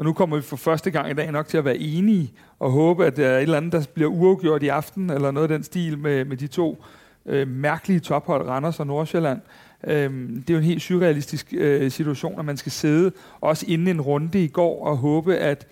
og 0.00 0.06
nu 0.06 0.12
kommer 0.12 0.36
vi 0.36 0.42
for 0.42 0.56
første 0.56 0.90
gang 0.90 1.10
i 1.10 1.14
dag 1.14 1.32
nok 1.32 1.48
til 1.48 1.58
at 1.58 1.64
være 1.64 1.76
enige 1.76 2.32
og 2.58 2.70
håbe, 2.70 3.06
at 3.06 3.16
der 3.16 3.26
er 3.28 3.36
et 3.36 3.42
eller 3.42 3.56
andet, 3.56 3.72
der 3.72 3.84
bliver 3.94 4.10
uafgjort 4.10 4.62
i 4.62 4.68
aften, 4.68 5.10
eller 5.10 5.30
noget 5.30 5.50
af 5.50 5.56
den 5.56 5.64
stil 5.64 5.98
med, 5.98 6.24
med 6.24 6.36
de 6.36 6.46
to 6.46 6.84
øh, 7.26 7.48
mærkelige 7.48 8.00
tophold, 8.00 8.48
Randers 8.48 8.80
og 8.80 8.86
Nordsjælland. 8.86 9.40
Øh, 9.84 10.28
det 10.28 10.50
er 10.50 10.54
jo 10.54 10.58
en 10.58 10.64
helt 10.64 10.82
surrealistisk 10.82 11.54
øh, 11.56 11.90
situation, 11.90 12.38
at 12.38 12.44
man 12.44 12.56
skal 12.56 12.72
sidde 12.72 13.12
også 13.40 13.66
inden 13.68 13.88
en 13.88 14.00
runde 14.00 14.44
i 14.44 14.48
går 14.48 14.86
og 14.86 14.96
håbe, 14.96 15.36
at 15.36 15.66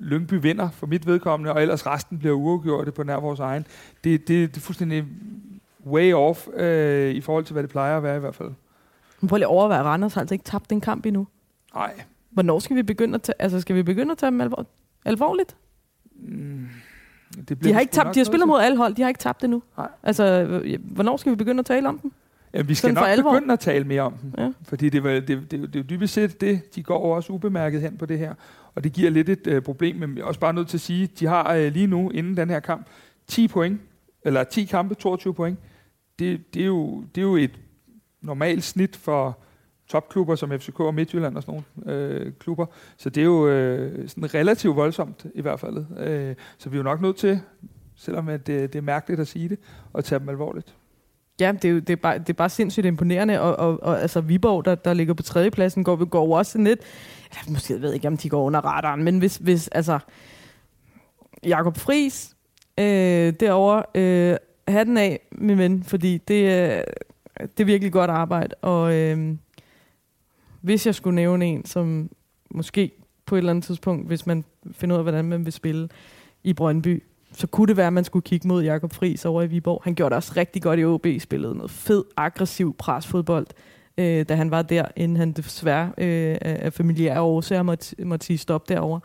Lyngby 0.00 0.34
vinder 0.34 0.70
for 0.70 0.86
mit 0.86 1.06
vedkommende, 1.06 1.52
og 1.52 1.62
ellers 1.62 1.86
resten 1.86 2.18
bliver 2.18 2.34
uafgjort 2.34 2.94
på 2.94 3.02
nær 3.02 3.16
vores 3.16 3.40
egen. 3.40 3.66
Det, 4.04 4.28
det, 4.28 4.54
det 4.54 4.56
er 4.56 4.64
fuldstændig 4.64 5.04
way 5.86 6.12
off 6.12 6.48
øh, 6.56 7.14
i 7.14 7.20
forhold 7.20 7.44
til, 7.44 7.52
hvad 7.52 7.62
det 7.62 7.70
plejer 7.70 7.96
at 7.96 8.02
være 8.02 8.16
i 8.16 8.20
hvert 8.20 8.34
fald. 8.34 8.50
Prøv 9.28 9.36
lige 9.36 9.46
at 9.46 9.50
overveje, 9.50 9.80
at 9.80 9.84
Randers 9.84 10.14
har 10.14 10.20
altså 10.20 10.34
ikke 10.34 10.44
tabt 10.44 10.70
den 10.70 10.80
kamp 10.80 11.06
endnu. 11.06 11.26
Nej. 11.74 11.92
Hvornår 12.30 12.58
skal 12.58 12.76
vi 12.76 12.82
begynde 12.82 13.14
at 13.14 13.22
tage, 13.22 13.42
altså 13.42 13.60
skal 13.60 13.76
vi 13.76 13.82
begynde 13.82 14.12
at 14.12 14.18
tage 14.18 14.30
dem 14.30 14.40
alvor, 14.40 14.66
alvorligt? 15.04 15.56
Mm, 16.14 16.68
det 17.48 17.64
de 17.64 17.72
har 17.72 17.80
ikke 17.80 17.92
tabt, 17.92 18.14
de 18.14 18.20
har 18.20 18.24
spillet 18.24 18.48
mod 18.48 18.60
alle 18.60 18.76
hold, 18.76 18.94
de 18.94 19.02
har 19.02 19.08
ikke 19.08 19.18
tabt 19.18 19.42
det 19.42 19.50
nu. 19.50 19.62
Nej. 19.76 19.88
Altså, 20.02 20.46
hvornår 20.82 21.16
skal 21.16 21.32
vi 21.32 21.36
begynde 21.36 21.58
at 21.58 21.66
tale 21.66 21.88
om 21.88 21.98
dem? 21.98 22.12
Ja, 22.54 22.62
vi 22.62 22.74
skal 22.74 22.96
Sådan 22.96 23.16
nok 23.16 23.34
begynde 23.34 23.52
at 23.52 23.60
tale 23.60 23.84
mere 23.84 24.02
om 24.02 24.12
dem. 24.12 24.32
Ja. 24.38 24.52
Fordi 24.62 24.88
det, 24.88 25.04
det, 25.04 25.28
det, 25.28 25.50
det, 25.50 25.50
det 25.50 25.76
er 25.76 25.78
jo 25.78 25.84
dybest 25.90 26.14
set 26.14 26.40
det, 26.40 26.74
de 26.74 26.82
går 26.82 27.16
også 27.16 27.32
ubemærket 27.32 27.80
hen 27.80 27.96
på 27.96 28.06
det 28.06 28.18
her. 28.18 28.34
Og 28.74 28.84
det 28.84 28.92
giver 28.92 29.10
lidt 29.10 29.28
et 29.28 29.46
uh, 29.46 29.62
problem, 29.62 29.96
men 29.96 30.16
jeg 30.16 30.22
er 30.22 30.26
også 30.26 30.40
bare 30.40 30.52
nødt 30.52 30.68
til 30.68 30.76
at 30.76 30.80
sige, 30.80 31.06
de 31.06 31.26
har 31.26 31.56
uh, 31.56 31.72
lige 31.72 31.86
nu, 31.86 32.10
inden 32.10 32.36
den 32.36 32.50
her 32.50 32.60
kamp, 32.60 32.86
10 33.26 33.48
point, 33.48 33.80
eller 34.24 34.44
10 34.44 34.64
kampe, 34.64 34.94
22 34.94 35.34
point. 35.34 35.58
Det, 36.18 36.54
det, 36.54 36.62
er, 36.62 36.66
jo, 36.66 37.04
det 37.14 37.20
er 37.20 37.22
jo 37.22 37.36
et 37.36 37.58
normalt 38.26 38.64
snit 38.64 38.96
for 38.96 39.38
topklubber 39.88 40.34
som 40.34 40.50
FCK 40.50 40.80
og 40.80 40.94
Midtjylland 40.94 41.36
og 41.36 41.42
sådan 41.42 41.62
nogle 41.84 41.98
øh, 41.98 42.32
klubber. 42.38 42.66
Så 42.96 43.10
det 43.10 43.20
er 43.20 43.24
jo 43.24 43.48
øh, 43.48 44.08
sådan 44.08 44.34
relativt 44.34 44.76
voldsomt 44.76 45.26
i 45.34 45.40
hvert 45.40 45.60
fald. 45.60 45.84
Øh, 45.98 46.34
så 46.58 46.68
vi 46.68 46.76
er 46.76 46.78
jo 46.78 46.82
nok 46.82 47.00
nødt 47.00 47.16
til, 47.16 47.40
selvom 47.96 48.26
det, 48.26 48.46
det 48.46 48.74
er 48.74 48.80
mærkeligt 48.80 49.20
at 49.20 49.28
sige 49.28 49.48
det, 49.48 49.58
at 49.94 50.04
tage 50.04 50.18
dem 50.18 50.28
alvorligt. 50.28 50.74
Ja, 51.40 51.52
det 51.52 51.64
er, 51.64 51.72
jo, 51.72 51.78
det, 51.78 51.90
er 51.90 51.96
bare, 51.96 52.18
det 52.18 52.28
er 52.28 52.34
bare 52.34 52.48
sindssygt 52.48 52.86
imponerende, 52.86 53.40
og, 53.40 53.56
og, 53.56 53.82
og 53.82 54.02
altså 54.02 54.20
Viborg, 54.20 54.64
der, 54.64 54.74
der 54.74 54.94
ligger 54.94 55.14
på 55.14 55.22
tredjepladsen, 55.22 55.84
går, 55.84 56.04
går 56.04 56.36
også 56.36 56.58
lidt, 56.58 56.80
eller, 57.30 57.52
måske 57.52 57.74
jeg 57.74 57.82
ved 57.82 57.92
ikke, 57.92 58.08
om 58.08 58.16
de 58.16 58.28
går 58.28 58.44
under 58.44 58.60
radaren, 58.60 59.04
men 59.04 59.18
hvis, 59.18 59.36
hvis 59.36 59.68
altså, 59.68 59.98
Jakob 61.44 61.76
Friis 61.76 62.36
øh, 62.78 63.32
derovre, 63.40 63.82
øh, 63.94 64.36
hatten 64.68 64.96
af, 64.96 65.20
min 65.32 65.58
ven, 65.58 65.82
fordi 65.82 66.18
det, 66.18 66.72
øh, 66.76 66.82
det 67.40 67.60
er 67.60 67.64
virkelig 67.64 67.92
godt 67.92 68.10
arbejde, 68.10 68.54
og 68.54 68.94
øh, 68.94 69.36
hvis 70.60 70.86
jeg 70.86 70.94
skulle 70.94 71.14
nævne 71.14 71.46
en, 71.46 71.64
som 71.64 72.10
måske 72.50 72.90
på 73.26 73.34
et 73.34 73.38
eller 73.38 73.50
andet 73.50 73.64
tidspunkt, 73.64 74.06
hvis 74.06 74.26
man 74.26 74.44
finder 74.72 74.96
ud 74.96 74.98
af, 74.98 75.04
hvordan 75.04 75.24
man 75.24 75.44
vil 75.44 75.52
spille 75.52 75.88
i 76.44 76.52
Brøndby, 76.52 77.02
så 77.32 77.46
kunne 77.46 77.66
det 77.66 77.76
være, 77.76 77.86
at 77.86 77.92
man 77.92 78.04
skulle 78.04 78.22
kigge 78.22 78.48
mod 78.48 78.64
Jakob 78.64 78.92
Friis 78.92 79.24
over 79.24 79.42
i 79.42 79.46
Viborg. 79.46 79.80
Han 79.84 79.94
gjorde 79.94 80.10
det 80.10 80.16
også 80.16 80.32
rigtig 80.36 80.62
godt 80.62 80.80
i 80.80 80.84
OB, 80.84 81.06
spillede 81.18 81.54
noget 81.54 81.70
fed, 81.70 82.04
aggressiv 82.16 82.74
presfodbold, 82.78 83.46
øh, 83.98 84.28
da 84.28 84.34
han 84.34 84.50
var 84.50 84.62
der, 84.62 84.84
inden 84.96 85.16
han 85.16 85.32
desværre 85.32 85.92
øh, 85.98 86.36
af 86.40 86.72
familiære 86.72 87.20
årsager 87.20 87.62
måtte, 87.62 88.04
måtte 88.04 88.26
sige 88.26 88.38
stop 88.38 88.68
derovre. 88.68 89.00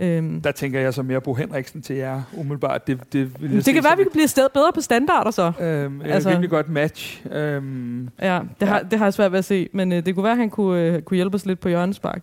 Øhm. 0.00 0.40
Der 0.40 0.52
tænker 0.52 0.80
jeg 0.80 0.94
så 0.94 1.02
mere 1.02 1.20
på 1.20 1.34
Henriksen 1.34 1.82
til 1.82 1.96
jer, 1.96 2.22
umiddelbart. 2.36 2.86
Det, 2.86 3.12
det, 3.12 3.42
vil 3.42 3.64
det 3.64 3.74
kan 3.74 3.84
være, 3.84 3.92
at 3.92 3.98
vi 3.98 4.02
kan 4.02 4.12
blive 4.12 4.28
stedet 4.28 4.52
bedre 4.52 4.72
på 4.74 4.80
standarder 4.80 5.30
så. 5.30 5.52
Øhm, 5.60 6.02
altså, 6.02 6.28
et 6.28 6.32
rimelig 6.32 6.50
godt 6.50 6.68
match. 6.68 7.26
Øhm, 7.32 8.08
ja, 8.22 8.40
det, 8.60 8.66
ja. 8.66 8.66
Har, 8.66 8.82
det 8.82 8.98
har 8.98 9.06
jeg 9.06 9.14
svært 9.14 9.32
ved 9.32 9.38
at 9.38 9.44
se, 9.44 9.68
men 9.72 9.92
øh, 9.92 10.06
det 10.06 10.14
kunne 10.14 10.24
være, 10.24 10.32
at 10.32 10.38
han 10.38 10.50
kunne, 10.50 10.82
øh, 10.82 11.02
kunne 11.02 11.14
hjælpe 11.14 11.34
os 11.34 11.46
lidt 11.46 11.60
på 11.60 11.68
hjørnespark. 11.68 12.22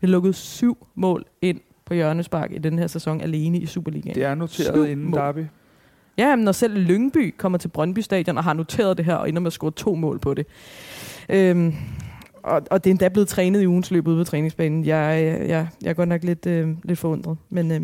Han 0.00 0.08
lukkede 0.08 0.32
syv 0.34 0.86
mål 0.94 1.24
ind 1.42 1.60
på 1.84 1.94
hjørnespark 1.94 2.52
i 2.52 2.58
den 2.58 2.78
her 2.78 2.86
sæson 2.86 3.20
alene 3.20 3.58
i 3.58 3.66
Superligaen. 3.66 4.14
Det 4.14 4.24
er 4.24 4.34
noteret 4.34 4.74
syv 4.74 4.84
inden 4.84 5.10
mål. 5.10 5.20
Derby. 5.20 5.44
Ja, 6.18 6.36
men 6.36 6.44
når 6.44 6.52
selv 6.52 6.78
Lyngby 6.78 7.34
kommer 7.38 7.58
til 7.58 7.68
Brøndby 7.68 7.98
Stadion 7.98 8.38
og 8.38 8.44
har 8.44 8.52
noteret 8.52 8.96
det 8.96 9.04
her, 9.04 9.14
og 9.14 9.28
ender 9.28 9.40
med 9.40 9.46
at 9.46 9.52
score 9.52 9.70
to 9.70 9.94
mål 9.94 10.18
på 10.18 10.34
det. 10.34 10.46
Øhm, 11.28 11.74
og, 12.44 12.62
og 12.70 12.84
det 12.84 12.90
er 12.90 12.92
endda 12.92 13.08
blevet 13.08 13.28
trænet 13.28 13.62
i 13.62 13.66
ugens 13.66 13.90
løb 13.90 14.06
ude 14.06 14.16
på 14.16 14.24
træningsbanen. 14.24 14.84
Jeg, 14.84 15.22
jeg, 15.24 15.48
jeg, 15.48 15.68
jeg 15.82 15.90
er 15.90 15.94
godt 15.94 16.08
nok 16.08 16.24
lidt, 16.24 16.46
øh, 16.46 16.68
lidt 16.84 16.98
forundret, 16.98 17.36
men 17.48 17.70
øh, 17.72 17.82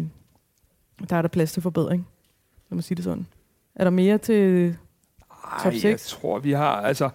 der 1.09 1.17
er 1.17 1.23
der 1.23 1.29
plads 1.29 1.53
til 1.53 1.63
forbedring. 1.63 2.09
Lad 2.71 2.77
mig 2.77 2.85
sige 2.85 2.97
det 2.97 3.05
sådan. 3.05 3.27
Er 3.75 3.85
der 3.85 3.91
mere 3.91 4.19
til 4.19 4.77
top 5.63 5.73
6? 5.73 5.85
jeg 5.85 5.99
tror, 5.99 6.39
vi 6.39 6.53
har... 6.53 6.77
Altså, 6.77 7.11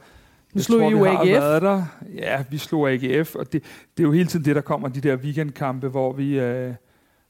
nu 0.54 0.62
slog 0.62 0.80
tror, 0.80 0.90
I 0.90 0.92
jo 0.92 1.06
AGF. 1.06 1.62
Der. 1.62 1.86
Ja, 2.16 2.44
vi 2.50 2.58
slog 2.58 2.90
AGF, 2.92 3.36
og 3.36 3.54
det, 3.54 3.64
det 3.98 4.04
er 4.04 4.08
jo 4.08 4.12
hele 4.12 4.28
tiden 4.28 4.46
det, 4.46 4.56
der 4.56 4.62
kommer, 4.62 4.88
de 4.88 5.02
der 5.02 5.16
weekendkampe, 5.16 5.88
hvor 5.88 6.14
vi, 6.14 6.40
øh, 6.40 6.74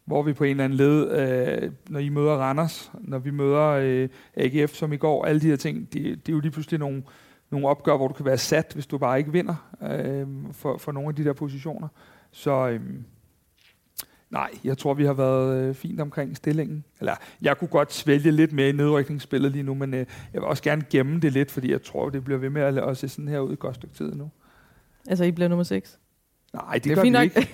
hvor 0.06 0.24
vi 0.24 0.34
på 0.34 0.44
en 0.44 0.50
eller 0.50 0.64
anden 0.64 0.78
led, 0.78 1.12
øh, 1.12 1.72
når 1.90 2.00
I 2.00 2.10
møder 2.10 2.34
Randers, 2.34 2.92
når 3.00 3.20
vi 3.20 3.32
møder 3.32 3.64
øh, 3.64 4.10
AGF 4.36 4.74
som 4.74 4.94
i 4.94 4.98
går, 4.98 5.26
alle 5.26 5.42
de 5.42 5.48
her 5.48 5.56
ting, 5.56 5.94
det, 5.94 6.04
det 6.04 6.30
er 6.30 6.34
jo 6.34 6.40
lige 6.40 6.52
pludselig 6.52 6.80
nogle, 6.80 7.04
nogle 7.56 7.68
opgør, 7.68 7.98
hvor 7.98 8.08
du 8.08 8.14
kan 8.14 8.26
være 8.26 8.38
sat, 8.38 8.72
hvis 8.74 8.88
du 8.88 8.98
bare 8.98 9.18
ikke 9.18 9.32
vinder 9.32 9.56
øh, 9.82 10.28
for, 10.52 10.78
for 10.78 10.92
nogle 10.92 11.10
af 11.10 11.16
de 11.16 11.24
der 11.24 11.34
positioner. 11.34 11.88
Så 12.32 12.70
øh, 12.70 12.82
nej, 14.30 14.50
jeg 14.64 14.78
tror, 14.78 14.94
vi 14.94 15.06
har 15.06 15.14
været 15.14 15.64
øh, 15.64 15.76
fint 15.76 16.02
omkring 16.02 16.38
stillingen. 16.38 16.84
Eller 17.00 17.14
jeg 17.42 17.58
kunne 17.58 17.68
godt 17.68 17.94
svælge 17.94 18.32
lidt 18.32 18.54
mere 18.54 18.70
i 18.70 18.72
nedrykningsspillet 18.72 19.52
lige 19.52 19.64
nu, 19.64 19.74
men 19.74 19.94
øh, 19.94 20.00
jeg 20.34 20.42
vil 20.42 20.44
også 20.44 20.64
gerne 20.64 20.82
gemme 20.90 21.20
det 21.20 21.34
lidt, 21.34 21.52
fordi 21.52 21.72
jeg 21.72 21.84
tror, 21.84 22.10
det 22.10 22.24
bliver 22.24 22.40
ved 22.40 22.50
med 22.50 22.62
at, 22.62 22.78
at 22.78 22.98
se 22.98 23.10
sådan 23.10 23.28
her 23.28 23.40
ud 23.40 23.54
i 23.54 23.56
godt 23.60 23.76
stykke 23.76 23.96
tid 23.96 24.16
nu. 24.16 24.32
Altså, 25.08 25.24
I 25.24 25.32
bliver 25.32 25.48
nummer 25.48 25.64
6? 25.64 26.00
Nej, 26.54 26.74
det, 26.74 26.84
det 26.84 26.96
gør 26.96 27.02
vi 27.02 27.24
ikke. 27.24 27.50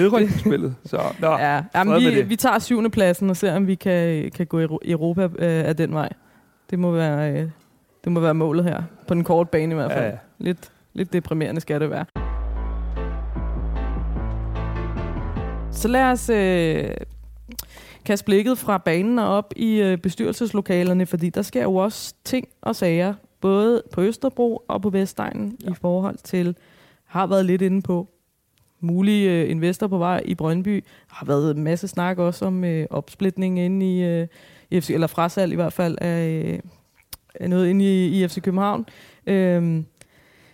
Nedrykningsspillet. 0.00 0.76
Så, 0.84 1.00
nå, 1.18 1.30
ja, 1.30 1.62
jamen, 1.74 2.00
vi, 2.00 2.22
vi 2.22 2.36
tager 2.36 2.58
syvende 2.58 2.90
pladsen 2.90 3.30
og 3.30 3.36
ser, 3.36 3.56
om 3.56 3.66
vi 3.66 3.74
kan, 3.74 4.30
kan 4.30 4.46
gå 4.46 4.80
i 4.82 4.90
Europa 4.90 5.22
øh, 5.24 5.68
af 5.68 5.76
den 5.76 5.94
vej. 5.94 6.12
Det 6.70 6.78
må 6.78 6.92
være... 6.92 7.42
Øh, 7.42 7.50
det 8.04 8.12
må 8.12 8.20
være 8.20 8.34
målet 8.34 8.64
her. 8.64 8.82
På 9.06 9.14
den 9.14 9.24
korte 9.24 9.50
bane 9.50 9.72
i 9.72 9.74
hvert 9.74 9.92
fald. 9.92 10.04
Ja, 10.04 10.10
ja. 10.10 10.16
Lidt, 10.38 10.72
lidt 10.92 11.12
deprimerende 11.12 11.60
skal 11.60 11.80
det 11.80 11.90
være. 11.90 12.04
Så 15.72 15.88
lad 15.88 16.02
os 16.02 16.30
øh, 16.30 16.90
kaste 18.04 18.24
blikket 18.24 18.58
fra 18.58 18.78
banen 18.78 19.18
og 19.18 19.28
op 19.28 19.52
i 19.56 19.80
øh, 19.80 19.98
bestyrelseslokalerne, 19.98 21.06
fordi 21.06 21.30
der 21.30 21.42
sker 21.42 21.62
jo 21.62 21.74
også 21.74 22.14
ting 22.24 22.48
og 22.62 22.76
sager, 22.76 23.14
både 23.40 23.82
på 23.92 24.00
Østerbro 24.00 24.64
og 24.68 24.82
på 24.82 24.90
Vestegnen, 24.90 25.58
ja. 25.64 25.70
i 25.70 25.74
forhold 25.80 26.18
til, 26.24 26.56
har 27.04 27.26
været 27.26 27.46
lidt 27.46 27.62
inde 27.62 27.82
på, 27.82 28.08
mulige 28.84 29.42
øh, 29.42 29.50
investor 29.50 29.86
på 29.86 29.98
vej 29.98 30.22
i 30.24 30.34
Brøndby. 30.34 30.84
har 31.08 31.26
været 31.26 31.56
en 31.56 31.64
masse 31.64 31.88
snak 31.88 32.18
også 32.18 32.44
om 32.44 32.64
øh, 32.64 32.86
opsplitning 32.90 33.58
inde 33.58 33.96
i, 33.96 34.02
øh, 34.02 34.28
eller 34.70 35.06
frasalg 35.06 35.52
i 35.52 35.56
hvert 35.56 35.72
fald 35.72 35.98
af, 36.00 36.28
øh, 36.28 36.58
noget 37.40 37.68
inde 37.68 37.84
i, 37.84 38.22
i 38.22 38.28
FC 38.28 38.42
København. 38.42 38.86
Øhm, 39.26 39.86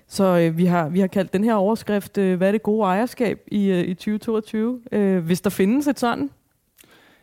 så 0.07 0.25
øh, 0.25 0.59
vi, 0.59 0.64
har, 0.64 0.88
vi 0.88 1.01
har 1.01 1.07
kaldt 1.07 1.33
den 1.33 1.45
her 1.45 1.55
overskrift, 1.55 2.19
øh, 2.19 2.37
hvad 2.37 2.49
er 2.49 2.53
det 2.53 2.62
gode 2.62 2.85
ejerskab 2.85 3.40
i, 3.47 3.71
øh, 3.71 3.79
i 3.79 3.95
2022? 3.95 4.81
Øh, 4.93 5.25
hvis 5.25 5.40
der 5.40 5.51
findes 5.51 5.87
et 5.87 6.01
sådan? 6.01 6.31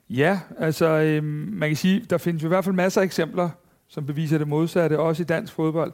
Ja, 0.09 0.39
altså 0.59 0.85
øh, 0.87 1.23
man 1.23 1.69
kan 1.69 1.75
sige, 1.75 2.05
der 2.09 2.17
findes 2.17 2.43
jo 2.43 2.47
i 2.47 2.49
hvert 2.49 2.63
fald 2.63 2.75
masser 2.75 3.01
af 3.01 3.05
eksempler, 3.05 3.49
som 3.87 4.05
beviser 4.05 4.37
det 4.37 4.47
modsatte, 4.47 4.99
også 4.99 5.23
i 5.23 5.25
dansk 5.25 5.53
fodbold. 5.53 5.93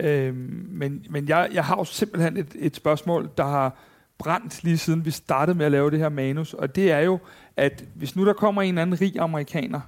Øh, 0.00 0.34
men 0.68 1.06
men 1.10 1.28
jeg, 1.28 1.48
jeg 1.52 1.64
har 1.64 1.76
jo 1.76 1.84
simpelthen 1.84 2.36
et, 2.36 2.56
et 2.58 2.76
spørgsmål, 2.76 3.30
der 3.36 3.44
har 3.44 3.76
brændt 4.18 4.64
lige 4.64 4.78
siden 4.78 5.04
vi 5.04 5.10
startede 5.10 5.58
med 5.58 5.66
at 5.66 5.72
lave 5.72 5.90
det 5.90 5.98
her 5.98 6.08
manus, 6.08 6.54
og 6.54 6.76
det 6.76 6.92
er 6.92 7.00
jo, 7.00 7.18
at 7.56 7.84
hvis 7.94 8.16
nu 8.16 8.26
der 8.26 8.32
kommer 8.32 8.62
en 8.62 8.68
eller 8.68 8.82
anden 8.82 9.00
rig 9.00 9.18
amerikaner 9.18 9.80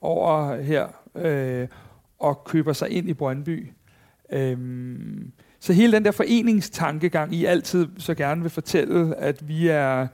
over 0.00 0.62
her 0.62 0.86
øh, 1.14 1.68
og 2.22 2.44
køber 2.44 2.72
sig 2.72 2.90
ind 2.90 3.08
i 3.08 3.14
Brøndby, 3.14 3.72
Øhm, 4.32 5.32
så 5.60 5.72
hele 5.72 5.92
den 5.92 6.04
der 6.04 6.10
foreningstankegang, 6.10 7.34
I 7.34 7.44
altid 7.44 7.88
så 7.98 8.14
gerne 8.14 8.42
vil 8.42 8.50
fortælle, 8.50 9.16
at 9.16 9.48
vi 9.48 9.68
er 9.68 10.06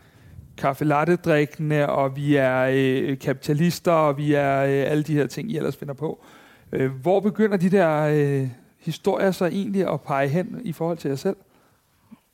kaffe 0.56 0.84
latte 0.84 1.18
og 1.88 2.16
vi 2.16 2.36
er 2.36 2.68
øh, 2.72 3.18
kapitalister, 3.18 3.92
og 3.92 4.16
vi 4.16 4.34
er 4.34 4.58
øh, 4.58 4.90
alle 4.90 5.02
de 5.02 5.14
her 5.14 5.26
ting, 5.26 5.52
I 5.52 5.56
ellers 5.56 5.76
finder 5.76 5.94
på. 5.94 6.24
Øh, 6.72 6.90
hvor 6.90 7.20
begynder 7.20 7.56
de 7.56 7.70
der 7.70 8.00
øh, 8.00 8.48
historier 8.78 9.30
så 9.30 9.46
egentlig 9.46 9.92
at 9.92 10.00
pege 10.00 10.28
hen 10.28 10.60
i 10.64 10.72
forhold 10.72 10.98
til 10.98 11.08
jer 11.08 11.16
selv? 11.16 11.36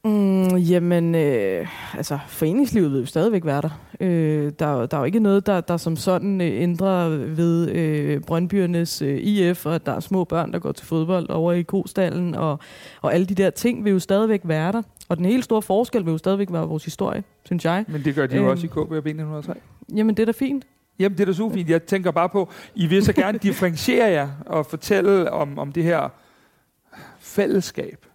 Mm, 0.05 0.57
jamen, 0.57 1.15
øh, 1.15 1.67
altså, 1.97 2.19
foreningslivet 2.29 2.93
vil 2.93 3.01
jo 3.01 3.07
stadigvæk 3.07 3.45
være 3.45 3.63
der. 3.63 3.81
Øh, 4.01 4.53
der, 4.59 4.87
der 4.87 4.97
er 4.97 5.01
jo 5.01 5.05
ikke 5.05 5.21
noget, 5.21 5.47
der, 5.47 5.61
der 5.61 5.77
som 5.77 5.97
sådan 5.97 6.41
øh, 6.41 6.63
ændrer 6.63 7.09
ved 7.09 7.71
øh, 7.71 8.21
Brøndbyernes 8.21 9.03
øh, 9.03 9.19
IF, 9.19 9.67
og 9.67 9.75
at 9.75 9.87
der 9.87 9.93
er 9.93 10.01
små 10.01 10.25
børn, 10.25 10.53
der 10.53 10.59
går 10.59 10.73
til 10.73 10.87
fodbold 10.87 11.31
over 11.31 11.53
i 11.53 11.63
Kostallen, 11.63 12.35
og, 12.35 12.59
og 13.03 13.15
alle 13.15 13.27
de 13.27 13.35
der 13.35 13.51
ting 13.51 13.85
vil 13.85 13.93
jo 13.93 13.99
stadigvæk 13.99 14.41
være 14.45 14.73
der. 14.73 14.83
Og 15.09 15.17
den 15.17 15.25
helt 15.25 15.45
store 15.45 15.63
forskel 15.63 16.05
vil 16.05 16.13
jo 16.13 16.19
stadigvæk 16.19 16.53
være 16.53 16.67
vores 16.67 16.85
historie, 16.85 17.25
synes 17.45 17.65
jeg. 17.65 17.85
Men 17.89 18.05
det 18.05 18.15
gør 18.15 18.27
de 18.27 18.37
jo 18.37 18.43
øh, 18.43 18.49
også 18.49 18.67
i 18.67 18.69
KB 18.69 18.79
1903. 18.79 19.55
Jamen, 19.95 20.17
det 20.17 20.23
er 20.23 20.27
da 20.27 20.33
fint. 20.33 20.67
Jamen, 20.99 21.19
det 21.19 21.23
er 21.23 21.27
da 21.27 21.33
super 21.33 21.55
fint. 21.55 21.71
Jeg 21.71 21.83
tænker 21.83 22.11
bare 22.11 22.29
på, 22.29 22.51
I 22.75 22.87
vil 22.87 23.05
så 23.05 23.13
gerne 23.13 23.39
differentiere 23.49 24.07
jer 24.07 24.29
og 24.47 24.67
fortælle 24.67 25.33
om, 25.33 25.59
om 25.59 25.73
det 25.73 25.85
her 25.85 26.09
fællesskab 27.21 28.07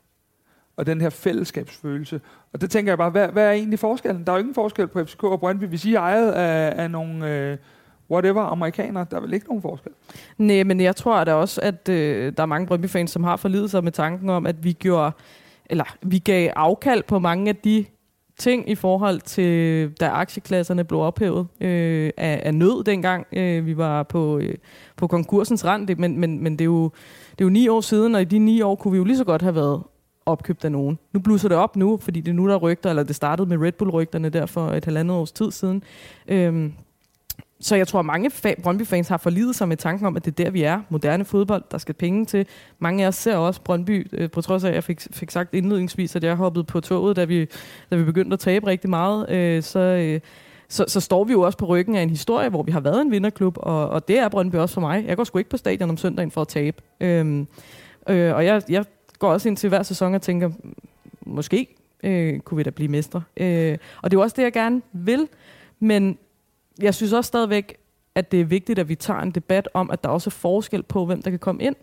og 0.79 0.85
den 0.85 1.01
her 1.01 1.09
fællesskabsfølelse. 1.09 2.21
Og 2.53 2.61
det 2.61 2.71
tænker 2.71 2.91
jeg 2.91 2.97
bare, 2.97 3.09
hvad, 3.09 3.27
hvad 3.27 3.47
er 3.47 3.51
egentlig 3.51 3.79
forskellen? 3.79 4.23
Der 4.25 4.31
er 4.31 4.35
jo 4.35 4.39
ingen 4.39 4.55
forskel 4.55 4.87
på 4.87 5.05
FCK 5.05 5.23
og 5.23 5.39
Brøndby. 5.39 5.63
Hvis 5.63 5.85
I 5.85 5.93
er 5.93 5.99
ejet 5.99 6.31
af, 6.31 6.83
af 6.83 6.91
nogle 6.91 7.29
øh, 7.29 7.57
whatever 8.11 8.41
amerikanere, 8.41 9.05
der 9.11 9.17
er 9.17 9.21
vel 9.21 9.33
ikke 9.33 9.47
nogen 9.47 9.61
forskel? 9.61 9.91
Nej, 10.37 10.63
men 10.63 10.81
jeg 10.81 10.95
tror 10.95 11.23
da 11.23 11.33
også, 11.33 11.61
at 11.61 11.89
øh, 11.89 12.33
der 12.37 12.43
er 12.43 12.47
mange 12.47 12.67
Brøndby-fans, 12.67 13.11
som 13.11 13.23
har 13.23 13.37
forlidet 13.37 13.71
sig 13.71 13.83
med 13.83 13.91
tanken 13.91 14.29
om, 14.29 14.45
at 14.45 14.63
vi 14.63 14.73
gjorde, 14.73 15.11
eller 15.65 15.95
vi 16.01 16.19
gav 16.19 16.51
afkald 16.55 17.03
på 17.03 17.19
mange 17.19 17.49
af 17.49 17.55
de 17.55 17.85
ting 18.37 18.69
i 18.69 18.75
forhold 18.75 19.21
til, 19.21 19.89
da 19.99 20.07
aktieklasserne 20.07 20.83
blev 20.83 20.99
ophævet 20.99 21.47
øh, 21.61 22.11
af, 22.17 22.41
af 22.45 22.53
nød 22.53 22.83
dengang. 22.83 23.27
Øh, 23.33 23.65
vi 23.65 23.77
var 23.77 24.03
på, 24.03 24.37
øh, 24.37 24.55
på 24.95 25.07
konkursens 25.07 25.65
rand, 25.65 25.95
men, 25.97 26.19
men, 26.19 26.43
men 26.43 26.53
det, 26.53 26.61
er 26.61 26.65
jo, 26.65 26.83
det 27.31 27.41
er 27.41 27.45
jo 27.45 27.49
ni 27.49 27.67
år 27.67 27.81
siden, 27.81 28.15
og 28.15 28.21
i 28.21 28.25
de 28.25 28.39
ni 28.39 28.61
år 28.61 28.75
kunne 28.75 28.91
vi 28.91 28.97
jo 28.97 29.03
lige 29.03 29.17
så 29.17 29.23
godt 29.23 29.41
have 29.41 29.55
været 29.55 29.83
opkøbt 30.29 30.65
af 30.65 30.71
nogen. 30.71 30.99
Nu 31.13 31.19
blusser 31.19 31.49
det 31.49 31.57
op 31.57 31.75
nu, 31.75 31.97
fordi 31.97 32.21
det 32.21 32.31
er 32.31 32.35
nu, 32.35 32.47
der 32.47 32.55
rygter, 32.55 32.89
eller 32.89 33.03
det 33.03 33.15
startede 33.15 33.49
med 33.49 33.57
Red 33.57 33.71
Bull-rygterne 33.71 34.29
der 34.29 34.45
for 34.45 34.67
et 34.67 34.85
halvandet 34.85 35.17
års 35.17 35.31
tid 35.31 35.51
siden. 35.51 35.83
Øhm, 36.27 36.73
så 37.61 37.75
jeg 37.75 37.87
tror, 37.87 37.99
at 37.99 38.05
mange 38.05 38.31
fa- 38.45 38.61
Brøndby-fans 38.61 39.07
har 39.07 39.17
forlidet 39.17 39.55
sig 39.55 39.67
med 39.67 39.77
tanken 39.77 40.07
om, 40.07 40.15
at 40.15 40.25
det 40.25 40.39
er 40.39 40.43
der, 40.43 40.51
vi 40.51 40.63
er. 40.63 40.81
Moderne 40.89 41.25
fodbold, 41.25 41.63
der 41.71 41.77
skal 41.77 41.95
penge 41.95 42.25
til. 42.25 42.45
Mange 42.79 43.03
af 43.03 43.07
os 43.07 43.15
ser 43.15 43.35
også 43.35 43.61
Brøndby, 43.61 44.07
øh, 44.11 44.29
på 44.31 44.41
trods 44.41 44.63
af, 44.63 44.69
at 44.69 44.75
jeg 44.75 44.83
fik, 44.83 45.01
fik 45.11 45.31
sagt 45.31 45.53
indledningsvis, 45.53 46.15
at 46.15 46.23
jeg 46.23 46.35
hoppede 46.35 46.63
på 46.63 46.81
toget, 46.81 47.15
da 47.15 47.25
vi, 47.25 47.47
da 47.91 47.95
vi 47.95 48.03
begyndte 48.03 48.33
at 48.33 48.39
tabe 48.39 48.67
rigtig 48.67 48.89
meget. 48.89 49.29
Øh, 49.29 49.63
så, 49.63 49.79
øh, 49.79 50.19
så, 50.69 50.85
så 50.87 50.99
står 50.99 51.23
vi 51.23 51.33
jo 51.33 51.41
også 51.41 51.57
på 51.57 51.65
ryggen 51.65 51.95
af 51.95 52.01
en 52.01 52.09
historie, 52.09 52.49
hvor 52.49 52.63
vi 52.63 52.71
har 52.71 52.79
været 52.79 53.01
en 53.01 53.11
vinderklub, 53.11 53.57
og, 53.57 53.89
og 53.89 54.07
det 54.07 54.19
er 54.19 54.29
Brøndby 54.29 54.55
også 54.55 54.73
for 54.73 54.81
mig. 54.81 55.05
Jeg 55.07 55.17
går 55.17 55.23
sgu 55.23 55.37
ikke 55.37 55.49
på 55.49 55.57
stadion 55.57 55.89
om 55.89 55.97
søndagen 55.97 56.31
for 56.31 56.41
at 56.41 56.47
tabe. 56.47 56.81
Øhm, 56.99 57.47
øh, 58.09 58.35
og 58.35 58.45
jeg, 58.45 58.61
jeg 58.69 58.85
går 59.19 59.31
også 59.31 59.49
ind 59.49 59.57
til 59.57 59.69
hver 59.69 59.83
sæson 59.83 60.13
og 60.13 60.21
tænker, 60.21 60.51
måske 61.25 61.75
øh, 62.03 62.39
kunne 62.39 62.55
vi 62.55 62.63
da 62.63 62.69
blive 62.69 62.89
mestre. 62.89 63.23
Øh, 63.37 63.77
og 64.01 64.11
det 64.11 64.17
er 64.17 64.19
jo 64.19 64.23
også 64.23 64.35
det, 64.35 64.43
jeg 64.43 64.53
gerne 64.53 64.81
vil. 64.93 65.27
Men 65.79 66.17
jeg 66.81 66.95
synes 66.95 67.13
også 67.13 67.27
stadigvæk, 67.27 67.77
at 68.15 68.31
det 68.31 68.41
er 68.41 68.45
vigtigt, 68.45 68.79
at 68.79 68.89
vi 68.89 68.95
tager 68.95 69.19
en 69.19 69.31
debat 69.31 69.69
om, 69.73 69.91
at 69.91 70.03
der 70.03 70.09
også 70.09 70.29
er 70.29 70.31
forskel 70.31 70.83
på, 70.83 71.05
hvem 71.05 71.21
der 71.21 71.29
kan 71.29 71.39
komme 71.39 71.63
ind 71.63 71.75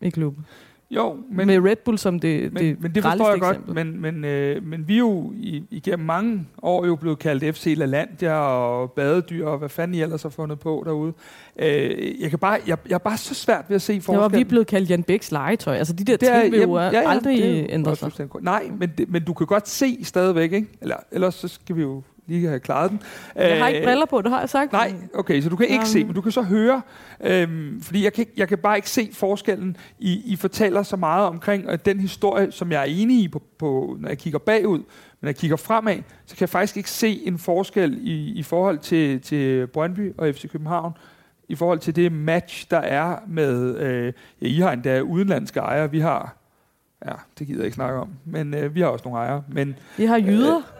i 0.00 0.10
klubben. 0.10 0.46
Jo, 0.90 1.16
men, 1.30 1.46
med 1.46 1.64
Red 1.64 1.76
Bull 1.76 1.98
som 1.98 2.20
det, 2.20 2.52
men, 2.52 2.62
det 2.62 2.80
men 2.80 2.94
det 2.94 3.02
forstår 3.02 3.30
jeg 3.30 3.40
godt, 3.40 3.74
men, 3.74 4.00
men, 4.00 4.24
øh, 4.24 4.66
men 4.66 4.88
vi 4.88 4.94
er 4.94 4.98
jo 4.98 5.32
i, 5.36 5.64
igennem 5.70 6.06
mange 6.06 6.46
år 6.62 6.86
jo 6.86 6.96
blevet 6.96 7.18
kaldt 7.18 7.56
FC 7.56 7.74
LaLandia 7.76 8.34
og 8.34 8.92
badedyr 8.92 9.46
og 9.46 9.58
hvad 9.58 9.68
fanden 9.68 9.94
I 9.94 10.02
ellers 10.02 10.22
har 10.22 10.30
fundet 10.30 10.58
på 10.60 10.82
derude. 10.86 11.12
Øh, 11.58 12.20
jeg, 12.20 12.30
kan 12.30 12.38
bare, 12.38 12.58
jeg, 12.66 12.78
jeg 12.88 12.94
er 12.94 12.98
bare 12.98 13.16
så 13.16 13.34
svært 13.34 13.64
ved 13.68 13.74
at 13.74 13.82
se 13.82 14.00
forskellen. 14.00 14.32
Ja, 14.32 14.36
vi 14.36 14.40
er 14.40 14.48
blevet 14.48 14.66
kaldt 14.66 14.90
Jan 14.90 15.02
Bæks 15.02 15.32
legetøj. 15.32 15.76
Altså 15.76 15.92
de 15.92 16.04
der 16.04 16.16
det 16.16 16.28
er, 16.28 16.40
ting 16.40 16.52
vil 16.52 16.60
jo 16.60 16.78
ja, 16.78 16.90
ja, 16.90 17.10
aldrig 17.10 17.66
ændre 17.68 17.96
sig. 17.96 18.12
Nej, 18.40 18.70
men, 18.78 18.92
det, 18.98 19.10
men 19.10 19.24
du 19.24 19.32
kan 19.32 19.46
godt 19.46 19.68
se 19.68 20.04
stadigvæk, 20.04 20.52
ikke? 20.52 20.66
Eller, 20.80 20.96
ellers 21.12 21.34
så 21.34 21.48
skal 21.48 21.76
vi 21.76 21.82
jo 21.82 22.02
lige 22.28 22.48
have 22.48 22.60
klaret 22.60 22.90
den. 22.90 23.02
Jeg 23.36 23.58
har 23.58 23.68
ikke 23.68 23.86
briller 23.86 24.06
på, 24.06 24.22
det 24.22 24.30
har 24.30 24.40
jeg 24.40 24.48
sagt. 24.48 24.72
Nej, 24.72 24.94
okay, 25.14 25.40
så 25.40 25.48
du 25.48 25.56
kan 25.56 25.66
ikke 25.66 25.80
um. 25.80 25.86
se, 25.86 26.04
men 26.04 26.14
du 26.14 26.20
kan 26.20 26.32
så 26.32 26.42
høre, 26.42 26.82
øhm, 27.20 27.80
fordi 27.82 28.04
jeg 28.04 28.12
kan, 28.12 28.26
jeg 28.36 28.48
kan 28.48 28.58
bare 28.58 28.76
ikke 28.76 28.90
se 28.90 29.10
forskellen. 29.12 29.76
I, 29.98 30.22
I 30.24 30.36
fortæller 30.36 30.82
så 30.82 30.96
meget 30.96 31.26
omkring 31.26 31.68
at 31.68 31.86
den 31.86 32.00
historie, 32.00 32.52
som 32.52 32.72
jeg 32.72 32.80
er 32.80 32.84
enig 32.84 33.22
i, 33.22 33.28
på, 33.28 33.42
på, 33.58 33.96
når 34.00 34.08
jeg 34.08 34.18
kigger 34.18 34.38
bagud, 34.38 34.78
men 34.78 34.86
når 35.20 35.28
jeg 35.28 35.36
kigger 35.36 35.56
fremad, 35.56 35.96
så 36.26 36.36
kan 36.36 36.40
jeg 36.40 36.48
faktisk 36.48 36.76
ikke 36.76 36.90
se 36.90 37.26
en 37.26 37.38
forskel 37.38 37.98
i, 38.00 38.32
i 38.32 38.42
forhold 38.42 38.78
til, 38.78 39.20
til 39.20 39.66
Brøndby 39.66 40.14
og 40.18 40.34
FC 40.34 40.50
København, 40.50 40.92
i 41.48 41.54
forhold 41.54 41.78
til 41.78 41.96
det 41.96 42.12
match, 42.12 42.70
der 42.70 42.78
er 42.78 43.16
med, 43.28 43.76
øh, 43.76 44.12
ja, 44.42 44.46
I 44.46 44.58
har 44.58 44.72
endda 44.72 45.00
udenlandske 45.00 45.60
ejere, 45.60 45.90
vi 45.90 46.00
har, 46.00 46.36
ja, 47.06 47.12
det 47.38 47.46
gider 47.46 47.60
jeg 47.60 47.66
ikke 47.66 47.74
snakke 47.74 47.98
om, 47.98 48.08
men 48.24 48.54
øh, 48.54 48.74
vi 48.74 48.80
har 48.80 48.88
også 48.88 49.04
nogle 49.04 49.20
ejere. 49.20 49.42
Men, 49.48 49.76
vi 49.96 50.04
har 50.04 50.18
jyder. 50.18 50.77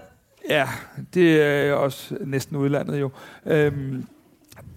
Ja, 0.48 0.68
det 1.14 1.42
er 1.42 1.72
også 1.72 2.16
næsten 2.20 2.56
udlandet 2.56 3.00
jo. 3.00 3.10
Øhm, 3.46 4.06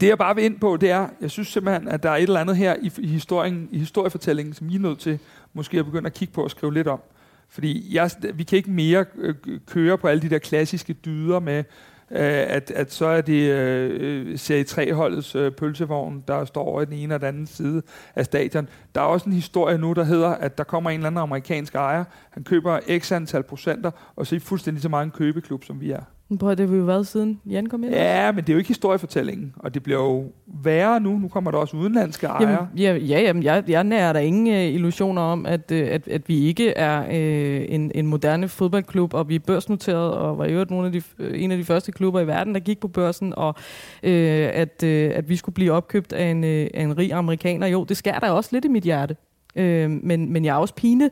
det 0.01 0.07
jeg 0.07 0.17
bare 0.17 0.35
vil 0.35 0.43
ind 0.43 0.59
på, 0.59 0.77
det 0.77 0.91
er, 0.91 1.07
jeg 1.21 1.31
synes 1.31 1.47
simpelthen, 1.47 1.87
at 1.87 2.03
der 2.03 2.09
er 2.09 2.15
et 2.15 2.23
eller 2.23 2.39
andet 2.39 2.57
her 2.57 2.75
i, 2.81 2.91
i, 2.97 3.07
historien, 3.07 3.69
i 3.71 3.79
historiefortællingen, 3.79 4.53
som 4.53 4.69
I 4.69 4.75
er 4.75 4.79
nødt 4.79 4.99
til 4.99 5.19
måske 5.53 5.79
at 5.79 5.85
begynde 5.85 6.05
at 6.05 6.13
kigge 6.13 6.33
på 6.33 6.43
og 6.43 6.51
skrive 6.51 6.73
lidt 6.73 6.87
om. 6.87 7.01
Fordi 7.49 7.95
jeg, 7.95 8.11
vi 8.33 8.43
kan 8.43 8.57
ikke 8.57 8.71
mere 8.71 9.05
øh, 9.17 9.35
køre 9.67 9.97
på 9.97 10.07
alle 10.07 10.21
de 10.21 10.29
der 10.29 10.37
klassiske 10.37 10.93
dyder 10.93 11.39
med, 11.39 11.63
Øh, 12.11 12.45
at, 12.47 12.71
at 12.71 12.93
så 12.93 13.05
er 13.05 13.21
det 13.21 13.51
øh, 13.51 14.37
serie 14.37 14.63
3-holdets 14.63 15.35
øh, 15.35 15.51
pølsevogn, 15.51 16.23
der 16.27 16.45
står 16.45 16.63
over 16.63 16.81
i 16.81 16.85
den 16.85 16.93
ene 16.93 17.15
og 17.15 17.21
den 17.21 17.27
anden 17.27 17.47
side 17.47 17.81
af 18.15 18.25
stadion. 18.25 18.69
Der 18.95 19.01
er 19.01 19.05
også 19.05 19.25
en 19.25 19.33
historie 19.33 19.77
nu, 19.77 19.93
der 19.93 20.03
hedder, 20.03 20.29
at 20.29 20.57
der 20.57 20.63
kommer 20.63 20.89
en 20.89 20.99
eller 20.99 21.07
anden 21.07 21.21
amerikansk 21.21 21.75
ejer, 21.75 22.03
han 22.29 22.43
køber 22.43 22.79
x 22.99 23.11
antal 23.11 23.43
procenter, 23.43 23.91
og 24.15 24.27
så 24.27 24.35
er 24.35 24.39
fuldstændig 24.39 24.81
så 24.81 24.89
meget 24.89 25.05
en 25.05 25.11
købeklub, 25.11 25.63
som 25.63 25.81
vi 25.81 25.91
er. 25.91 26.03
Prøv, 26.37 26.49
det 26.49 26.59
har 26.59 26.67
vi 26.67 26.77
jo 26.77 26.83
været 26.83 27.07
siden 27.07 27.41
Jan 27.45 27.65
kom 27.65 27.83
ind. 27.83 27.93
Ja, 27.93 28.31
men 28.31 28.43
det 28.43 28.49
er 28.49 28.53
jo 28.53 28.57
ikke 28.57 28.67
historiefortællingen, 28.67 29.53
og 29.57 29.73
det 29.73 29.83
bliver 29.83 29.99
jo 29.99 30.25
værre 30.47 30.99
nu. 30.99 31.17
Nu 31.17 31.27
kommer 31.27 31.51
der 31.51 31.57
også 31.57 31.77
udenlandske 31.77 32.27
ejere. 32.27 32.67
Jamen, 32.77 33.01
ja, 33.01 33.15
ja 33.15 33.21
jamen, 33.21 33.43
jeg, 33.43 33.63
jeg 33.67 33.83
nærer 33.83 34.13
der 34.13 34.19
ingen 34.19 34.47
uh, 34.47 34.73
illusioner 34.75 35.21
om, 35.21 35.45
at, 35.45 35.71
uh, 35.71 35.77
at, 35.77 36.07
at 36.07 36.29
vi 36.29 36.39
ikke 36.39 36.69
er 36.69 37.01
uh, 37.07 37.73
en, 37.75 37.91
en 37.95 38.07
moderne 38.07 38.47
fodboldklub, 38.47 39.13
og 39.13 39.29
vi 39.29 39.35
er 39.35 39.39
børsnoteret, 39.39 40.11
og 40.13 40.37
var 40.37 40.45
jo 40.45 40.65
nogle 40.69 40.85
af 40.85 40.91
de, 40.91 41.01
uh, 41.19 41.41
en 41.41 41.51
af 41.51 41.57
de 41.57 41.63
første 41.63 41.91
klubber 41.91 42.19
i 42.19 42.27
verden, 42.27 42.53
der 42.53 42.59
gik 42.59 42.79
på 42.79 42.87
børsen, 42.87 43.33
og 43.37 43.55
uh, 44.03 44.09
at, 44.53 44.83
uh, 44.83 44.89
at 44.89 45.29
vi 45.29 45.35
skulle 45.35 45.55
blive 45.55 45.71
opkøbt 45.71 46.13
af 46.13 46.25
en, 46.25 46.43
uh, 46.43 46.49
af 46.49 46.83
en 46.83 46.97
rig 46.97 47.13
amerikaner. 47.13 47.67
Jo, 47.67 47.83
det 47.83 47.97
skærer 47.97 48.19
der 48.19 48.29
også 48.29 48.49
lidt 48.53 48.65
i 48.65 48.67
mit 48.67 48.83
hjerte. 48.83 49.15
Uh, 49.55 49.63
men, 49.63 50.33
men 50.33 50.45
jeg 50.45 50.51
er 50.51 50.59
også 50.59 50.75
pine 50.75 51.09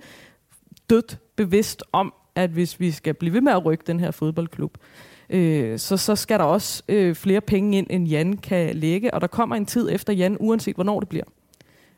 dødt 0.89 1.19
bevidst 1.35 1.83
om, 1.91 2.13
at 2.35 2.49
hvis 2.49 2.79
vi 2.79 2.91
skal 2.91 3.13
blive 3.13 3.33
ved 3.33 3.41
med 3.41 3.51
at 3.51 3.65
rykke 3.65 3.83
den 3.87 3.99
her 3.99 4.11
fodboldklub, 4.11 4.77
øh, 4.81 5.08
så, 5.77 5.97
så 5.97 6.15
skal 6.15 6.39
der 6.39 6.45
også 6.45 6.83
øh, 6.89 7.15
flere 7.15 7.41
penge 7.41 7.77
ind, 7.77 7.87
end 7.89 8.07
Jan 8.07 8.37
kan 8.37 8.75
lægge. 8.75 9.13
Og 9.13 9.21
der 9.21 9.27
kommer 9.27 9.55
en 9.55 9.65
tid 9.65 9.89
efter 9.91 10.13
Jan, 10.13 10.37
uanset 10.39 10.75
hvornår 10.75 10.99
det 10.99 11.09
bliver. 11.09 11.25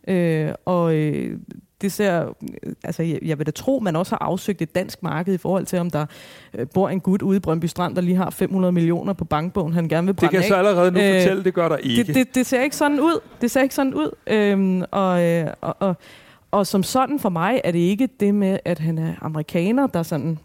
Øh, 0.07 0.53
og 0.65 0.95
øh, 0.95 1.39
det 1.81 1.91
ser, 1.91 2.35
altså 2.83 3.03
jeg, 3.03 3.19
jeg 3.21 3.37
vil 3.37 3.45
da 3.45 3.51
tro, 3.51 3.79
man 3.79 3.95
også 3.95 4.11
har 4.11 4.25
afsøgt 4.25 4.61
et 4.61 4.75
dansk 4.75 5.03
marked 5.03 5.33
i 5.33 5.37
forhold 5.37 5.65
til, 5.65 5.79
om 5.79 5.89
der 5.89 6.05
øh, 6.53 6.67
bor 6.73 6.89
en 6.89 6.99
gut 6.99 7.21
ude 7.21 7.37
i 7.37 7.39
Brøndby 7.39 7.65
Strand, 7.65 7.95
der 7.95 8.01
lige 8.01 8.15
har 8.15 8.29
500 8.29 8.71
millioner 8.71 9.13
på 9.13 9.25
bankbogen, 9.25 9.73
han 9.73 9.87
gerne 9.87 10.07
vil 10.07 10.13
brænde 10.13 10.31
Det 10.31 10.31
kan 10.31 10.41
jeg 10.41 10.47
så 10.47 10.55
allerede 10.55 10.91
nu 10.91 10.99
øh, 10.99 11.21
fortælle, 11.21 11.43
det 11.43 11.53
gør 11.53 11.69
der 11.69 11.77
ikke. 11.77 12.03
Det, 12.03 12.15
det, 12.15 12.35
det 12.35 12.45
ser 12.45 12.61
ikke 12.61 12.75
sådan 12.75 12.99
ud. 12.99 13.19
Det 13.41 13.51
ser 13.51 13.61
ikke 13.61 13.75
sådan 13.75 13.93
ud. 13.93 14.11
Øhm, 14.27 14.83
og, 14.91 15.23
øh, 15.23 15.47
og, 15.61 15.75
og, 15.79 15.95
og 16.51 16.67
som 16.67 16.83
sådan 16.83 17.19
for 17.19 17.29
mig 17.29 17.61
er 17.63 17.71
det 17.71 17.79
ikke 17.79 18.09
det 18.19 18.35
med, 18.35 18.59
at 18.65 18.79
han 18.79 18.97
er 18.97 19.13
amerikaner, 19.21 19.87
der 19.87 20.03
sådan 20.03 20.39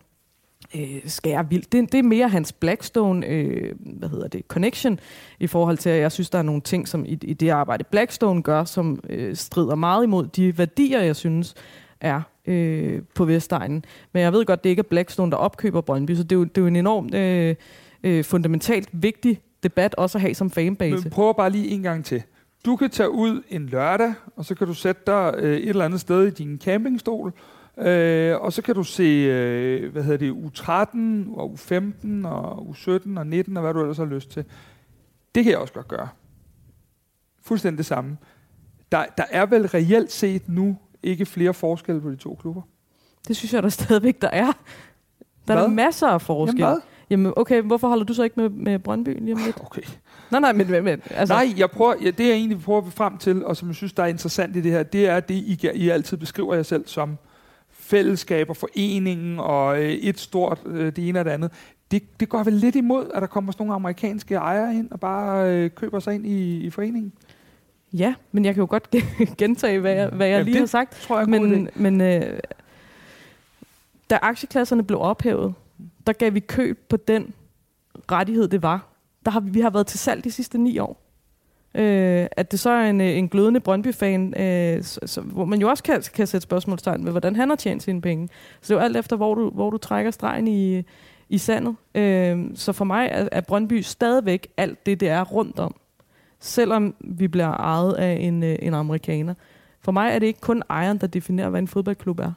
øh, 0.74 1.00
skære 1.06 1.50
vildt. 1.50 1.72
Det, 1.72 1.92
det 1.92 1.98
er 1.98 2.02
mere 2.02 2.28
hans 2.28 2.52
Blackstone 2.52 3.26
øh, 3.26 3.74
hvad 3.78 4.08
hedder 4.08 4.28
det, 4.28 4.42
connection 4.48 5.00
i 5.40 5.46
forhold 5.46 5.78
til, 5.78 5.90
at 5.90 6.00
jeg 6.00 6.12
synes, 6.12 6.30
der 6.30 6.38
er 6.38 6.42
nogle 6.42 6.60
ting 6.60 6.88
som 6.88 7.04
i, 7.04 7.18
i 7.22 7.34
det 7.34 7.48
arbejde, 7.48 7.84
Blackstone 7.84 8.42
gør, 8.42 8.64
som 8.64 9.00
øh, 9.08 9.36
strider 9.36 9.74
meget 9.74 10.04
imod 10.04 10.26
de 10.26 10.58
værdier, 10.58 11.00
jeg 11.00 11.16
synes 11.16 11.54
er 12.00 12.20
øh, 12.46 13.02
på 13.14 13.24
Vestegnen. 13.24 13.84
Men 14.12 14.22
jeg 14.22 14.32
ved 14.32 14.44
godt, 14.44 14.64
det 14.64 14.70
ikke 14.70 14.80
er 14.80 14.88
Blackstone, 14.90 15.30
der 15.30 15.36
opkøber 15.36 15.80
Brøndby, 15.80 16.14
så 16.14 16.22
det 16.22 16.32
er 16.32 16.36
jo, 16.36 16.44
det 16.44 16.58
er 16.58 16.62
jo 16.62 16.66
en 16.66 16.76
enormt 16.76 17.14
øh, 17.14 17.54
øh, 18.02 18.24
fundamentalt 18.24 18.88
vigtig 18.92 19.40
debat 19.62 19.94
også 19.94 20.18
at 20.18 20.22
have 20.22 20.34
som 20.34 20.50
fanbase. 20.50 21.02
Men 21.02 21.10
prøv 21.10 21.36
bare 21.36 21.50
lige 21.50 21.68
en 21.68 21.82
gang 21.82 22.04
til. 22.04 22.22
Du 22.64 22.76
kan 22.76 22.90
tage 22.90 23.10
ud 23.10 23.42
en 23.48 23.66
lørdag, 23.66 24.14
og 24.36 24.44
så 24.44 24.54
kan 24.54 24.66
du 24.66 24.74
sætte 24.74 25.02
dig 25.06 25.34
øh, 25.38 25.56
et 25.56 25.68
eller 25.68 25.84
andet 25.84 26.00
sted 26.00 26.26
i 26.26 26.30
din 26.30 26.60
campingstol, 26.64 27.32
øh, 27.78 28.40
og 28.40 28.52
så 28.52 28.62
kan 28.62 28.74
du 28.74 28.82
se, 28.82 29.02
øh, 29.02 29.92
hvad 29.92 30.02
hedder 30.02 30.18
det, 30.18 30.30
u 30.30 30.50
13 30.50 31.30
og 31.34 31.52
u 31.52 31.56
15 31.56 32.24
og 32.24 32.68
u 32.68 32.74
17 32.74 33.18
og 33.18 33.26
19 33.26 33.56
og 33.56 33.62
hvad 33.62 33.74
du 33.74 33.80
ellers 33.80 33.96
har 33.96 34.04
lyst 34.04 34.30
til. 34.30 34.44
Det 35.34 35.44
kan 35.44 35.50
jeg 35.50 35.60
også 35.60 35.74
godt 35.74 35.88
gøre. 35.88 36.08
Fuldstændig 37.42 37.78
det 37.78 37.86
samme. 37.86 38.16
Der, 38.92 39.04
der 39.18 39.24
er 39.30 39.46
vel 39.46 39.66
reelt 39.66 40.12
set 40.12 40.48
nu 40.48 40.76
ikke 41.02 41.26
flere 41.26 41.54
forskelle 41.54 42.00
på 42.00 42.10
de 42.10 42.16
to 42.16 42.34
klubber? 42.40 42.62
Det 43.28 43.36
synes 43.36 43.54
jeg 43.54 43.62
der 43.62 43.68
stadigvæk, 43.68 44.22
der 44.22 44.28
er. 44.28 44.52
Der 45.48 45.54
hvad? 45.54 45.64
er 45.64 45.68
masser 45.68 46.06
af 46.06 46.22
forskel. 46.22 46.58
Jamen, 46.58 46.74
hvad? 46.74 46.82
Jamen, 47.10 47.32
okay, 47.36 47.62
hvorfor 47.62 47.88
holder 47.88 48.04
du 48.04 48.14
så 48.14 48.22
ikke 48.22 48.40
med, 48.40 48.48
med 48.48 48.78
Brøndby 48.78 49.18
lige 49.20 49.34
om 49.34 49.40
lidt? 49.46 49.60
Okay. 49.60 49.82
Nej, 50.30 50.40
nej, 50.40 50.52
men, 50.52 50.84
men 50.84 51.02
altså. 51.10 51.34
Nej, 51.34 51.54
jeg 51.56 51.70
prøver, 51.70 51.94
ja, 52.02 52.10
det 52.10 52.26
jeg 52.26 52.34
egentlig 52.34 52.60
prøver 52.60 52.90
frem 52.90 53.18
til, 53.18 53.44
og 53.44 53.56
som 53.56 53.68
jeg 53.68 53.74
synes, 53.74 53.92
der 53.92 54.02
er 54.02 54.06
interessant 54.06 54.56
i 54.56 54.60
det 54.60 54.72
her, 54.72 54.82
det 54.82 55.08
er 55.08 55.20
det, 55.20 55.34
I, 55.34 55.68
I 55.74 55.88
altid 55.88 56.16
beskriver 56.16 56.54
jer 56.54 56.62
selv 56.62 56.86
som 56.86 57.18
fællesskaber, 57.86 58.54
foreningen 58.54 59.40
og 59.40 59.82
øh, 59.82 59.90
et 59.90 60.20
stort, 60.20 60.58
øh, 60.66 60.96
det 60.96 61.08
ene 61.08 61.18
og 61.18 61.24
det 61.24 61.30
andet. 61.30 61.52
Det, 61.90 62.20
det 62.20 62.28
går 62.28 62.42
vel 62.42 62.52
lidt 62.52 62.76
imod, 62.76 63.10
at 63.14 63.22
der 63.22 63.26
kommer 63.26 63.52
sådan 63.52 63.66
nogle 63.66 63.74
amerikanske 63.74 64.34
ejere 64.34 64.74
ind 64.74 64.90
og 64.90 65.00
bare 65.00 65.54
øh, 65.54 65.70
køber 65.70 66.00
sig 66.00 66.14
ind 66.14 66.26
i, 66.26 66.60
i 66.60 66.70
foreningen? 66.70 67.12
Ja, 67.92 68.14
men 68.32 68.44
jeg 68.44 68.54
kan 68.54 68.60
jo 68.60 68.66
godt 68.70 68.94
gentage, 69.38 69.80
hvad 69.80 69.92
jeg, 69.92 70.08
hvad 70.08 70.26
jeg 70.26 70.38
Jamen, 70.38 70.46
lige 70.46 70.58
har 70.58 70.66
sagt. 70.66 70.92
tror 70.92 71.18
jeg 71.18 71.28
men, 71.28 71.68
men 71.74 72.00
øh, 72.00 72.38
da 74.10 74.18
aktieklasserne 74.22 74.84
blev 74.84 75.00
ophævet, 75.00 75.54
der 76.06 76.12
gav 76.12 76.34
vi 76.34 76.40
køb 76.40 76.78
på 76.88 76.96
den 76.96 77.34
rettighed, 78.12 78.48
det 78.48 78.62
var. 78.62 78.88
Der 79.24 79.30
har 79.30 79.40
vi, 79.40 79.50
vi 79.50 79.60
har 79.60 79.70
været 79.70 79.86
til 79.86 79.98
salg 79.98 80.24
de 80.24 80.30
sidste 80.30 80.58
ni 80.58 80.78
år. 80.78 81.05
Øh, 81.76 82.26
at 82.32 82.50
det 82.50 82.60
så 82.60 82.70
er 82.70 82.90
en, 82.90 83.00
øh, 83.00 83.06
en 83.06 83.28
glødende 83.28 83.60
Brøndby-fan, 83.60 84.40
øh, 84.40 84.82
så, 84.82 85.00
så, 85.06 85.20
hvor 85.20 85.44
man 85.44 85.60
jo 85.60 85.68
også 85.68 85.82
kan, 85.82 86.02
kan 86.14 86.26
sætte 86.26 86.42
spørgsmålstegn 86.42 87.04
ved, 87.04 87.10
hvordan 87.10 87.36
han 87.36 87.48
har 87.48 87.56
tjent 87.56 87.82
sine 87.82 88.00
penge. 88.00 88.28
Så 88.60 88.68
det 88.68 88.70
er 88.70 88.74
jo 88.74 88.84
alt 88.84 88.96
efter, 88.96 89.16
hvor 89.16 89.34
du, 89.34 89.50
hvor 89.50 89.70
du 89.70 89.78
trækker 89.78 90.10
stregen 90.10 90.48
i, 90.48 90.82
i 91.28 91.38
sandet. 91.38 91.76
Øh, 91.94 92.50
så 92.54 92.72
for 92.72 92.84
mig 92.84 93.08
er, 93.12 93.28
er 93.32 93.40
Brøndby 93.40 93.80
stadigvæk 93.80 94.48
alt 94.56 94.86
det, 94.86 95.00
det 95.00 95.08
er 95.08 95.24
rundt 95.24 95.58
om. 95.58 95.74
Selvom 96.40 96.94
vi 97.00 97.28
bliver 97.28 97.50
ejet 97.50 97.92
af 97.92 98.18
en, 98.20 98.42
øh, 98.42 98.56
en 98.62 98.74
amerikaner. 98.74 99.34
For 99.80 99.92
mig 99.92 100.10
er 100.10 100.18
det 100.18 100.26
ikke 100.26 100.40
kun 100.40 100.62
ejeren, 100.70 100.98
der 100.98 101.06
definerer, 101.06 101.48
hvad 101.48 101.60
en 101.60 101.68
fodboldklub 101.68 102.18
er. 102.18 102.32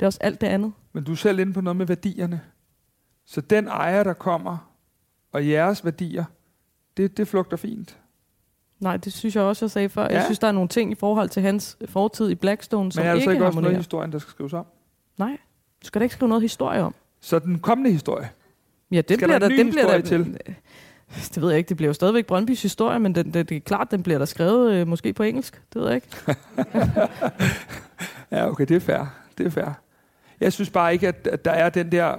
Det 0.00 0.02
er 0.02 0.06
også 0.06 0.18
alt 0.22 0.40
det 0.40 0.46
andet. 0.46 0.72
Men 0.92 1.04
du 1.04 1.12
er 1.12 1.16
selv 1.16 1.38
inde 1.38 1.52
på 1.52 1.60
noget 1.60 1.76
med 1.76 1.86
værdierne. 1.86 2.40
Så 3.26 3.40
den 3.40 3.68
ejer, 3.68 4.02
der 4.02 4.12
kommer, 4.12 4.72
og 5.32 5.48
jeres 5.48 5.84
værdier, 5.84 6.24
det, 6.96 7.16
det 7.16 7.28
flugter 7.28 7.56
fint. 7.56 7.98
Nej, 8.80 8.96
det 8.96 9.12
synes 9.12 9.36
jeg 9.36 9.44
også, 9.44 9.64
jeg 9.64 9.70
sagde 9.70 9.88
før. 9.88 10.02
Ja. 10.02 10.14
Jeg 10.14 10.24
synes, 10.24 10.38
der 10.38 10.48
er 10.48 10.52
nogle 10.52 10.68
ting 10.68 10.92
i 10.92 10.94
forhold 10.94 11.28
til 11.28 11.42
hans 11.42 11.78
fortid 11.86 12.30
i 12.30 12.34
Blackstone, 12.34 12.92
som 12.92 13.02
Men 13.02 13.10
er 13.10 13.14
der 13.14 13.24
så 13.24 13.30
ikke 13.30 13.46
også 13.46 13.60
noget 13.60 13.74
i 13.74 13.76
historien, 13.76 14.12
der 14.12 14.18
skal 14.18 14.30
skrives 14.30 14.52
om? 14.52 14.66
Nej, 15.16 15.38
du 15.82 15.86
skal 15.86 16.00
da 16.00 16.02
ikke 16.02 16.14
skrive 16.14 16.28
noget 16.28 16.42
historie 16.42 16.82
om. 16.82 16.94
Så 17.20 17.38
den 17.38 17.58
kommende 17.58 17.92
historie? 17.92 18.30
Ja, 18.90 18.96
det 18.96 19.04
skal 19.16 19.28
bliver 19.28 19.38
der, 19.38 19.48
den 19.48 19.70
bliver 19.70 19.86
der 19.86 20.00
til? 20.00 20.38
Det 21.34 21.42
ved 21.42 21.48
jeg 21.48 21.58
ikke. 21.58 21.68
Det 21.68 21.76
bliver 21.76 21.88
jo 21.88 21.94
stadigvæk 21.94 22.26
Brøndbys 22.26 22.62
historie, 22.62 22.98
men 22.98 23.14
det, 23.14 23.24
det, 23.34 23.48
det 23.48 23.56
er 23.56 23.60
klart, 23.60 23.90
den 23.90 24.02
bliver 24.02 24.18
der 24.18 24.24
skrevet 24.24 24.72
øh, 24.72 24.88
måske 24.88 25.12
på 25.12 25.22
engelsk. 25.22 25.62
Det 25.72 25.82
ved 25.82 25.88
jeg 25.88 25.94
ikke. 25.94 26.08
ja, 28.30 28.48
okay, 28.48 28.66
det 28.66 28.76
er 28.76 28.80
fair. 28.80 29.14
Det 29.38 29.46
er 29.46 29.50
fair. 29.50 29.80
Jeg 30.40 30.52
synes 30.52 30.70
bare 30.70 30.92
ikke, 30.92 31.08
at, 31.08 31.26
at 31.32 31.44
der 31.44 31.50
er 31.50 31.68
den 31.68 31.92
der... 31.92 32.16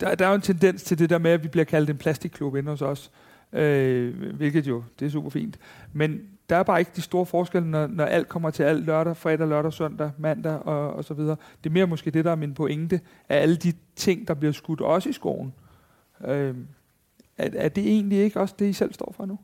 Der, 0.00 0.14
der 0.14 0.24
er 0.24 0.28
jo 0.28 0.34
en 0.34 0.40
tendens 0.40 0.82
til 0.82 0.98
det 0.98 1.10
der 1.10 1.18
med, 1.18 1.30
at 1.30 1.42
vi 1.42 1.48
bliver 1.48 1.64
kaldt 1.64 1.90
en 1.90 1.96
plastikklub 1.96 2.56
inde 2.56 2.70
hos 2.70 2.82
os. 2.82 3.10
Øh, 3.14 3.25
hvilket 4.34 4.66
jo, 4.66 4.82
det 5.00 5.06
er 5.06 5.10
super 5.10 5.30
fint. 5.30 5.58
Men 5.92 6.20
der 6.48 6.56
er 6.56 6.62
bare 6.62 6.78
ikke 6.78 6.90
de 6.96 7.02
store 7.02 7.26
forskelle, 7.26 7.70
når, 7.70 7.86
når 7.86 8.04
alt 8.04 8.28
kommer 8.28 8.50
til 8.50 8.62
alt 8.62 8.84
lørdag, 8.84 9.16
fredag, 9.16 9.48
lørdag, 9.48 9.72
søndag, 9.72 10.10
mandag 10.18 10.58
og, 10.66 10.92
og 10.92 11.04
så 11.04 11.14
videre. 11.14 11.36
Det 11.64 11.70
er 11.70 11.74
mere 11.74 11.86
måske 11.86 12.10
det, 12.10 12.24
der 12.24 12.30
er 12.30 12.36
min 12.36 12.54
pointe, 12.54 13.00
af 13.28 13.42
alle 13.42 13.56
de 13.56 13.72
ting, 13.96 14.28
der 14.28 14.34
bliver 14.34 14.52
skudt 14.52 14.80
også 14.80 15.08
i 15.08 15.12
skoven. 15.12 15.52
Øh, 16.24 16.54
er, 17.38 17.48
er 17.54 17.68
det 17.68 17.86
egentlig 17.86 18.18
ikke 18.18 18.40
også 18.40 18.54
det, 18.58 18.66
I 18.66 18.72
selv 18.72 18.92
står 18.92 19.14
for 19.16 19.26
nu? 19.26 19.38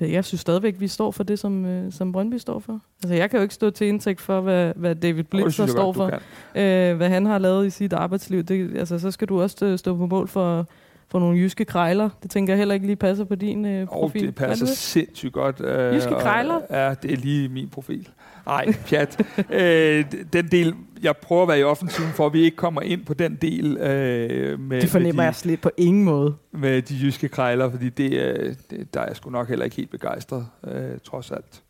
Jeg 0.00 0.24
synes 0.24 0.40
stadigvæk, 0.40 0.80
vi 0.80 0.88
står 0.88 1.10
for 1.10 1.22
det, 1.22 1.38
som, 1.38 1.64
øh, 1.64 1.92
som 1.92 2.12
Brøndby 2.12 2.34
står 2.34 2.58
for. 2.58 2.80
Altså, 3.02 3.14
jeg 3.14 3.30
kan 3.30 3.38
jo 3.38 3.42
ikke 3.42 3.54
stå 3.54 3.70
til 3.70 3.86
indtægt 3.86 4.20
for, 4.20 4.40
hvad, 4.40 4.72
hvad 4.76 4.94
David 4.94 5.24
Blitzer 5.24 5.66
står 5.66 5.92
for. 5.92 6.06
Øh, 6.54 6.96
hvad 6.96 7.08
han 7.08 7.26
har 7.26 7.38
lavet 7.38 7.66
i 7.66 7.70
sit 7.70 7.92
arbejdsliv. 7.92 8.42
Det, 8.42 8.78
altså, 8.78 8.98
så 8.98 9.10
skal 9.10 9.28
du 9.28 9.42
også 9.42 9.76
stå 9.76 9.96
på 9.96 10.06
mål 10.06 10.28
for, 10.28 10.66
for 11.12 11.18
nogle 11.18 11.38
jyske 11.38 11.64
krejler. 11.64 12.10
Det 12.22 12.30
tænker 12.30 12.52
jeg 12.52 12.58
heller 12.58 12.74
ikke 12.74 12.86
lige 12.86 12.96
passer 12.96 13.24
på 13.24 13.34
din 13.34 13.64
øh, 13.64 13.86
profil. 13.86 14.22
Oh, 14.22 14.26
det 14.26 14.34
passer 14.34 14.66
det? 14.66 14.76
sindssygt 14.76 15.32
godt. 15.32 15.60
Øh, 15.60 15.94
jyske 15.94 16.10
krejler? 16.10 16.54
Og, 16.54 16.62
ja, 16.70 16.94
det 16.94 17.12
er 17.12 17.16
lige 17.16 17.48
min 17.48 17.68
profil. 17.68 18.08
Nej, 18.46 18.72
pjat. 18.86 19.20
øh, 19.50 20.04
den 20.32 20.48
del, 20.50 20.74
jeg 21.02 21.16
prøver 21.16 21.42
at 21.42 21.48
være 21.48 21.58
i 21.58 21.62
offensiven 21.62 22.10
for, 22.10 22.26
at 22.26 22.32
vi 22.32 22.40
ikke 22.40 22.56
kommer 22.56 22.80
ind 22.80 23.04
på 23.04 23.14
den 23.14 23.34
del. 23.34 23.76
Øh, 23.76 24.60
med, 24.60 24.80
det 24.80 24.90
fornemmer 24.90 25.12
med 25.12 25.22
de, 25.22 25.26
jeg 25.26 25.34
slet 25.34 25.60
på 25.60 25.70
ingen 25.76 26.04
måde. 26.04 26.34
Med 26.52 26.82
de 26.82 26.94
jyske 27.02 27.28
krejler, 27.28 27.70
fordi 27.70 27.88
det, 27.88 28.12
øh, 28.12 28.54
det, 28.70 28.94
der 28.94 29.00
er 29.00 29.06
jeg 29.06 29.16
sgu 29.16 29.30
nok 29.30 29.48
heller 29.48 29.64
ikke 29.64 29.76
helt 29.76 29.90
begejstret, 29.90 30.46
øh, 30.66 30.98
trods 31.04 31.30
alt. 31.30 31.62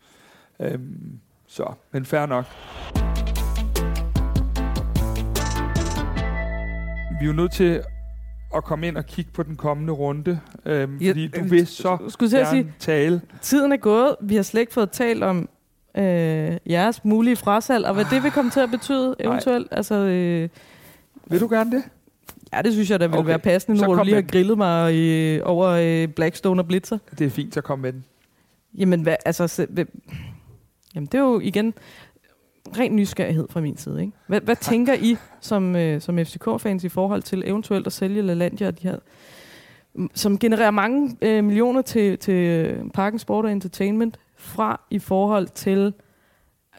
Øh, 0.61 0.79
så, 1.47 1.73
men 1.93 2.05
fair 2.05 2.27
nok. 2.27 2.45
Vi 7.21 7.27
er 7.27 7.31
jo 7.31 7.33
nødt 7.33 7.53
til 7.53 7.83
at 8.57 8.65
komme 8.65 8.89
ind 8.89 8.97
og 8.97 9.07
kigge 9.07 9.31
på 9.35 9.43
den 9.43 9.57
kommende 9.57 9.93
runde, 9.93 10.41
øhm, 10.67 10.97
ja, 10.97 11.11
fordi 11.11 11.29
du 11.29 11.45
vil 11.45 11.67
så 11.67 11.99
skulle 12.09 12.37
gerne 12.37 12.51
sige, 12.51 12.75
tale. 12.79 13.21
Tiden 13.41 13.73
er 13.73 13.77
gået. 13.77 14.17
Vi 14.21 14.37
har 14.37 14.43
slet 14.43 14.61
ikke 14.61 14.73
fået 14.73 14.91
talt 14.91 15.23
om 15.23 15.49
øh, 15.97 16.03
jeres 16.67 17.05
mulige 17.05 17.37
frasalg, 17.37 17.87
og 17.87 17.95
hvad 17.95 18.05
det 18.11 18.23
vil 18.23 18.31
komme 18.31 18.51
til 18.51 18.61
at 18.61 18.71
betyde 18.71 19.15
eventuelt. 19.19 19.69
Altså, 19.71 19.95
øh, 19.95 20.49
vil 21.27 21.41
du 21.41 21.49
gerne 21.49 21.71
det? 21.71 21.83
Ja, 22.53 22.63
det 22.63 22.73
synes 22.73 22.91
jeg, 22.91 23.01
der 23.01 23.09
vil 23.09 23.19
okay. 23.19 23.29
være 23.29 23.39
passende, 23.39 23.81
nu 23.81 23.85
hvor 23.85 23.95
du 23.95 24.05
lige 24.05 24.15
har 24.15 24.23
grillet 24.23 24.59
mig 24.59 24.95
i, 24.95 25.41
over 25.41 25.69
øh, 25.69 26.09
Blackstone 26.09 26.61
og 26.61 26.67
Blitzer. 26.67 26.99
Det 27.19 27.27
er 27.27 27.31
fint, 27.31 27.55
så 27.55 27.61
kom 27.61 27.79
med 27.79 27.93
den. 27.93 28.05
Jamen, 28.79 29.03
hvad, 29.03 29.17
altså, 29.25 29.49
så, 29.49 29.67
hvad, 29.71 29.85
jamen, 30.95 31.07
det 31.07 31.15
er 31.15 31.23
jo 31.23 31.41
igen 31.41 31.75
ren 32.79 32.97
nysgerrighed 32.97 33.47
fra 33.51 33.61
min 33.61 33.77
side. 33.77 34.01
Ikke? 34.01 34.13
Hvad, 34.27 34.41
hvad 34.41 34.57
tænker 34.57 34.95
I 34.95 35.17
som, 35.41 35.77
øh, 35.77 36.01
som 36.01 36.19
FCK-fans 36.19 36.85
i 36.85 36.89
forhold 36.89 37.23
til 37.23 37.43
eventuelt 37.47 37.87
at 37.87 37.93
sælge 37.93 38.23
LaLandia 38.23 38.67
og 38.67 38.83
de 38.83 38.89
her 38.89 38.99
som 40.15 40.39
genererer 40.39 40.71
mange 40.71 41.17
øh, 41.23 41.45
millioner 41.45 41.83
til, 41.83 42.19
til 42.19 42.35
øh, 42.35 42.91
Parken 42.91 43.19
Sport 43.19 43.45
og 43.45 43.53
Entertainment 43.53 44.19
fra 44.37 44.81
i 44.91 44.99
forhold 44.99 45.47
til 45.47 45.95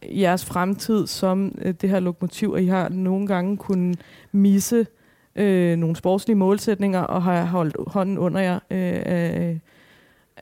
jeres 0.04 0.46
fremtid 0.46 1.08
som 1.08 1.56
øh, 1.62 1.74
det 1.74 1.90
her 1.90 2.00
lokomotiv, 2.00 2.52
og 2.52 2.62
I 2.64 2.68
har 2.68 2.90
nogle 2.90 3.28
gange 3.28 3.58
kunnet 3.58 4.00
misse 4.32 4.88
øh, 5.36 5.78
nogle 5.78 5.96
sportslige 5.96 6.36
målsætninger 6.36 7.02
og 7.02 7.24
har 7.24 7.46
holdt 7.46 7.76
hånden 7.88 8.18
under 8.18 8.42
jer 8.42 8.56
øh, 8.56 9.02
af, 9.06 9.60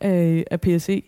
af, 0.02 0.44
af 0.52 0.62
PSE? 0.62 1.02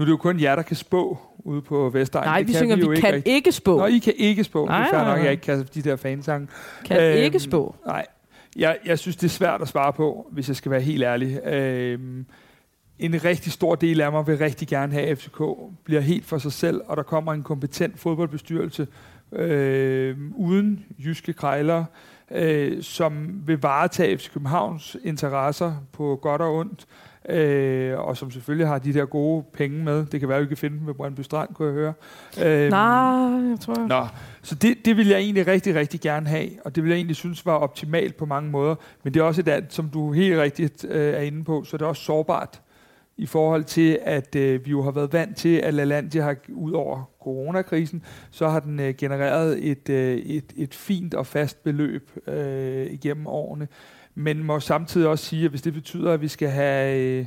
Nu 0.00 0.02
er 0.02 0.06
det 0.06 0.12
jo 0.12 0.16
kun 0.16 0.40
jer, 0.40 0.56
der 0.56 0.62
kan 0.62 0.76
spå 0.76 1.18
ude 1.38 1.62
på 1.62 1.90
Vestegn. 1.90 2.24
Nej, 2.24 2.38
det 2.38 2.48
vi 2.48 2.52
kan 2.52 2.58
synger, 2.58 2.76
vi, 2.76 2.88
vi 2.88 3.00
kan 3.00 3.14
ikke, 3.14 3.30
ikke 3.30 3.52
spå. 3.52 3.78
Nå, 3.78 3.86
I 3.86 3.98
kan 3.98 4.12
ikke 4.16 4.44
spå. 4.44 4.66
Nej, 4.66 4.84
det 4.84 4.98
er 4.98 5.04
nok, 5.04 5.24
jeg 5.24 5.30
ikke 5.30 5.42
kan 5.42 5.66
de 5.74 5.82
der 5.82 5.96
fansange. 5.96 6.48
Kan 6.84 7.02
øhm, 7.02 7.18
ikke 7.18 7.40
spå. 7.40 7.76
Nej, 7.86 8.06
jeg, 8.56 8.78
jeg 8.86 8.98
synes, 8.98 9.16
det 9.16 9.24
er 9.24 9.30
svært 9.30 9.62
at 9.62 9.68
svare 9.68 9.92
på, 9.92 10.28
hvis 10.32 10.48
jeg 10.48 10.56
skal 10.56 10.70
være 10.70 10.80
helt 10.80 11.02
ærlig. 11.02 11.46
Øhm, 11.46 12.26
en 12.98 13.24
rigtig 13.24 13.52
stor 13.52 13.74
del 13.74 14.00
af 14.00 14.12
mig 14.12 14.26
vil 14.26 14.38
rigtig 14.38 14.68
gerne 14.68 14.92
have, 14.92 15.06
at 15.06 15.18
FCK 15.18 15.42
bliver 15.84 16.00
helt 16.00 16.26
for 16.26 16.38
sig 16.38 16.52
selv, 16.52 16.80
og 16.86 16.96
der 16.96 17.02
kommer 17.02 17.32
en 17.32 17.42
kompetent 17.42 17.98
fodboldbestyrelse 17.98 18.86
øh, 19.32 20.16
uden 20.34 20.84
jyske 20.98 21.32
krejler, 21.32 21.84
øh, 22.30 22.82
som 22.82 23.42
vil 23.46 23.60
varetage 23.60 24.18
FC 24.18 24.32
Københavns 24.32 24.96
interesser 25.04 25.74
på 25.92 26.18
godt 26.22 26.40
og 26.42 26.54
ondt, 26.54 26.80
øh, 26.80 27.09
og 27.98 28.16
som 28.16 28.30
selvfølgelig 28.30 28.68
har 28.68 28.78
de 28.78 28.94
der 28.94 29.04
gode 29.04 29.44
penge 29.52 29.84
med. 29.84 30.06
Det 30.06 30.20
kan 30.20 30.28
være, 30.28 30.38
at 30.38 30.42
vi 30.42 30.48
kan 30.48 30.56
finde 30.56 30.78
dem 30.78 30.86
ved 30.86 30.94
Brøndby 30.94 31.20
Strand, 31.20 31.54
kunne 31.54 31.68
jeg 31.68 31.74
høre. 31.74 31.92
Øh, 32.64 32.70
Nej, 32.70 33.50
jeg 33.50 33.60
tror... 33.60 33.86
Nå, 33.86 34.06
så 34.42 34.54
det, 34.54 34.84
det 34.84 34.96
vil 34.96 35.08
jeg 35.08 35.18
egentlig 35.18 35.46
rigtig, 35.46 35.74
rigtig 35.74 36.00
gerne 36.00 36.26
have, 36.26 36.48
og 36.64 36.76
det 36.76 36.82
vil 36.84 36.90
jeg 36.90 36.96
egentlig 36.96 37.16
synes 37.16 37.46
var 37.46 37.56
optimalt 37.56 38.16
på 38.16 38.26
mange 38.26 38.50
måder. 38.50 38.74
Men 39.02 39.14
det 39.14 39.20
er 39.20 39.24
også 39.24 39.40
et 39.40 39.48
andet, 39.48 39.72
som 39.72 39.88
du 39.88 40.12
helt 40.12 40.38
rigtigt 40.38 40.84
øh, 40.84 41.14
er 41.14 41.20
inde 41.20 41.44
på, 41.44 41.64
så 41.64 41.76
det 41.76 41.84
er 41.84 41.88
også 41.88 42.02
sårbart 42.02 42.60
i 43.20 43.26
forhold 43.26 43.64
til, 43.64 43.98
at 44.02 44.36
øh, 44.36 44.66
vi 44.66 44.70
jo 44.70 44.82
har 44.82 44.90
været 44.90 45.12
vant 45.12 45.36
til, 45.36 45.56
at 45.56 45.74
LaLandia 45.74 46.22
har, 46.22 46.36
ud 46.48 46.72
over 46.72 47.10
coronakrisen, 47.22 48.02
så 48.30 48.48
har 48.48 48.60
den 48.60 48.80
øh, 48.80 48.94
genereret 48.98 49.70
et, 49.70 49.88
øh, 49.88 50.16
et, 50.16 50.52
et 50.56 50.74
fint 50.74 51.14
og 51.14 51.26
fast 51.26 51.62
beløb 51.62 52.10
øh, 52.26 52.86
igennem 52.86 53.26
årene. 53.26 53.68
Men 54.14 54.44
må 54.44 54.60
samtidig 54.60 55.08
også 55.08 55.24
sige, 55.24 55.44
at 55.44 55.50
hvis 55.50 55.62
det 55.62 55.72
betyder, 55.72 56.12
at 56.12 56.20
vi 56.20 56.28
skal 56.28 56.48
have... 56.48 56.98
Øh, 56.98 57.26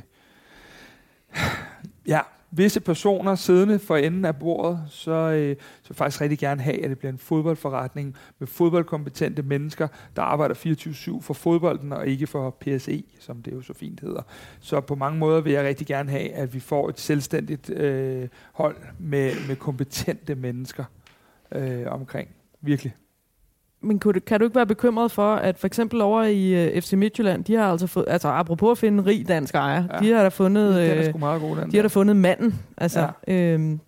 ja, 2.06 2.20
visse 2.56 2.80
personer 2.80 3.34
siddende 3.34 3.78
for 3.78 3.96
enden 3.96 4.24
af 4.24 4.36
bordet, 4.36 4.80
så, 4.88 5.10
øh, 5.10 5.56
så 5.82 5.88
vil 5.88 5.96
faktisk 5.96 6.20
rigtig 6.20 6.38
gerne 6.38 6.62
have, 6.62 6.84
at 6.84 6.90
det 6.90 6.98
bliver 6.98 7.12
en 7.12 7.18
fodboldforretning 7.18 8.16
med 8.38 8.48
fodboldkompetente 8.48 9.42
mennesker, 9.42 9.88
der 10.16 10.22
arbejder 10.22 10.54
24-7 10.54 11.20
for 11.20 11.34
fodbolden 11.34 11.92
og 11.92 12.06
ikke 12.06 12.26
for 12.26 12.50
PSE, 12.50 13.04
som 13.20 13.42
det 13.42 13.52
jo 13.52 13.62
så 13.62 13.72
fint 13.72 14.00
hedder. 14.00 14.22
Så 14.60 14.80
på 14.80 14.94
mange 14.94 15.18
måder 15.18 15.40
vil 15.40 15.52
jeg 15.52 15.64
rigtig 15.64 15.86
gerne 15.86 16.10
have, 16.10 16.32
at 16.32 16.54
vi 16.54 16.60
får 16.60 16.88
et 16.88 17.00
selvstændigt 17.00 17.70
øh, 17.70 18.28
hold 18.52 18.76
med, 18.98 19.32
med 19.48 19.56
kompetente 19.56 20.34
mennesker 20.34 20.84
øh, 21.52 21.86
omkring. 21.86 22.28
Virkelig. 22.60 22.94
Men 23.84 23.98
kan 23.98 24.12
du, 24.12 24.20
kan 24.20 24.40
du 24.40 24.44
ikke 24.44 24.56
være 24.56 24.66
bekymret 24.66 25.10
for, 25.10 25.34
at 25.34 25.58
for 25.58 25.66
eksempel 25.66 26.00
over 26.00 26.22
i 26.22 26.68
uh, 26.68 26.76
øh, 26.76 26.82
FC 26.82 26.92
Midtjylland, 26.92 27.44
de 27.44 27.54
har 27.54 27.70
altså 27.70 27.86
fået, 27.86 28.04
altså 28.08 28.28
apropos 28.28 28.70
at 28.70 28.78
finde 28.78 28.98
en 28.98 29.06
rig 29.06 29.28
dansk 29.28 29.54
ejer, 29.54 29.84
ja. 29.92 29.98
de 29.98 30.12
har 30.12 30.22
da 30.22 30.28
fundet, 30.28 30.74
det 30.74 30.90
er 30.90 31.08
øh, 31.08 31.20
meget 31.20 31.40
god, 31.40 31.56
de 31.56 31.76
har 31.76 31.82
da 31.82 31.88
fundet 31.88 32.16
manden. 32.16 32.54
Altså, 32.76 33.08
ja. 33.28 33.34
øhm, 33.34 33.80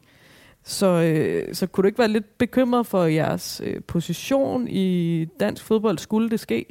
så, 0.65 0.87
øh, 0.87 1.55
så 1.55 1.67
kunne 1.67 1.83
du 1.83 1.87
ikke 1.87 1.99
være 1.99 2.09
lidt 2.09 2.39
bekymret 2.39 2.87
for 2.87 3.05
jeres 3.05 3.63
øh, 3.65 3.81
position 3.87 4.69
i 4.69 5.25
dansk 5.41 5.65
fodbold, 5.65 5.99
skulle 5.99 6.31
det 6.31 6.41
ske? 6.41 6.67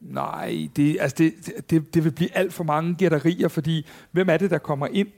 Nej, 0.00 0.68
det, 0.76 0.96
altså 1.00 1.16
det, 1.18 1.32
det, 1.70 1.94
det 1.94 2.04
vil 2.04 2.10
blive 2.10 2.36
alt 2.36 2.52
for 2.52 2.64
mange 2.64 2.94
gætterier, 2.94 3.48
fordi 3.48 3.86
hvem 4.10 4.28
er 4.28 4.36
det, 4.36 4.50
der 4.50 4.58
kommer 4.58 4.86
ind? 4.92 5.08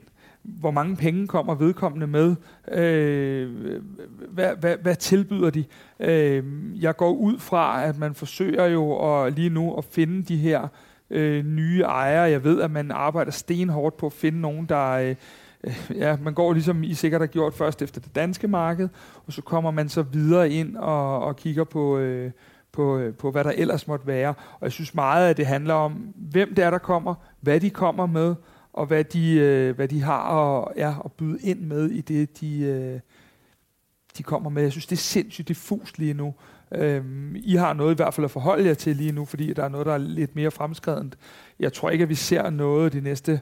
Hvor 0.43 0.71
mange 0.71 0.95
penge 0.95 1.27
kommer 1.27 1.55
vedkommende 1.55 2.07
med, 2.07 2.35
øh, 2.71 3.81
hvad, 4.29 4.55
hvad, 4.59 4.77
hvad 4.77 4.95
tilbyder 4.95 5.49
de. 5.49 5.63
Øh, 5.99 6.43
jeg 6.81 6.95
går 6.95 7.11
ud 7.11 7.39
fra, 7.39 7.83
at 7.83 7.97
man 7.97 8.15
forsøger 8.15 8.65
jo 8.65 9.15
at, 9.23 9.33
lige 9.33 9.49
nu 9.49 9.75
at 9.75 9.85
finde 9.85 10.23
de 10.23 10.37
her 10.37 10.67
øh, 11.09 11.45
nye 11.45 11.81
ejere. 11.81 12.29
Jeg 12.29 12.43
ved, 12.43 12.61
at 12.61 12.71
man 12.71 12.91
arbejder 12.91 13.31
stenhårdt 13.31 13.97
på 13.97 14.05
at 14.05 14.13
finde 14.13 14.41
nogen, 14.41 14.65
der... 14.65 14.91
Øh, 14.91 15.15
øh 15.63 15.91
ja, 15.95 16.17
man 16.21 16.33
går 16.33 16.53
ligesom 16.53 16.83
I 16.83 16.93
sikkert 16.93 17.21
har 17.21 17.27
gjort 17.27 17.53
først 17.53 17.81
efter 17.81 18.01
det 18.01 18.15
danske 18.15 18.47
marked, 18.47 18.89
og 19.27 19.33
så 19.33 19.41
kommer 19.41 19.71
man 19.71 19.89
så 19.89 20.01
videre 20.01 20.49
ind 20.49 20.75
og, 20.75 21.23
og 21.23 21.35
kigger 21.35 21.63
på, 21.63 21.97
øh, 21.97 22.31
på, 22.71 22.97
øh, 22.97 23.13
på, 23.13 23.31
hvad 23.31 23.43
der 23.43 23.51
ellers 23.55 23.87
måtte 23.87 24.07
være. 24.07 24.29
Og 24.29 24.61
jeg 24.61 24.71
synes 24.71 24.95
meget, 24.95 25.29
at 25.29 25.37
det 25.37 25.45
handler 25.45 25.73
om, 25.73 26.13
hvem 26.15 26.55
det 26.55 26.63
er, 26.63 26.69
der 26.69 26.77
kommer, 26.77 27.15
hvad 27.41 27.59
de 27.59 27.69
kommer 27.69 28.05
med, 28.05 28.35
og 28.77 28.85
hvad 28.85 29.03
de, 29.03 29.33
øh, 29.33 29.75
hvad 29.75 29.87
de 29.87 30.01
har 30.01 30.21
at, 30.21 30.73
ja, 30.77 30.93
at 31.05 31.11
byde 31.11 31.39
ind 31.41 31.59
med 31.59 31.89
i 31.89 32.01
det, 32.01 32.41
de, 32.41 32.59
øh, 32.59 32.99
de 34.17 34.23
kommer 34.23 34.49
med. 34.49 34.61
Jeg 34.61 34.71
synes, 34.71 34.85
det 34.85 34.95
er 34.95 35.01
sindssygt 35.01 35.47
diffust 35.47 35.99
lige 35.99 36.13
nu. 36.13 36.33
Øhm, 36.71 37.35
I 37.35 37.55
har 37.55 37.73
noget 37.73 37.91
i 37.91 37.95
hvert 37.95 38.13
fald 38.13 38.25
at 38.25 38.31
forholde 38.31 38.67
jer 38.67 38.73
til 38.73 38.95
lige 38.95 39.11
nu, 39.11 39.25
fordi 39.25 39.53
der 39.53 39.63
er 39.63 39.69
noget, 39.69 39.85
der 39.85 39.93
er 39.93 39.97
lidt 39.97 40.35
mere 40.35 40.51
fremskredent. 40.51 41.17
Jeg 41.59 41.73
tror 41.73 41.89
ikke, 41.89 42.03
at 42.03 42.09
vi 42.09 42.15
ser 42.15 42.49
noget 42.49 42.93
de 42.93 43.01
næste 43.01 43.41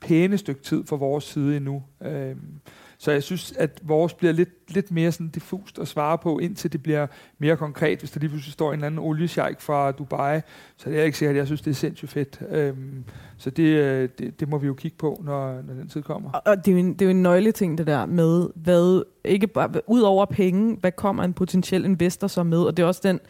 pæne 0.00 0.38
stykke 0.38 0.62
tid 0.62 0.86
fra 0.86 0.96
vores 0.96 1.24
side 1.24 1.56
endnu. 1.56 1.82
Øhm, 2.02 2.60
så 3.00 3.10
jeg 3.10 3.22
synes, 3.22 3.52
at 3.52 3.80
vores 3.82 4.14
bliver 4.14 4.32
lidt, 4.32 4.74
lidt 4.74 4.90
mere 4.90 5.12
sådan 5.12 5.28
diffust 5.28 5.78
at 5.78 5.88
svare 5.88 6.18
på, 6.18 6.38
indtil 6.38 6.72
det 6.72 6.82
bliver 6.82 7.06
mere 7.38 7.56
konkret. 7.56 7.98
Hvis 7.98 8.10
der 8.10 8.20
lige 8.20 8.30
pludselig 8.30 8.52
står 8.52 8.68
en 8.68 8.74
eller 8.74 8.86
anden 8.86 8.98
oliesjejk 8.98 9.60
fra 9.60 9.92
Dubai, 9.92 10.40
så 10.76 10.90
det 10.90 10.98
er 10.98 11.02
ikke 11.02 11.18
sikkert, 11.18 11.34
at 11.34 11.38
jeg 11.38 11.46
synes, 11.46 11.60
det 11.60 11.70
er 11.70 11.74
sindssygt 11.74 12.10
fedt. 12.10 12.40
Øhm, 12.50 13.04
så 13.36 13.50
det, 13.50 13.62
øh, 13.62 14.08
det, 14.18 14.40
det 14.40 14.48
må 14.48 14.58
vi 14.58 14.66
jo 14.66 14.74
kigge 14.74 14.96
på, 14.96 15.22
når, 15.24 15.52
når 15.52 15.74
den 15.74 15.88
tid 15.88 16.02
kommer. 16.02 16.30
Og 16.30 16.56
det 16.56 16.68
er, 16.68 16.72
jo 16.72 16.78
en, 16.78 16.92
det 16.92 17.02
er 17.02 17.06
jo 17.06 17.10
en 17.10 17.22
nøgleting, 17.22 17.78
det 17.78 17.86
der 17.86 18.06
med, 18.06 18.48
hvad, 18.54 19.02
ikke 19.24 19.46
bare, 19.46 19.70
ud 19.86 20.00
over 20.00 20.24
penge, 20.24 20.76
hvad 20.80 20.92
kommer 20.92 21.24
en 21.24 21.32
potentiel 21.32 21.84
investor 21.84 22.26
så 22.26 22.42
med? 22.42 22.58
Og 22.58 22.76
det 22.76 22.82
er 22.82 22.86
også 22.86 23.00
den, 23.04 23.20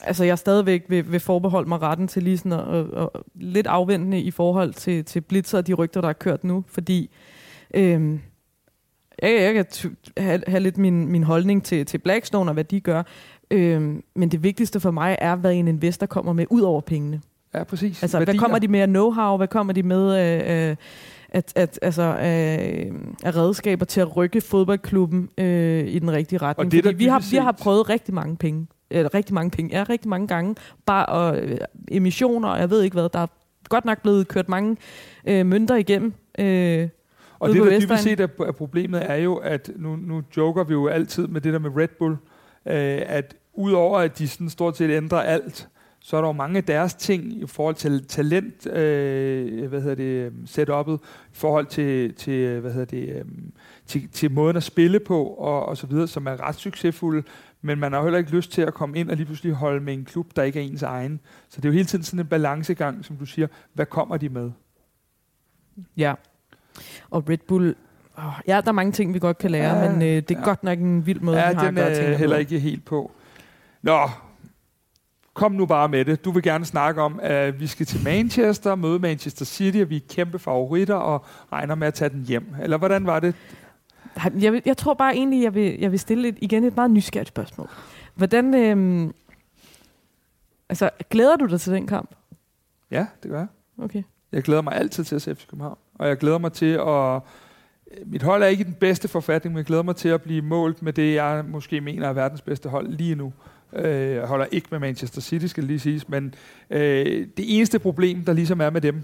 altså 0.00 0.24
jeg 0.24 0.38
stadigvæk 0.38 0.84
vil, 0.88 1.12
vil 1.12 1.20
forbeholde 1.20 1.68
mig 1.68 1.82
retten 1.82 2.08
til 2.08 2.22
lige 2.22 2.38
sådan 2.38 2.52
at, 2.52 2.76
at, 2.76 3.02
at, 3.02 3.08
lidt 3.34 3.66
afventende 3.66 4.20
i 4.20 4.30
forhold 4.30 4.72
til, 4.72 5.04
til 5.04 5.20
Blitzer 5.20 5.58
og 5.58 5.66
de 5.66 5.74
rygter, 5.74 6.00
der 6.00 6.08
er 6.08 6.12
kørt 6.12 6.44
nu, 6.44 6.64
fordi 6.68 7.10
øhm, 7.74 8.20
jeg, 9.22 9.40
jeg 9.40 9.54
kan 9.54 9.96
have, 10.16 10.42
have 10.46 10.60
lidt 10.60 10.78
min, 10.78 11.08
min 11.08 11.22
holdning 11.22 11.64
til, 11.64 11.86
til 11.86 11.98
Blackstone 11.98 12.50
og 12.50 12.54
hvad 12.54 12.64
de 12.64 12.80
gør, 12.80 13.02
øhm, 13.50 14.02
men 14.14 14.28
det 14.28 14.42
vigtigste 14.42 14.80
for 14.80 14.90
mig 14.90 15.16
er, 15.20 15.36
hvad 15.36 15.54
en 15.54 15.68
investor 15.68 16.06
kommer 16.06 16.32
med 16.32 16.46
ud 16.50 16.60
over 16.60 16.80
pengene. 16.80 17.20
Ja, 17.54 17.64
præcis. 17.64 18.02
Altså, 18.02 18.18
Værdier. 18.18 18.32
hvad 18.32 18.40
kommer 18.40 18.58
de 18.58 18.68
med 18.68 18.80
af 18.80 18.86
know-how? 18.86 19.36
Hvad 19.36 19.48
kommer 19.48 19.72
de 19.72 19.82
med 19.82 20.12
af, 20.12 20.68
øh, 20.70 20.76
at, 21.28 21.52
at, 21.56 21.78
altså, 21.82 22.02
af, 22.02 22.90
af 23.24 23.36
redskaber 23.36 23.84
til 23.84 24.00
at 24.00 24.16
rykke 24.16 24.40
fodboldklubben 24.40 25.28
øh, 25.38 25.86
i 25.88 25.98
den 25.98 26.12
rigtige 26.12 26.38
retning? 26.38 26.66
Og 26.66 26.72
det, 26.72 26.84
Fordi 26.84 26.96
vi 26.96 27.06
har, 27.06 27.30
vi 27.30 27.36
har 27.36 27.52
prøvet 27.52 27.88
rigtig 27.88 28.14
mange 28.14 28.36
penge. 28.36 28.66
Eller 28.90 29.14
rigtig 29.14 29.34
mange 29.34 29.50
penge. 29.50 29.78
Ja, 29.78 29.84
rigtig 29.88 30.08
mange 30.08 30.26
gange. 30.26 30.54
Bare 30.86 31.06
og, 31.06 31.38
øh, 31.38 31.58
emissioner, 31.90 32.56
jeg 32.56 32.70
ved 32.70 32.82
ikke 32.82 32.94
hvad. 32.94 33.08
Der 33.08 33.18
er 33.18 33.26
godt 33.68 33.84
nok 33.84 34.02
blevet 34.02 34.28
kørt 34.28 34.48
mange 34.48 34.76
øh, 35.26 35.46
mønter 35.46 35.76
igennem. 35.76 36.14
Øh, 36.38 36.88
og 37.38 37.48
det, 37.48 37.56
der 37.56 37.80
dybest 37.80 38.02
set 38.02 38.20
er, 38.20 38.28
er 38.46 38.52
problemet, 38.52 39.10
er 39.10 39.14
jo, 39.14 39.36
at 39.36 39.70
nu, 39.76 39.96
nu 39.96 40.22
joker 40.36 40.64
vi 40.64 40.72
jo 40.72 40.86
altid 40.86 41.26
med 41.26 41.40
det 41.40 41.52
der 41.52 41.58
med 41.58 41.70
Red 41.76 41.88
Bull, 41.98 42.12
øh, 42.66 43.02
at 43.06 43.36
udover 43.54 43.98
at 43.98 44.18
de 44.18 44.28
sådan 44.28 44.48
stort 44.48 44.76
set 44.76 44.90
ændrer 44.90 45.20
alt, 45.20 45.68
så 46.00 46.16
er 46.16 46.20
der 46.20 46.28
jo 46.28 46.32
mange 46.32 46.56
af 46.56 46.64
deres 46.64 46.94
ting 46.94 47.32
i 47.32 47.46
forhold 47.46 47.74
til 47.74 48.06
talent, 48.06 48.66
øh, 48.66 49.68
hvad 49.68 49.80
hedder 49.82 49.94
det, 49.94 50.32
setup'et, 50.44 50.94
i 51.32 51.32
forhold 51.32 51.66
til, 51.66 52.14
til 52.14 52.60
hvad 52.60 52.72
hedder 52.72 52.86
det, 52.86 53.08
øh, 53.08 53.24
til, 53.86 54.08
til 54.08 54.30
måden 54.30 54.56
at 54.56 54.62
spille 54.62 55.00
på, 55.00 55.24
og, 55.24 55.66
og 55.66 55.76
så 55.76 55.86
videre, 55.86 56.08
som 56.08 56.26
er 56.26 56.48
ret 56.48 56.54
succesfulde, 56.54 57.22
men 57.62 57.78
man 57.78 57.92
har 57.92 58.02
heller 58.02 58.18
ikke 58.18 58.30
lyst 58.30 58.52
til 58.52 58.62
at 58.62 58.74
komme 58.74 58.98
ind 58.98 59.10
og 59.10 59.16
lige 59.16 59.26
pludselig 59.26 59.52
holde 59.52 59.80
med 59.80 59.94
en 59.94 60.04
klub, 60.04 60.36
der 60.36 60.42
ikke 60.42 60.60
er 60.60 60.64
ens 60.64 60.82
egen. 60.82 61.20
Så 61.48 61.60
det 61.60 61.64
er 61.64 61.68
jo 61.68 61.72
hele 61.72 61.84
tiden 61.84 62.04
sådan 62.04 62.20
en 62.20 62.26
balancegang, 62.26 63.04
som 63.04 63.16
du 63.16 63.26
siger, 63.26 63.46
hvad 63.72 63.86
kommer 63.86 64.16
de 64.16 64.28
med? 64.28 64.50
Ja, 65.96 66.14
og 67.10 67.28
Red 67.28 67.38
Bull, 67.48 67.74
oh, 68.18 68.24
ja, 68.46 68.60
der 68.60 68.68
er 68.68 68.72
mange 68.72 68.92
ting, 68.92 69.14
vi 69.14 69.18
godt 69.18 69.38
kan 69.38 69.50
lære, 69.50 69.76
ja, 69.76 69.90
men 69.90 70.02
øh, 70.02 70.08
det 70.08 70.30
er 70.30 70.38
ja. 70.38 70.44
godt 70.44 70.64
nok 70.64 70.78
en 70.78 71.06
vild 71.06 71.20
måde, 71.20 71.38
ja, 71.38 71.50
vi 71.50 71.56
har 71.56 71.66
den 71.66 71.78
at 71.78 71.96
gøre 71.96 72.06
er 72.06 72.16
heller 72.16 72.36
ikke 72.36 72.58
helt 72.58 72.84
på. 72.84 73.10
Nå, 73.82 74.08
kom 75.36 75.52
nu 75.52 75.66
bare 75.66 75.88
med 75.88 76.04
det. 76.04 76.24
Du 76.24 76.30
vil 76.30 76.42
gerne 76.42 76.64
snakke 76.64 77.02
om, 77.02 77.20
at 77.22 77.60
vi 77.60 77.66
skal 77.66 77.86
til 77.86 78.04
Manchester, 78.04 78.74
møde 78.74 78.98
Manchester 78.98 79.44
City, 79.44 79.78
og 79.78 79.90
vi 79.90 79.96
er 79.96 80.00
kæmpe 80.08 80.38
favoritter 80.38 80.94
og 80.94 81.24
regner 81.52 81.74
med 81.74 81.86
at 81.86 81.94
tage 81.94 82.08
den 82.08 82.22
hjem. 82.22 82.54
Eller 82.62 82.78
hvordan 82.78 83.06
var 83.06 83.20
det? 83.20 83.34
Jeg, 84.38 84.52
vil, 84.52 84.62
jeg 84.66 84.76
tror 84.76 84.94
bare 84.94 85.16
egentlig, 85.16 85.42
jeg 85.42 85.54
vil, 85.54 85.78
jeg 85.80 85.90
vil 85.90 85.98
stille 85.98 86.28
et, 86.28 86.38
igen 86.40 86.64
et 86.64 86.76
meget 86.76 86.90
nysgerrigt 86.90 87.28
spørgsmål. 87.28 87.68
Hvordan, 88.14 88.54
øhm, 88.54 89.14
altså, 90.68 90.90
glæder 91.10 91.36
du 91.36 91.46
dig 91.46 91.60
til 91.60 91.72
den 91.72 91.86
kamp? 91.86 92.10
Ja, 92.90 93.06
det 93.22 93.30
gør 93.30 93.38
jeg. 93.38 93.48
Okay. 93.78 94.02
Jeg 94.32 94.42
glæder 94.42 94.62
mig 94.62 94.74
altid 94.74 95.04
til 95.04 95.14
at 95.14 95.22
se 95.22 95.34
FC 95.34 95.46
København 95.46 95.78
og 95.98 96.08
jeg 96.08 96.16
glæder 96.16 96.38
mig 96.38 96.52
til 96.52 96.72
at... 96.74 97.20
Øh, 97.90 98.06
mit 98.06 98.22
hold 98.22 98.42
er 98.42 98.46
ikke 98.46 98.60
i 98.60 98.64
den 98.64 98.74
bedste 98.74 99.08
forfatning, 99.08 99.52
men 99.52 99.58
jeg 99.58 99.66
glæder 99.66 99.82
mig 99.82 99.96
til 99.96 100.08
at 100.08 100.22
blive 100.22 100.42
målt 100.42 100.82
med 100.82 100.92
det, 100.92 101.14
jeg 101.14 101.44
måske 101.48 101.80
mener 101.80 102.08
er 102.08 102.12
verdens 102.12 102.40
bedste 102.40 102.68
hold 102.68 102.88
lige 102.88 103.14
nu. 103.14 103.32
Øh, 103.72 104.10
jeg 104.10 104.26
holder 104.26 104.46
ikke 104.50 104.68
med 104.70 104.78
Manchester 104.78 105.20
City, 105.20 105.46
skal 105.46 105.62
det 105.62 105.68
lige 105.68 105.80
siges, 105.80 106.08
men 106.08 106.34
øh, 106.70 107.26
det 107.36 107.56
eneste 107.56 107.78
problem, 107.78 108.24
der 108.24 108.32
ligesom 108.32 108.60
er 108.60 108.70
med 108.70 108.80
dem, 108.80 109.02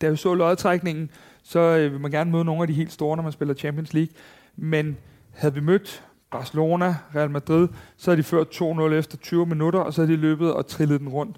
da 0.00 0.10
vi 0.10 0.16
så 0.16 0.34
lodtrækningen, 0.34 1.10
så 1.42 1.60
øh, 1.60 1.92
vil 1.92 2.00
man 2.00 2.10
gerne 2.10 2.30
møde 2.30 2.44
nogle 2.44 2.62
af 2.62 2.68
de 2.68 2.74
helt 2.74 2.92
store, 2.92 3.16
når 3.16 3.22
man 3.22 3.32
spiller 3.32 3.54
Champions 3.54 3.94
League. 3.94 4.14
Men 4.56 4.96
havde 5.32 5.54
vi 5.54 5.60
mødt 5.60 6.04
Barcelona, 6.30 6.96
Real 7.14 7.30
Madrid, 7.30 7.68
så 7.96 8.10
havde 8.10 8.18
de 8.18 8.22
ført 8.22 8.46
2-0 8.46 8.80
efter 8.92 9.16
20 9.16 9.46
minutter, 9.46 9.78
og 9.78 9.94
så 9.94 10.00
havde 10.02 10.12
de 10.12 10.20
løbet 10.20 10.52
og 10.52 10.66
trillet 10.66 11.00
den 11.00 11.08
rundt. 11.08 11.36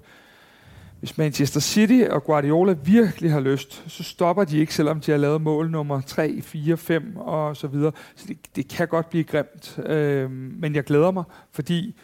Hvis 0.99 1.17
Manchester 1.17 1.59
City 1.59 2.03
og 2.09 2.23
Guardiola 2.23 2.75
virkelig 2.83 3.31
har 3.31 3.39
lyst, 3.39 3.83
så 3.87 4.03
stopper 4.03 4.43
de 4.43 4.57
ikke, 4.57 4.73
selvom 4.73 5.01
de 5.01 5.11
har 5.11 5.17
lavet 5.17 5.41
mål 5.41 5.71
nummer 5.71 6.01
3, 6.01 6.41
4, 6.41 6.77
5 6.77 7.17
og 7.17 7.57
så 7.57 7.67
videre. 7.67 7.91
Så 8.15 8.25
det, 8.27 8.55
det 8.55 8.67
kan 8.67 8.87
godt 8.87 9.09
blive 9.09 9.23
grimt. 9.23 9.79
Øh, 9.85 10.31
men 10.31 10.75
jeg 10.75 10.83
glæder 10.83 11.11
mig, 11.11 11.23
fordi 11.51 11.95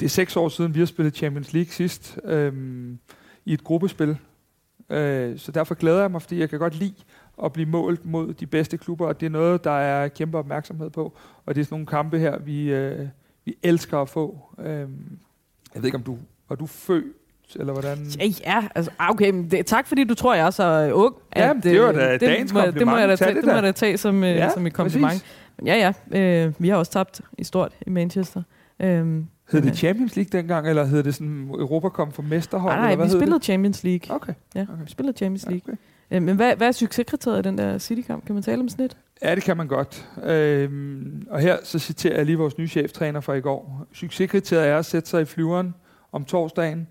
det 0.00 0.06
er 0.06 0.10
seks 0.10 0.36
år 0.36 0.48
siden, 0.48 0.74
vi 0.74 0.78
har 0.78 0.86
spillet 0.86 1.16
Champions 1.16 1.52
League 1.52 1.70
sidst 1.70 2.18
øh, 2.24 2.52
i 3.44 3.52
et 3.52 3.64
gruppespil. 3.64 4.18
Øh, 4.90 5.38
så 5.38 5.52
derfor 5.52 5.74
glæder 5.74 6.00
jeg 6.00 6.10
mig, 6.10 6.22
fordi 6.22 6.38
jeg 6.38 6.50
kan 6.50 6.58
godt 6.58 6.74
lide 6.74 6.94
at 7.44 7.52
blive 7.52 7.68
målt 7.68 8.04
mod 8.04 8.34
de 8.34 8.46
bedste 8.46 8.78
klubber, 8.78 9.06
og 9.06 9.20
det 9.20 9.26
er 9.26 9.30
noget, 9.30 9.64
der 9.64 9.70
er 9.70 10.08
kæmpe 10.08 10.38
opmærksomhed 10.38 10.90
på. 10.90 11.16
Og 11.46 11.54
det 11.54 11.60
er 11.60 11.64
sådan 11.64 11.74
nogle 11.74 11.86
kampe 11.86 12.18
her, 12.18 12.38
vi, 12.38 12.70
øh, 12.70 13.08
vi 13.44 13.56
elsker 13.62 13.98
at 13.98 14.08
få. 14.08 14.38
Øh, 14.58 14.66
jeg 14.66 14.88
ved 15.74 15.84
ikke, 15.84 15.98
om 15.98 16.02
du 16.02 16.18
var 16.48 16.56
du 16.56 16.66
født 16.66 17.17
eller 17.56 17.72
hvordan? 17.72 17.98
Ja, 18.18 18.24
ja 18.46 18.68
altså, 18.74 18.90
ah, 18.98 19.10
okay, 19.10 19.30
men 19.30 19.50
det, 19.50 19.66
tak 19.66 19.86
fordi 19.86 20.04
du 20.04 20.14
tror, 20.14 20.34
jeg 20.34 20.46
er 20.46 20.50
så 20.50 20.90
ung. 20.94 21.14
Ja, 21.36 21.50
at, 21.50 21.56
det 21.62 21.80
var 21.80 21.92
da 21.92 22.12
det, 22.12 22.20
dagens 22.20 22.52
må, 22.52 22.60
det 22.60 22.86
må 22.86 22.96
jeg 22.96 23.08
da 23.08 23.16
tage, 23.16 23.34
det, 23.34 23.36
det 23.36 23.46
må 23.46 23.52
jeg 23.52 23.62
da 23.62 23.72
tage 23.72 23.98
som, 23.98 24.24
øh, 24.24 24.30
ja, 24.30 24.50
som 24.50 24.66
et 24.66 24.72
kompliment. 24.72 25.12
Præcis. 25.12 25.26
Men 25.56 25.66
ja, 25.66 25.92
ja, 26.12 26.18
øh, 26.46 26.52
vi 26.58 26.68
har 26.68 26.76
også 26.76 26.92
tabt 26.92 27.20
i 27.38 27.44
stort 27.44 27.72
i 27.86 27.90
Manchester. 27.90 28.42
Øhm, 28.80 29.26
Hed 29.52 29.62
det 29.62 29.76
Champions 29.76 30.16
League 30.16 30.38
dengang, 30.38 30.68
eller 30.68 30.84
hed 30.84 31.02
det 31.02 31.14
sådan 31.14 31.48
Europa 31.48 31.88
kom 31.88 32.12
for 32.12 32.22
mesterhold? 32.22 32.74
Nej, 32.74 32.94
nej, 32.94 33.04
vi 33.04 33.10
spillede 33.10 33.34
det? 33.34 33.44
Champions 33.44 33.84
League. 33.84 34.16
Okay. 34.16 34.32
Ja, 34.54 34.62
okay. 34.62 34.84
vi 34.84 34.90
spillede 34.90 35.16
Champions 35.16 35.46
League. 35.46 35.62
Okay. 35.64 35.76
Øh, 36.10 36.22
men 36.22 36.36
hvad, 36.36 36.56
hvad 36.56 36.68
er 36.68 36.72
succeskriteriet 36.72 37.38
i 37.38 37.42
den 37.42 37.58
der 37.58 37.78
City-kamp? 37.78 38.26
Kan 38.26 38.34
man 38.34 38.42
tale 38.42 38.60
om 38.60 38.68
sådan 38.68 38.84
et? 38.84 38.96
Ja, 39.22 39.34
det 39.34 39.42
kan 39.42 39.56
man 39.56 39.68
godt. 39.68 40.08
Øhm, 40.24 41.26
og 41.30 41.40
her 41.40 41.56
så 41.62 41.78
citerer 41.78 42.16
jeg 42.16 42.26
lige 42.26 42.38
vores 42.38 42.58
nye 42.58 42.68
cheftræner 42.68 43.20
fra 43.20 43.34
i 43.34 43.40
går. 43.40 43.86
Succeskriteriet 43.92 44.68
er 44.68 44.78
at 44.78 44.86
sætte 44.86 45.08
sig 45.08 45.22
i 45.22 45.24
flyveren 45.24 45.74
om 46.12 46.24
torsdagen, 46.24 46.88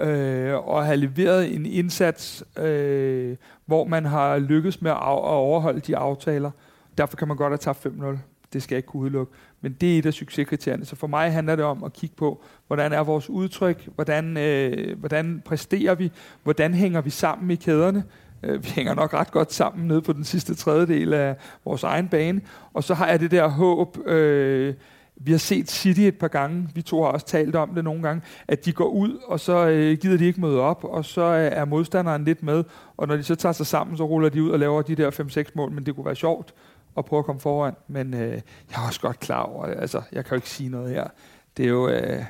øh, 0.00 0.68
og 0.68 0.84
have 0.84 0.96
leveret 0.96 1.54
en 1.54 1.66
indsats, 1.66 2.44
øh, 2.58 3.36
hvor 3.66 3.84
man 3.84 4.04
har 4.04 4.38
lykkes 4.38 4.82
med 4.82 4.90
at, 4.90 4.96
af- 4.96 5.16
at 5.16 5.36
overholde 5.36 5.80
de 5.80 5.96
aftaler. 5.96 6.50
derfor 6.98 7.16
kan 7.16 7.28
man 7.28 7.36
godt 7.36 7.50
have 7.50 7.58
tabt 7.58 7.86
5-0. 7.86 8.18
Det 8.52 8.62
skal 8.62 8.74
jeg 8.74 8.78
ikke 8.78 8.86
kunne 8.86 9.02
udelukke. 9.02 9.32
Men 9.60 9.72
det 9.80 9.94
er 9.94 9.98
et 9.98 10.06
af 10.06 10.14
succeskriterierne. 10.14 10.84
Så 10.84 10.96
for 10.96 11.06
mig 11.06 11.32
handler 11.32 11.56
det 11.56 11.64
om 11.64 11.84
at 11.84 11.92
kigge 11.92 12.16
på, 12.16 12.42
hvordan 12.66 12.92
er 12.92 13.00
vores 13.00 13.30
udtryk, 13.30 13.88
hvordan, 13.94 14.36
øh, 14.36 14.98
hvordan 14.98 15.42
præsterer 15.44 15.94
vi, 15.94 16.12
hvordan 16.42 16.74
hænger 16.74 17.00
vi 17.00 17.10
sammen 17.10 17.50
i 17.50 17.54
kæderne. 17.54 18.04
Øh, 18.42 18.64
vi 18.64 18.68
hænger 18.68 18.94
nok 18.94 19.14
ret 19.14 19.30
godt 19.30 19.52
sammen 19.52 19.88
nede 19.88 20.02
på 20.02 20.12
den 20.12 20.24
sidste 20.24 20.54
tredjedel 20.54 21.12
af 21.14 21.36
vores 21.64 21.82
egen 21.82 22.08
bane. 22.08 22.40
Og 22.74 22.84
så 22.84 22.94
har 22.94 23.08
jeg 23.08 23.20
det 23.20 23.30
der 23.30 23.48
håb, 23.48 23.98
øh, 24.08 24.74
vi 25.22 25.30
har 25.30 25.38
set 25.38 25.70
City 25.70 26.00
et 26.00 26.18
par 26.18 26.28
gange, 26.28 26.68
vi 26.74 26.82
to 26.82 27.02
har 27.02 27.10
også 27.10 27.26
talt 27.26 27.56
om 27.56 27.74
det 27.74 27.84
nogle 27.84 28.02
gange, 28.02 28.22
at 28.48 28.64
de 28.64 28.72
går 28.72 28.88
ud, 28.88 29.18
og 29.26 29.40
så 29.40 29.68
øh, 29.68 29.98
gider 29.98 30.18
de 30.18 30.24
ikke 30.24 30.40
møde 30.40 30.60
op, 30.60 30.84
og 30.84 31.04
så 31.04 31.22
øh, 31.22 31.52
er 31.52 31.64
modstanderen 31.64 32.24
lidt 32.24 32.42
med, 32.42 32.64
og 32.96 33.08
når 33.08 33.16
de 33.16 33.22
så 33.22 33.34
tager 33.34 33.52
sig 33.52 33.66
sammen, 33.66 33.96
så 33.96 34.04
ruller 34.04 34.28
de 34.28 34.42
ud 34.42 34.50
og 34.50 34.58
laver 34.58 34.82
de 34.82 34.94
der 34.94 35.10
5-6 35.46 35.50
mål, 35.54 35.72
men 35.72 35.86
det 35.86 35.94
kunne 35.94 36.06
være 36.06 36.16
sjovt 36.16 36.54
at 36.98 37.04
prøve 37.04 37.18
at 37.18 37.24
komme 37.24 37.40
foran, 37.40 37.74
men 37.88 38.14
øh, 38.14 38.30
jeg 38.30 38.82
er 38.82 38.86
også 38.86 39.00
godt 39.00 39.20
klar 39.20 39.42
over 39.42 39.66
det, 39.66 39.76
altså 39.78 40.02
jeg 40.12 40.24
kan 40.24 40.30
jo 40.30 40.36
ikke 40.36 40.50
sige 40.50 40.68
noget 40.68 40.90
her. 40.90 41.08
Det 41.56 41.64
er 41.64 41.68
jo, 41.68 41.88
øh, 41.88 42.24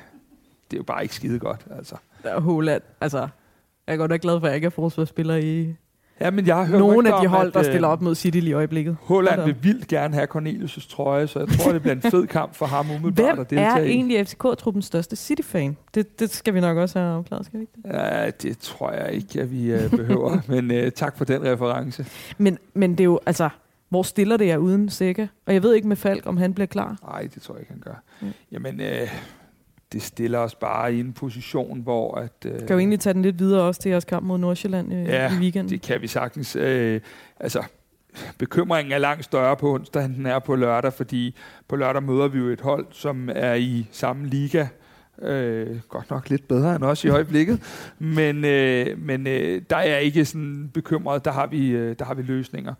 det 0.71 0.73
er 0.73 0.77
jo 0.77 0.83
bare 0.83 1.03
ikke 1.03 1.15
skide 1.15 1.39
godt, 1.39 1.65
altså. 1.77 1.95
Der 2.23 2.29
er 2.29 2.39
Holland, 2.39 2.81
altså, 3.01 3.27
jeg 3.87 3.93
er 3.93 3.97
godt 3.97 4.11
nok 4.11 4.21
glad 4.21 4.39
for, 4.39 4.47
at 4.47 4.49
jeg 4.49 4.55
ikke 4.55 4.65
er 4.65 4.69
forsvarsspiller 4.69 5.35
i, 5.35 5.75
Ja, 6.21 6.31
men 6.31 6.47
jeg 6.47 6.55
har 6.55 6.65
hørt 6.65 6.79
Nogle 6.79 7.13
af 7.13 7.21
de 7.21 7.27
hold, 7.27 7.47
at, 7.47 7.53
der 7.53 7.63
stiller 7.63 7.89
øh, 7.89 7.93
op 7.93 8.01
mod 8.01 8.15
City 8.15 8.37
lige 8.37 8.49
i 8.49 8.53
øjeblikket. 8.53 8.97
Holland 9.01 9.43
vil 9.43 9.55
vildt 9.61 9.87
gerne 9.87 10.13
have 10.13 10.27
Cornelius' 10.35 10.89
trøje, 10.89 11.27
så 11.27 11.39
jeg 11.39 11.47
tror, 11.47 11.71
det 11.71 11.81
bliver 11.81 11.95
en 11.95 12.01
fed 12.01 12.27
kamp 12.27 12.55
for 12.55 12.65
ham 12.65 12.85
umiddelbart 12.89 13.39
at 13.39 13.49
deltage 13.49 13.73
Hvem 13.73 13.83
er 13.83 13.89
egentlig 13.89 14.27
FCK-truppens 14.27 14.85
største 14.85 15.15
City-fan? 15.15 15.77
Det, 15.93 16.19
det 16.19 16.29
skal 16.29 16.53
vi 16.53 16.59
nok 16.59 16.77
også 16.77 16.99
have 16.99 17.11
afklaret, 17.11 17.45
skal 17.45 17.59
vi 17.59 17.63
ikke 17.63 17.73
det? 17.75 17.93
Ja, 17.93 18.29
det 18.29 18.57
tror 18.57 18.91
jeg 18.91 19.13
ikke, 19.13 19.41
at 19.41 19.51
vi 19.51 19.75
uh, 19.75 19.89
behøver, 19.89 20.39
men 20.53 20.71
uh, 20.71 20.89
tak 20.95 21.17
for 21.17 21.25
den 21.25 21.43
reference. 21.43 22.05
Men, 22.37 22.57
men 22.73 22.91
det 22.91 22.99
er 22.99 23.05
jo, 23.05 23.19
altså, 23.25 23.49
hvor 23.89 24.03
stiller 24.03 24.37
det 24.37 24.47
jer 24.47 24.57
uden 24.57 24.89
Sække? 24.89 25.29
Og 25.45 25.53
jeg 25.53 25.63
ved 25.63 25.73
ikke 25.73 25.87
med 25.87 25.95
Falk, 25.95 26.25
om 26.25 26.37
han 26.37 26.53
bliver 26.53 26.67
klar. 26.67 26.97
Nej, 27.03 27.29
det 27.33 27.41
tror 27.41 27.53
jeg 27.53 27.61
ikke, 27.61 27.71
han 27.71 27.81
gør. 27.81 28.03
Mm. 28.21 28.27
Jamen, 28.51 28.79
uh, 28.79 29.09
det 29.93 30.01
stiller 30.01 30.39
os 30.39 30.55
bare 30.55 30.95
i 30.95 30.99
en 30.99 31.13
position, 31.13 31.81
hvor... 31.81 32.15
At, 32.15 32.45
øh, 32.45 32.59
kan 32.59 32.69
jo 32.69 32.77
egentlig 32.77 32.99
tage 32.99 33.13
den 33.13 33.21
lidt 33.21 33.39
videre 33.39 33.61
også 33.61 33.81
til 33.81 33.89
jeres 33.89 34.05
kamp 34.05 34.25
mod 34.25 34.37
Nordsjælland 34.37 34.93
øh, 34.93 35.05
ja, 35.05 35.31
i 35.33 35.39
weekenden. 35.39 35.69
det 35.69 35.81
kan 35.81 36.01
vi 36.01 36.07
sagtens. 36.07 36.55
Øh, 36.55 37.01
altså, 37.39 37.63
bekymringen 38.37 38.91
er 38.91 38.97
langt 38.97 39.25
større 39.25 39.57
på 39.57 39.73
onsdag, 39.73 40.05
end 40.05 40.15
den 40.15 40.25
er 40.25 40.39
på 40.39 40.55
lørdag, 40.55 40.93
fordi 40.93 41.35
på 41.67 41.75
lørdag 41.75 42.03
møder 42.03 42.27
vi 42.27 42.39
jo 42.39 42.47
et 42.47 42.61
hold, 42.61 42.85
som 42.91 43.29
er 43.35 43.53
i 43.53 43.87
samme 43.91 44.27
liga, 44.27 44.67
Øh, 45.21 45.79
godt 45.89 46.09
nok 46.09 46.29
lidt 46.29 46.47
bedre 46.47 46.75
end 46.75 46.83
os 46.83 47.03
i 47.03 47.09
øjeblikket, 47.09 47.61
men, 47.99 48.45
øh, 48.45 48.99
men 48.99 49.27
øh, 49.27 49.61
der 49.69 49.75
er 49.75 49.97
ikke 49.97 50.25
sådan 50.25 50.71
bekymret, 50.73 51.25
der 51.25 51.31
har 51.31 51.47
vi, 51.47 51.69
øh, 51.69 51.95
der 51.99 52.05
har 52.05 52.13
vi 52.13 52.21
løsninger. 52.21 52.73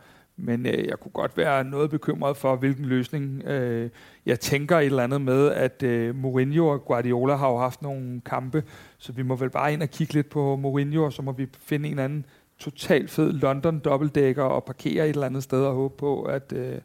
Men 0.44 0.66
øh, 0.66 0.88
jeg 0.88 1.00
kunne 1.00 1.12
godt 1.12 1.38
være 1.38 1.64
noget 1.64 1.90
bekymret 1.90 2.38
for, 2.38 2.56
hvilken 2.56 2.86
løsning. 2.86 3.44
Øh, 3.44 3.90
jeg 4.26 4.40
tænker 4.40 4.78
et 4.80 4.86
eller 4.86 5.04
andet 5.04 5.22
med, 5.22 5.52
at 5.52 5.84
øh, 5.84 6.16
Mourinho 6.16 6.68
og 6.68 6.86
Guardiola 6.86 7.36
har 7.36 7.50
jo 7.50 7.58
haft 7.58 7.82
nogle 7.82 8.22
kampe, 8.26 8.64
så 8.98 9.12
vi 9.12 9.22
må 9.22 9.36
vel 9.36 9.50
bare 9.50 9.74
ind 9.74 9.82
og 9.84 9.90
kigge 9.90 10.14
lidt 10.14 10.30
på 10.30 10.56
Mourinho, 10.56 11.06
og 11.06 11.14
så 11.14 11.22
må 11.22 11.32
vi 11.32 11.48
finde 11.60 11.90
en 11.90 12.00
anden 12.00 12.26
totalt 12.60 13.10
fed 13.10 13.34
London 13.34 13.80
dobbeltdækker 13.80 14.44
og 14.44 14.64
parkere 14.64 15.06
et 15.06 15.10
eller 15.10 15.26
andet 15.26 15.44
sted 15.44 15.66
og 15.66 15.74
håbe 15.74 15.98
på, 15.98 16.22
at, 16.22 16.54
øh, 16.56 16.76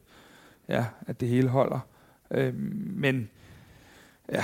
ja, 0.69 0.85
at 1.07 1.21
det 1.21 1.29
hele 1.29 1.49
holder. 1.49 1.81
Øh, 2.31 2.55
men 2.97 3.29
Ja, 4.33 4.43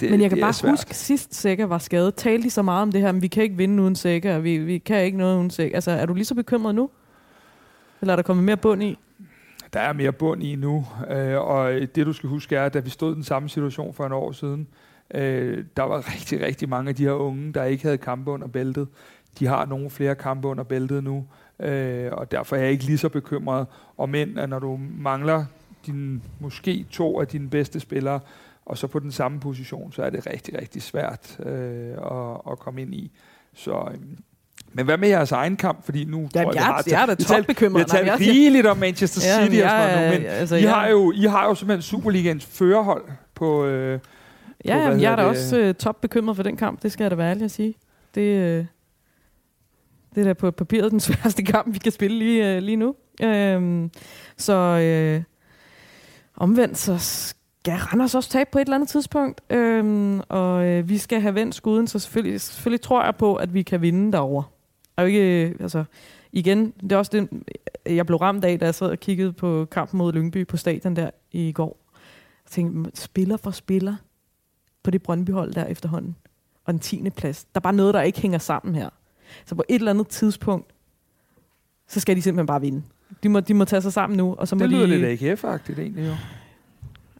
det, 0.00 0.10
men 0.10 0.20
jeg 0.20 0.30
kan 0.30 0.36
det 0.36 0.44
bare 0.44 0.52
svært. 0.52 0.72
huske, 0.72 0.94
sidst 0.94 1.34
Sækker 1.34 1.66
var 1.66 1.78
skadet, 1.78 2.14
talte 2.14 2.44
de 2.44 2.50
så 2.50 2.62
meget 2.62 2.82
om 2.82 2.92
det 2.92 3.00
her, 3.00 3.12
men 3.12 3.22
vi 3.22 3.28
kan 3.28 3.42
ikke 3.42 3.56
vinde 3.56 3.82
uden 3.82 3.96
Sækker, 3.96 4.38
vi, 4.38 4.58
vi 4.58 4.78
kan 4.78 5.04
ikke 5.04 5.18
noget 5.18 5.38
uden 5.38 5.50
Sækker. 5.50 5.76
Altså, 5.76 5.90
er 5.90 6.06
du 6.06 6.14
lige 6.14 6.24
så 6.24 6.34
bekymret 6.34 6.74
nu? 6.74 6.90
Eller 8.00 8.14
er 8.14 8.16
der 8.16 8.22
kommet 8.22 8.44
mere 8.44 8.56
bund 8.56 8.82
i? 8.82 8.98
Der 9.72 9.80
er 9.80 9.92
mere 9.92 10.12
bund 10.12 10.42
i 10.42 10.56
nu, 10.56 10.86
øh, 11.10 11.40
og 11.40 11.72
det 11.72 12.06
du 12.06 12.12
skal 12.12 12.28
huske 12.28 12.56
er, 12.56 12.64
at 12.64 12.74
da 12.74 12.78
vi 12.78 12.90
stod 12.90 13.12
i 13.12 13.14
den 13.14 13.24
samme 13.24 13.48
situation 13.48 13.94
for 13.94 14.06
en 14.06 14.12
år 14.12 14.32
siden, 14.32 14.68
øh, 15.14 15.64
der 15.76 15.82
var 15.82 16.14
rigtig, 16.14 16.40
rigtig 16.40 16.68
mange 16.68 16.88
af 16.88 16.94
de 16.94 17.04
her 17.04 17.12
unge, 17.12 17.52
der 17.52 17.64
ikke 17.64 17.84
havde 17.84 17.98
kampe 17.98 18.30
under 18.30 18.46
bæltet. 18.46 18.88
De 19.38 19.46
har 19.46 19.66
nogle 19.66 19.90
flere 19.90 20.14
kampe 20.14 20.48
under 20.48 20.64
bæltet 20.64 21.04
nu, 21.04 21.26
øh, 21.60 22.12
og 22.12 22.30
derfor 22.30 22.56
er 22.56 22.60
jeg 22.60 22.70
ikke 22.70 22.84
lige 22.84 22.98
så 22.98 23.08
bekymret 23.08 23.66
om 23.98 24.14
end, 24.14 24.38
at 24.38 24.48
når 24.48 24.58
du 24.58 24.80
mangler 24.98 25.44
din, 25.86 26.22
måske 26.40 26.86
to 26.90 27.20
af 27.20 27.26
dine 27.26 27.50
bedste 27.50 27.80
spillere, 27.80 28.20
og 28.64 28.78
så 28.78 28.86
på 28.86 28.98
den 28.98 29.12
samme 29.12 29.40
position, 29.40 29.92
så 29.92 30.02
er 30.02 30.10
det 30.10 30.26
rigtig, 30.26 30.60
rigtig 30.60 30.82
svært 30.82 31.40
øh, 31.40 31.92
at, 31.92 32.40
at 32.50 32.58
komme 32.58 32.82
ind 32.82 32.94
i. 32.94 33.10
Så 33.54 33.88
øh, 33.92 33.98
men 34.72 34.84
hvad 34.84 34.98
med 34.98 35.08
jeres 35.08 35.32
egen 35.32 35.56
kamp? 35.56 35.84
Fordi 35.84 36.04
nu 36.04 36.28
ja, 36.34 36.42
tror 36.42 36.52
jeg, 36.52 36.82
jeg, 36.86 36.92
jeg 36.92 37.02
er 37.02 37.06
da 37.06 37.14
topbekymret. 37.14 37.74
Vi 37.74 37.90
har 37.90 38.04
talt 38.04 38.20
rigeligt 38.20 38.66
om 38.66 38.76
Manchester 38.76 39.20
City 39.20 39.56
ja, 39.56 39.64
og 39.64 39.70
sådan 39.70 39.96
noget, 39.96 40.20
men 40.20 40.30
altså, 40.30 40.56
I, 40.56 40.62
har 40.62 40.88
jo, 40.88 41.12
I 41.12 41.24
har 41.24 41.46
jo 41.46 41.54
simpelthen 41.54 41.82
Superligaens 41.82 42.46
førerhold 42.46 43.04
på... 43.34 43.66
Øh, 43.66 43.92
ja, 44.64 44.74
på, 44.74 44.80
jamen, 44.80 45.00
jeg 45.00 45.12
er 45.12 45.16
da 45.16 45.22
også 45.22 45.68
uh, 45.68 45.74
topbekymret 45.74 46.36
for 46.36 46.42
den 46.42 46.56
kamp, 46.56 46.82
det 46.82 46.92
skal 46.92 47.04
jeg 47.04 47.10
da 47.10 47.16
være 47.16 47.30
ærlig 47.30 47.44
at 47.44 47.50
sige. 47.50 47.74
Det, 48.14 48.58
uh, 48.60 48.66
det 50.14 50.20
er 50.20 50.24
da 50.24 50.32
på 50.32 50.50
papiret 50.50 50.90
den 50.90 51.00
sværeste 51.10 51.42
kamp, 51.42 51.74
vi 51.74 51.78
kan 51.78 51.92
spille 51.92 52.18
lige, 52.18 52.56
uh, 52.56 52.62
lige 52.62 52.76
nu. 52.76 52.88
Uh, 53.22 53.88
så 54.36 55.16
uh, 55.16 55.22
omvendt, 56.36 56.78
så 56.78 57.34
skal 57.62 57.78
Randers 57.78 58.14
også 58.14 58.30
tabe 58.30 58.50
på 58.52 58.58
et 58.58 58.62
eller 58.62 58.74
andet 58.74 58.88
tidspunkt. 58.88 59.40
Uh, 59.54 60.20
og 60.28 60.78
uh, 60.78 60.88
vi 60.88 60.98
skal 60.98 61.20
have 61.20 61.34
vendt 61.34 61.54
skuden, 61.54 61.86
så 61.86 61.98
selvfølgelig, 61.98 62.40
selvfølgelig 62.40 62.80
tror 62.80 63.04
jeg 63.04 63.16
på, 63.16 63.34
at 63.34 63.54
vi 63.54 63.62
kan 63.62 63.82
vinde 63.82 64.12
derover 64.12 64.42
er 65.00 65.02
jo 65.02 65.08
ikke, 65.08 65.56
altså, 65.60 65.84
igen, 66.32 66.70
det 66.82 66.92
er 66.92 66.96
også 66.96 67.10
det, 67.12 67.28
jeg 67.86 68.06
blev 68.06 68.18
ramt 68.18 68.44
af, 68.44 68.58
da 68.58 68.64
jeg 68.64 68.74
sad 68.74 68.90
og 68.90 68.98
kiggede 68.98 69.32
på 69.32 69.64
kampen 69.64 69.98
mod 69.98 70.12
Lyngby 70.12 70.46
på 70.46 70.56
stadion 70.56 70.96
der 70.96 71.10
i 71.32 71.52
går. 71.52 71.78
Jeg 72.44 72.50
tænkte, 72.50 73.00
spiller 73.00 73.36
for 73.36 73.50
spiller 73.50 73.96
på 74.82 74.90
det 74.90 75.02
Brøndby-hold 75.02 75.54
der 75.54 75.64
efterhånden. 75.64 76.16
Og 76.64 76.72
den 76.72 76.80
10. 76.80 77.10
plads. 77.10 77.44
Der 77.44 77.58
er 77.58 77.60
bare 77.60 77.72
noget, 77.72 77.94
der 77.94 78.02
ikke 78.02 78.20
hænger 78.20 78.38
sammen 78.38 78.74
her. 78.74 78.88
Så 79.46 79.54
på 79.54 79.62
et 79.68 79.74
eller 79.74 79.90
andet 79.90 80.08
tidspunkt, 80.08 80.74
så 81.88 82.00
skal 82.00 82.16
de 82.16 82.22
simpelthen 82.22 82.46
bare 82.46 82.60
vinde. 82.60 82.82
De 83.22 83.28
må, 83.28 83.40
de 83.40 83.54
må 83.54 83.64
tage 83.64 83.82
sig 83.82 83.92
sammen 83.92 84.16
nu. 84.16 84.34
Og 84.34 84.48
så 84.48 84.56
må 84.56 84.62
det 84.62 84.70
lyder 84.70 84.86
de, 84.86 84.98
lidt 84.98 85.22
AGF-agtigt 85.22 85.78
egentlig 85.78 86.06
jo. 86.06 86.14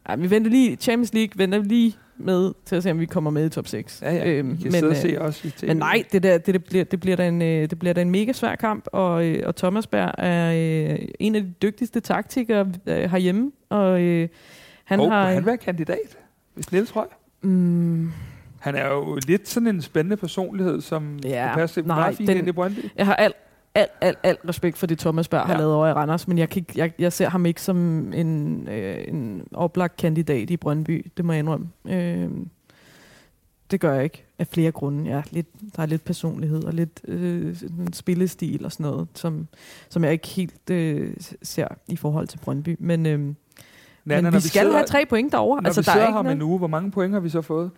Ja, 0.09 0.17
vi 0.17 0.31
venter 0.31 0.51
lige, 0.51 0.77
Champions 0.77 1.15
League 1.15 1.33
venter 1.37 1.63
lige 1.63 1.97
med 2.17 2.53
til 2.65 2.77
at 2.77 2.83
se, 2.83 2.91
om 2.91 3.01
vi 3.01 3.07
kommer 3.07 3.31
med 3.31 3.47
i 3.47 3.49
top 3.49 3.67
6. 3.67 4.03
Ja, 4.03 4.15
ja. 4.15 4.31
Øhm, 4.31 4.49
men, 4.49 4.73
sidde 4.73 4.91
og 4.91 4.97
se 4.97 5.09
øh, 5.09 5.25
også 5.25 5.49
i 5.49 5.51
TV. 5.51 5.67
Men 5.67 5.77
nej, 5.77 6.05
det, 6.13 6.23
der, 6.23 6.39
det, 6.39 6.55
det, 6.55 6.65
bliver, 6.65 6.85
det, 6.85 7.01
bliver 7.01 7.17
da 7.17 7.29
en, 7.29 7.43
øh, 7.43 7.71
det 7.71 7.79
bliver 7.79 7.93
da 7.93 8.03
en 8.03 8.11
mega 8.11 8.33
svær 8.33 8.55
kamp, 8.55 8.85
og, 8.93 9.27
øh, 9.27 9.43
og 9.47 9.57
Thomas 9.57 9.87
Berg 9.87 10.15
er 10.19 10.53
øh, 10.93 10.99
en 11.21 11.35
af 11.35 11.43
de 11.43 11.53
dygtigste 11.63 12.01
taktikere 12.01 12.73
øh, 12.87 13.11
herhjemme. 13.11 13.53
Og, 13.69 14.01
øh, 14.01 14.29
han 14.85 15.01
oh, 15.01 15.11
har, 15.11 15.31
han 15.31 15.47
være 15.47 15.57
kandidat, 15.57 16.19
hvis 16.55 16.73
Niels 16.73 16.97
Røg? 16.97 17.07
Mm, 17.43 18.13
han 18.61 18.75
er 18.75 18.87
jo 18.87 19.19
lidt 19.27 19.49
sådan 19.49 19.67
en 19.67 19.83
spændende 19.83 20.17
personlighed, 20.17 20.81
som 20.81 21.19
ja, 21.25 21.47
kan 21.47 21.55
passe 21.55 21.83
nej, 21.83 21.97
meget 21.97 22.17
fint 22.17 22.29
den, 22.29 22.39
ind 22.39 22.49
i 22.49 22.53
Brøndby. 22.53 22.79
Jeg 22.97 23.07
har 23.07 23.15
alt, 23.15 23.37
alt, 23.75 23.91
alt, 24.01 24.19
alt 24.23 24.41
respekt 24.49 24.79
for 24.79 24.87
det, 24.87 24.99
Thomas 24.99 25.29
Berg 25.29 25.41
ja. 25.41 25.47
har 25.47 25.59
lavet 25.59 25.75
over 25.75 25.87
i 25.87 25.93
Randers, 25.93 26.29
men 26.29 26.39
jeg, 26.39 26.51
kan, 26.51 26.67
jeg, 26.75 26.93
jeg 26.99 27.13
ser 27.13 27.29
ham 27.29 27.47
ikke 27.47 27.63
som 27.63 28.13
en, 28.13 28.69
øh, 28.69 29.05
en 29.09 29.47
oplagt 29.55 29.97
kandidat 29.97 30.51
i 30.51 30.57
Brøndby, 30.57 31.07
det 31.17 31.25
må 31.25 31.33
jeg 31.33 31.39
indrømme. 31.39 31.69
Øh, 31.89 32.31
det 33.71 33.81
gør 33.81 33.95
jeg 33.95 34.05
ikke, 34.05 34.25
af 34.39 34.47
flere 34.47 34.73
grunde. 34.73 35.11
Ja, 35.11 35.23
lidt, 35.31 35.47
der 35.77 35.83
er 35.83 35.87
lidt 35.87 36.05
personlighed 36.05 36.65
og 36.65 36.73
lidt 36.73 37.01
øh, 37.05 37.57
spillestil 37.93 38.65
og 38.65 38.73
sådan 38.73 38.85
noget, 38.85 39.09
som, 39.15 39.49
som 39.89 40.05
jeg 40.05 40.13
ikke 40.13 40.29
helt 40.29 40.71
øh, 40.71 41.15
ser 41.43 41.69
i 41.89 41.97
forhold 41.97 42.29
til 42.29 42.39
Brøndby. 42.39 42.77
Men, 42.79 43.07
øh, 43.07 43.19
Nana, 44.05 44.21
men 44.21 44.33
vi, 44.33 44.37
vi 44.37 44.41
skal 44.41 44.61
sidder, 44.61 44.77
have 44.77 44.87
tre 44.87 45.07
point 45.07 45.33
derovre. 45.33 45.63
Når 45.63 45.69
altså, 45.69 45.81
vi 45.81 45.85
der 45.85 45.93
sidder 45.93 46.07
er 46.07 46.23
her 46.23 46.31
en 46.31 46.43
uge, 46.43 46.59
hvor 46.59 46.67
mange 46.67 46.91
point 46.91 47.13
har 47.13 47.21
vi 47.21 47.29
så 47.29 47.43
fået? 47.43 47.71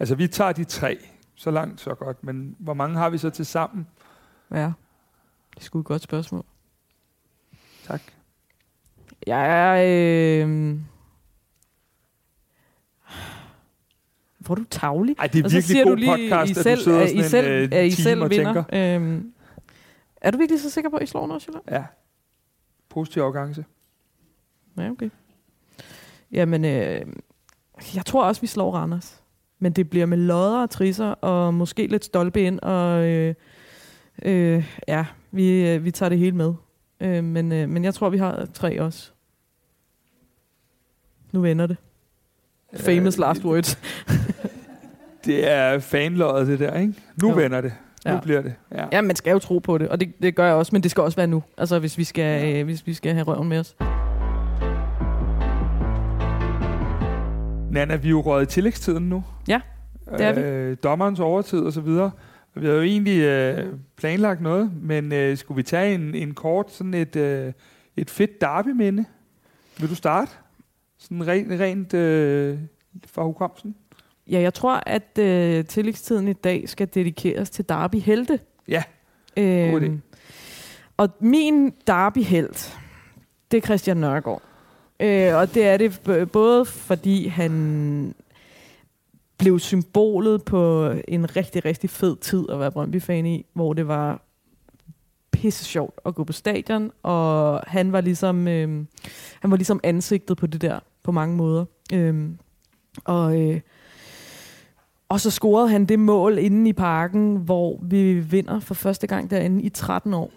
Altså, 0.00 0.14
vi 0.14 0.26
tager 0.26 0.52
de 0.52 0.64
tre. 0.64 0.98
Så 1.34 1.50
langt, 1.50 1.80
så 1.80 1.94
godt. 1.94 2.24
Men 2.24 2.56
hvor 2.58 2.74
mange 2.74 2.96
har 2.96 3.10
vi 3.10 3.18
så 3.18 3.30
til 3.30 3.46
sammen? 3.46 3.86
Ja, 4.50 4.72
det 5.54 5.60
er 5.60 5.60
sgu 5.60 5.78
et 5.80 5.86
godt 5.86 6.02
spørgsmål. 6.02 6.44
Tak. 7.84 8.02
Jeg 9.26 9.48
er... 9.48 10.46
Øh... 10.46 10.78
Hvor 14.38 14.54
er 14.54 14.58
du 14.58 14.64
tavlig? 14.64 15.16
Ej, 15.18 15.26
det 15.26 15.44
er 15.44 15.48
virkelig 15.48 15.84
god 15.84 16.16
podcast, 16.16 16.50
I 16.50 16.54
selv, 16.54 16.72
at 16.72 16.78
du 16.78 16.82
sidder 16.82 17.24
I 17.24 17.28
selv, 17.28 17.72
en 17.72 17.78
uh, 17.78 17.84
I 17.84 17.90
selv 17.90 18.30
vinder. 18.30 18.64
Øhm, 18.72 19.32
er 20.16 20.30
du 20.30 20.38
virkelig 20.38 20.60
så 20.60 20.70
sikker 20.70 20.90
på, 20.90 20.96
at 20.96 21.02
I 21.02 21.06
slår 21.06 21.26
Nordsjælland? 21.26 21.64
Ja. 21.70 21.84
Positiv 22.88 23.22
afgangse. 23.22 23.64
Ja, 24.76 24.90
okay. 24.90 25.10
Jamen, 26.32 26.64
øh, 26.64 27.06
jeg 27.94 28.06
tror 28.06 28.24
også, 28.24 28.40
vi 28.40 28.46
slår 28.46 28.74
Randers. 28.74 29.22
Men 29.64 29.72
det 29.72 29.90
bliver 29.90 30.06
med 30.06 30.18
lodder 30.18 30.62
og 30.62 30.70
trisser, 30.70 31.06
og 31.06 31.54
måske 31.54 31.86
lidt 31.86 32.04
stolpe 32.04 32.42
ind, 32.42 32.60
og 32.60 33.04
øh, 33.04 33.34
øh, 34.22 34.64
ja, 34.88 35.04
vi, 35.30 35.68
øh, 35.68 35.84
vi 35.84 35.90
tager 35.90 36.08
det 36.08 36.18
hele 36.18 36.36
med. 36.36 36.54
Øh, 37.00 37.24
men, 37.24 37.52
øh, 37.52 37.68
men 37.68 37.84
jeg 37.84 37.94
tror, 37.94 38.08
vi 38.08 38.18
har 38.18 38.48
tre 38.54 38.82
også. 38.82 39.10
Nu 41.32 41.40
vender 41.40 41.66
det. 41.66 41.76
Famous 42.76 43.18
last 43.18 43.44
words. 43.44 43.78
det 45.24 45.50
er 45.50 45.78
fanløjet, 45.78 46.46
det 46.46 46.58
der, 46.58 46.78
ikke? 46.78 46.94
Nu 47.22 47.28
ja. 47.28 47.34
vender 47.34 47.60
det. 47.60 47.72
Ja. 48.04 48.14
Nu 48.14 48.20
bliver 48.20 48.42
det. 48.42 48.54
Ja. 48.72 48.86
ja, 48.92 49.00
man 49.00 49.16
skal 49.16 49.30
jo 49.30 49.38
tro 49.38 49.58
på 49.58 49.78
det, 49.78 49.88
og 49.88 50.00
det, 50.00 50.22
det 50.22 50.34
gør 50.34 50.46
jeg 50.46 50.54
også, 50.54 50.70
men 50.74 50.82
det 50.82 50.90
skal 50.90 51.02
også 51.02 51.16
være 51.16 51.26
nu, 51.26 51.42
altså 51.58 51.78
hvis 51.78 51.98
vi 51.98 52.04
skal, 52.04 52.42
ja. 52.42 52.58
øh, 52.60 52.64
hvis 52.64 52.86
vi 52.86 52.94
skal 52.94 53.14
have 53.14 53.24
røven 53.24 53.48
med 53.48 53.58
os. 53.58 53.76
Nana, 57.70 57.96
vi 57.96 58.08
er 58.08 58.10
jo 58.10 58.20
røget 58.20 58.42
i 58.42 58.54
tillægstiden 58.54 59.08
nu. 59.08 59.24
Ja, 59.48 59.60
det 60.10 60.20
er 60.20 60.32
vi. 60.32 60.40
Øh, 60.40 60.76
dommerens 60.82 61.20
overtid 61.20 61.60
og 61.60 61.72
så 61.72 61.80
videre. 61.80 62.10
Vi 62.54 62.66
har 62.66 62.72
jo 62.72 62.82
egentlig 62.82 63.20
øh, 63.20 63.72
planlagt 63.96 64.40
noget, 64.40 64.72
men 64.82 65.12
øh, 65.12 65.36
skulle 65.36 65.56
vi 65.56 65.62
tage 65.62 65.94
en, 65.94 66.14
en 66.14 66.34
kort, 66.34 66.72
sådan 66.72 66.94
et, 66.94 67.16
øh, 67.16 67.52
et 67.96 68.10
fedt 68.10 68.40
derby-minde? 68.40 69.04
Vil 69.78 69.90
du 69.90 69.94
starte? 69.94 70.30
Sådan 70.98 71.26
rent, 71.26 71.60
rent 71.60 71.94
øh, 71.94 72.58
fra 73.06 73.22
hukommelsen? 73.24 73.74
Ja, 74.30 74.40
jeg 74.40 74.54
tror, 74.54 74.82
at 74.86 75.18
øh, 75.18 75.64
tillægstiden 75.64 76.28
i 76.28 76.32
dag 76.32 76.68
skal 76.68 76.88
dedikeres 76.94 77.50
til 77.50 77.68
Derby-helte. 77.68 78.38
Ja, 78.68 78.82
øh, 79.36 79.70
god 79.70 79.80
idé. 79.80 79.90
Og 80.96 81.08
min 81.20 81.72
Derby-helt, 81.86 82.78
det 83.50 83.56
er 83.56 83.60
Christian 83.60 83.96
Nørgaard. 83.96 84.42
Øh, 85.00 85.34
og 85.34 85.54
det 85.54 85.66
er 85.66 85.76
det 85.76 86.00
både 86.32 86.64
fordi 86.64 87.26
han 87.26 88.14
blev 89.38 89.58
symbolet 89.58 90.44
på 90.44 90.92
en 91.08 91.36
rigtig, 91.36 91.64
rigtig 91.64 91.90
fed 91.90 92.16
tid 92.16 92.44
at 92.50 92.60
være 92.60 92.70
Brøndby-fan 92.70 93.26
i, 93.26 93.46
hvor 93.52 93.72
det 93.72 93.88
var 93.88 94.22
pisse 95.32 95.64
sjovt 95.64 96.00
at 96.06 96.14
gå 96.14 96.24
på 96.24 96.32
stadion, 96.32 96.90
og 97.02 97.60
han 97.66 97.92
var 97.92 98.00
ligesom, 98.00 98.48
øh, 98.48 98.84
han 99.40 99.50
var 99.50 99.56
ligesom 99.56 99.80
ansigtet 99.82 100.36
på 100.36 100.46
det 100.46 100.60
der 100.62 100.78
på 101.02 101.12
mange 101.12 101.36
måder. 101.36 101.64
Øh, 101.92 102.30
og, 103.04 103.40
øh, 103.40 103.60
og 105.08 105.20
så 105.20 105.30
scorede 105.30 105.68
han 105.68 105.86
det 105.86 105.98
mål 105.98 106.38
inde 106.38 106.68
i 106.70 106.72
parken, 106.72 107.36
hvor 107.36 107.78
vi 107.82 108.14
vinder 108.20 108.60
for 108.60 108.74
første 108.74 109.06
gang 109.06 109.30
derinde 109.30 109.62
i 109.62 109.68
13 109.68 110.14
år. 110.14 110.30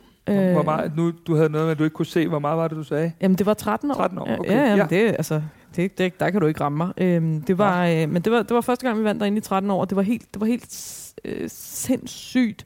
Hvor 0.53 0.63
meget, 0.63 0.95
nu, 0.95 1.13
du 1.27 1.35
havde 1.35 1.49
noget 1.49 1.65
med, 1.65 1.71
at 1.71 1.79
du 1.79 1.83
ikke 1.83 1.93
kunne 1.93 2.05
se, 2.05 2.27
hvor 2.27 2.39
meget 2.39 2.57
var 2.57 2.67
det, 2.67 2.77
du 2.77 2.83
sagde? 2.83 3.11
Jamen, 3.21 3.37
det 3.37 3.45
var 3.45 3.53
13 3.53 3.91
år. 3.91 3.95
13 3.95 4.17
år, 4.17 4.37
okay. 4.39 4.51
Ja, 4.51 4.61
ja, 4.61 4.75
ja. 4.75 4.87
Det, 4.89 5.07
altså, 5.07 5.41
det, 5.75 5.97
det, 5.97 6.19
der 6.19 6.29
kan 6.29 6.41
du 6.41 6.47
ikke 6.47 6.61
ramme 6.61 6.77
mig. 6.77 6.93
Øhm, 6.97 7.41
det 7.41 7.57
var, 7.57 7.85
ja. 7.85 8.03
øh, 8.03 8.09
men 8.09 8.21
det 8.21 8.31
var, 8.31 8.43
det 8.43 8.55
var 8.55 8.61
første 8.61 8.87
gang, 8.87 8.99
vi 8.99 9.03
vandt 9.03 9.19
derinde 9.19 9.37
i 9.37 9.41
13 9.41 9.71
år, 9.71 9.81
og 9.81 9.89
det 9.89 9.95
var 9.95 10.01
helt, 10.01 10.33
det 10.33 10.41
var 10.41 10.47
helt 10.47 11.13
øh, 11.25 11.49
sindssygt 11.49 12.65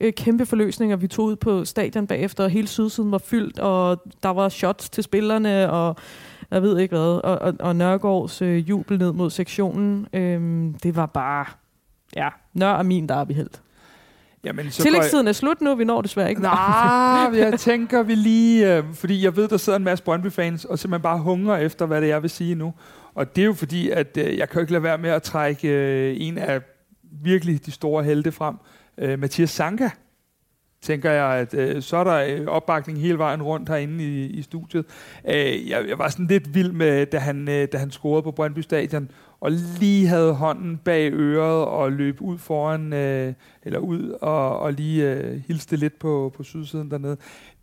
øh, 0.00 0.12
kæmpe 0.12 0.46
forløsninger. 0.46 0.96
Vi 0.96 1.08
tog 1.08 1.24
ud 1.24 1.36
på 1.36 1.64
stadion 1.64 2.06
bagefter, 2.06 2.44
og 2.44 2.50
hele 2.50 2.66
sydsiden 2.68 3.12
var 3.12 3.18
fyldt, 3.18 3.58
og 3.58 4.02
der 4.22 4.28
var 4.28 4.48
shots 4.48 4.90
til 4.90 5.04
spillerne, 5.04 5.70
og 5.70 5.96
jeg 6.50 6.62
ved 6.62 6.78
ikke 6.78 6.96
hvad. 6.96 7.24
Og, 7.24 7.38
og, 7.38 7.54
og 7.60 7.76
Nørgaards 7.76 8.42
øh, 8.42 8.68
jubel 8.68 8.98
ned 8.98 9.12
mod 9.12 9.30
sektionen, 9.30 10.06
øh, 10.12 10.72
det 10.82 10.96
var 10.96 11.06
bare... 11.06 11.44
Ja, 12.16 12.28
Nør 12.54 12.72
er 12.72 12.82
min 12.82 13.08
der 13.08 13.14
er 13.14 13.24
vi 13.24 13.34
helt. 13.34 13.62
Jamen, 14.46 14.70
så 14.70 14.82
Tillægstiden 14.82 15.26
jeg... 15.26 15.30
er 15.30 15.34
slut 15.34 15.60
nu, 15.60 15.74
vi 15.74 15.84
når 15.84 16.02
desværre 16.02 16.30
ikke. 16.30 16.42
Nej, 16.42 17.30
jeg 17.34 17.58
tænker 17.70 18.02
vi 18.02 18.14
lige, 18.14 18.76
øh, 18.76 18.84
fordi 18.94 19.24
jeg 19.24 19.36
ved, 19.36 19.48
der 19.48 19.56
sidder 19.56 19.78
en 19.78 19.84
masse 19.84 20.04
Brøndby-fans, 20.04 20.64
og 20.64 20.78
simpelthen 20.78 21.02
bare 21.02 21.18
hungrer 21.18 21.56
efter, 21.56 21.86
hvad 21.86 22.00
det 22.00 22.06
er, 22.06 22.14
jeg 22.14 22.22
vil 22.22 22.30
sige 22.30 22.54
nu. 22.54 22.74
Og 23.14 23.36
det 23.36 23.42
er 23.42 23.46
jo 23.46 23.52
fordi, 23.52 23.90
at 23.90 24.16
øh, 24.16 24.38
jeg 24.38 24.48
kan 24.48 24.54
jo 24.54 24.60
ikke 24.60 24.72
lade 24.72 24.82
være 24.82 24.98
med 24.98 25.10
at 25.10 25.22
trække 25.22 25.68
øh, 25.68 26.16
en 26.18 26.38
af 26.38 26.60
virkelig 27.22 27.66
de 27.66 27.72
store 27.72 28.04
helte 28.04 28.32
frem, 28.32 28.54
øh, 28.98 29.18
Mathias 29.18 29.50
Sanka 29.50 29.90
tænker 30.80 31.10
jeg, 31.10 31.26
at 31.26 31.54
øh, 31.54 31.82
så 31.82 31.96
er 31.96 32.04
der 32.04 32.38
øh, 32.38 32.46
opbakning 32.46 33.00
hele 33.00 33.18
vejen 33.18 33.42
rundt 33.42 33.68
herinde 33.68 34.04
i, 34.04 34.26
i 34.26 34.42
studiet. 34.42 34.84
Øh, 35.28 35.68
jeg, 35.68 35.88
jeg 35.88 35.98
var 35.98 36.08
sådan 36.08 36.26
lidt 36.26 36.54
vild 36.54 36.72
med, 36.72 37.06
da 37.06 37.18
han, 37.18 37.48
øh, 37.48 37.68
da 37.72 37.78
han 37.78 37.90
scorede 37.90 38.22
på 38.22 38.30
Brøndby 38.30 38.58
Stadion, 38.58 39.10
og 39.40 39.50
lige 39.80 40.06
havde 40.06 40.32
hånden 40.32 40.76
bag 40.76 41.12
øret 41.12 41.64
og 41.64 41.92
løb 41.92 42.22
ud 42.22 42.38
foran, 42.38 42.92
øh, 42.92 43.32
eller 43.62 43.78
ud 43.78 44.10
og, 44.20 44.58
og 44.58 44.72
lige 44.72 45.12
øh, 45.12 45.42
hilste 45.46 45.76
lidt 45.76 45.98
på, 45.98 46.32
på 46.36 46.42
sydsiden 46.42 46.90
dernede. 46.90 47.16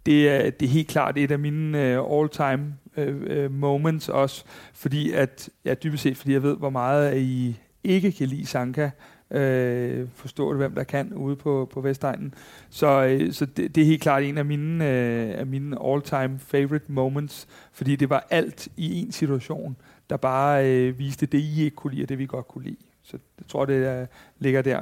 Det 0.06 0.30
er, 0.30 0.50
det 0.50 0.66
er 0.66 0.70
helt 0.70 0.88
klart 0.88 1.18
et 1.18 1.32
af 1.32 1.40
mine 1.40 1.82
øh, 1.84 2.04
all-time 2.12 2.74
øh, 2.98 3.16
øh, 3.28 3.52
moments 3.52 4.10
også, 4.10 4.44
fordi 4.74 5.12
at, 5.12 5.50
ja, 5.66 5.74
dybest 5.74 6.04
set, 6.04 6.18
fordi 6.18 6.34
jeg 6.34 6.44
ved, 6.44 6.58
hvor 6.58 6.70
meget 6.70 7.18
I 7.18 7.60
ikke 7.84 8.12
kan 8.12 8.28
lide 8.28 8.46
Sanka, 8.46 8.90
øh, 9.34 10.08
forstå 10.16 10.50
det, 10.50 10.58
hvem 10.58 10.76
der 10.76 10.84
kan 10.84 11.14
ude 11.14 11.36
på, 11.36 11.70
på 11.74 11.82
Vestegnen. 11.82 12.34
Så, 12.70 13.04
øh, 13.04 13.34
så 13.34 13.46
det, 13.46 13.76
det 13.76 13.82
er 13.82 13.86
helt 13.86 14.02
klart 14.02 14.24
en 14.24 14.38
af 14.38 14.46
mine, 14.46 14.90
øh, 14.90 15.40
af 15.40 15.46
mine 15.46 15.78
all-time 15.86 16.40
favorite 16.40 16.86
moments, 16.88 17.48
fordi 17.72 17.96
det 17.96 18.10
var 18.10 18.28
alt 18.30 18.68
i 18.78 19.02
en 19.02 19.12
situation, 19.12 19.76
der 20.10 20.18
bare 20.18 20.70
øh, 20.70 21.00
viste 21.00 21.26
det, 21.26 21.38
I 21.38 21.64
ikke 21.64 21.76
kunne 21.76 21.94
lide, 21.94 22.04
og 22.04 22.10
det 22.10 22.20
vi 22.20 22.26
godt 22.26 22.48
kunne 22.48 22.64
lide. 22.64 22.78
Så 23.04 23.18
jeg 23.40 23.48
tror, 23.48 23.66
det 23.66 24.02
uh, 24.02 24.08
ligger 24.40 24.62
der. 24.62 24.82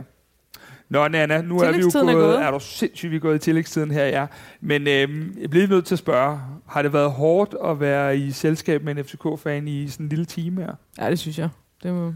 Nå, 0.89 1.07
Nana, 1.07 1.41
nu 1.41 1.59
er 1.59 1.71
vi 1.71 1.77
jo 1.77 1.89
gået, 1.93 2.09
er, 2.09 2.13
gået. 2.13 2.41
er 2.41 2.51
du 2.51 2.59
sindssygt, 2.59 3.11
vi 3.11 3.15
er 3.15 3.19
gået 3.19 3.35
i 3.35 3.39
tillægstiden 3.39 3.91
her, 3.91 4.05
ja. 4.05 4.25
Men 4.61 4.81
øh, 4.81 5.27
jeg 5.41 5.49
bliver 5.49 5.67
nødt 5.67 5.85
til 5.85 5.95
at 5.95 5.99
spørge, 5.99 6.39
har 6.67 6.81
det 6.81 6.93
været 6.93 7.11
hårdt 7.11 7.55
at 7.65 7.79
være 7.79 8.17
i 8.17 8.31
selskab 8.31 8.83
med 8.83 8.97
en 8.97 9.03
FCK-fan 9.03 9.67
i 9.67 9.87
sådan 9.87 10.05
en 10.05 10.09
lille 10.09 10.25
time 10.25 10.61
her? 10.61 10.73
Ja, 10.99 11.09
det 11.09 11.19
synes 11.19 11.39
jeg. 11.39 11.49
Det 11.83 11.93
må, 11.93 12.13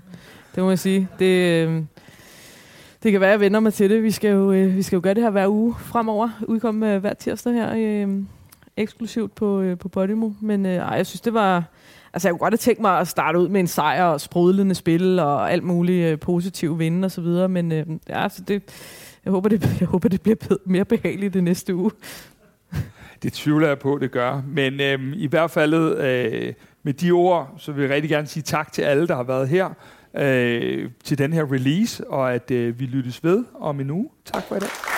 det 0.56 0.64
må 0.64 0.70
jeg 0.70 0.80
sige. 0.80 1.08
Det, 1.20 1.68
øh, 1.68 1.84
det 3.06 3.12
kan 3.12 3.22
være, 3.22 3.30
at 3.30 3.32
jeg 3.32 3.40
vender 3.40 3.60
mig 3.60 3.74
til 3.74 3.90
det. 3.90 4.04
Vi 4.04 4.12
skal 4.12 4.32
jo, 4.32 4.52
øh, 4.52 4.76
vi 4.76 4.82
skal 4.82 4.96
jo 4.96 5.02
gøre 5.04 5.14
det 5.14 5.24
her 5.24 5.30
hver 5.30 5.48
uge 5.48 5.76
fremover. 5.80 6.30
Udkomme 6.48 6.94
øh, 6.94 7.00
hver 7.00 7.14
tirsdag 7.14 7.54
her 7.54 7.74
øh, 7.78 8.24
eksklusivt 8.78 9.36
på, 9.36 9.62
øh, 9.62 9.78
på 9.78 9.90
Podimo. 9.90 10.30
Men 10.42 10.66
øh, 10.66 10.76
ej, 10.76 10.96
jeg 10.96 11.06
synes, 11.06 11.22
det 11.22 11.34
var... 11.34 11.64
Altså, 12.14 12.28
jeg 12.28 12.34
kunne 12.34 12.40
godt 12.40 12.52
have 12.52 12.58
tænkt 12.58 12.82
mig 12.82 13.00
at 13.00 13.08
starte 13.08 13.40
ud 13.40 13.48
med 13.48 13.60
en 13.60 13.68
sejr 13.68 14.04
og 14.04 14.22
sprudlende 14.22 14.76
spil 14.76 15.20
og 15.20 15.52
alt 15.52 15.64
muligt 15.64 16.06
øh, 16.06 16.20
positiv 16.20 16.80
vinde 16.80 17.06
og 17.06 17.12
så 17.12 17.22
videre. 17.22 17.50
Men 17.50 17.72
øh, 17.72 17.86
ja, 18.10 18.24
altså 18.24 18.44
det, 18.48 18.64
jeg, 19.26 19.32
håber, 19.32 19.50
det, 19.50 19.80
jeg 19.80 19.88
håber, 19.88 20.10
det 20.10 20.22
bliver 20.22 20.58
mere 20.66 20.86
behageligt 20.86 21.34
det 21.34 21.44
næste 21.44 21.76
uge. 21.76 21.92
Det 23.24 23.34
tvivler 23.34 23.68
jeg 23.68 23.80
på, 23.80 23.98
det 24.02 24.12
gør. 24.12 24.42
Men 24.48 24.82
øh, 24.82 25.00
i 25.16 25.28
hvert 25.28 25.52
fald 25.52 25.74
øh, 25.74 26.54
med 26.84 26.94
de 26.94 27.12
ord, 27.12 27.56
så 27.58 27.72
vil 27.72 27.82
jeg 27.82 27.92
rigtig 27.92 28.10
gerne 28.10 28.28
sige 28.28 28.44
tak 28.44 28.72
til 28.72 28.82
alle, 28.82 29.08
der 29.08 29.16
har 29.16 29.24
været 29.24 29.50
her 29.50 29.70
øh, 30.18 30.90
til 31.04 31.18
den 31.18 31.34
her 31.34 31.52
release, 31.52 32.08
og 32.08 32.34
at 32.34 32.52
øh, 32.52 32.80
vi 32.80 32.86
lyttes 32.86 33.24
ved 33.24 33.46
om 33.60 33.80
en 33.80 33.90
uge. 33.90 34.10
Tak 34.26 34.44
for 34.44 34.56
i 34.56 34.60
dag. 34.60 34.95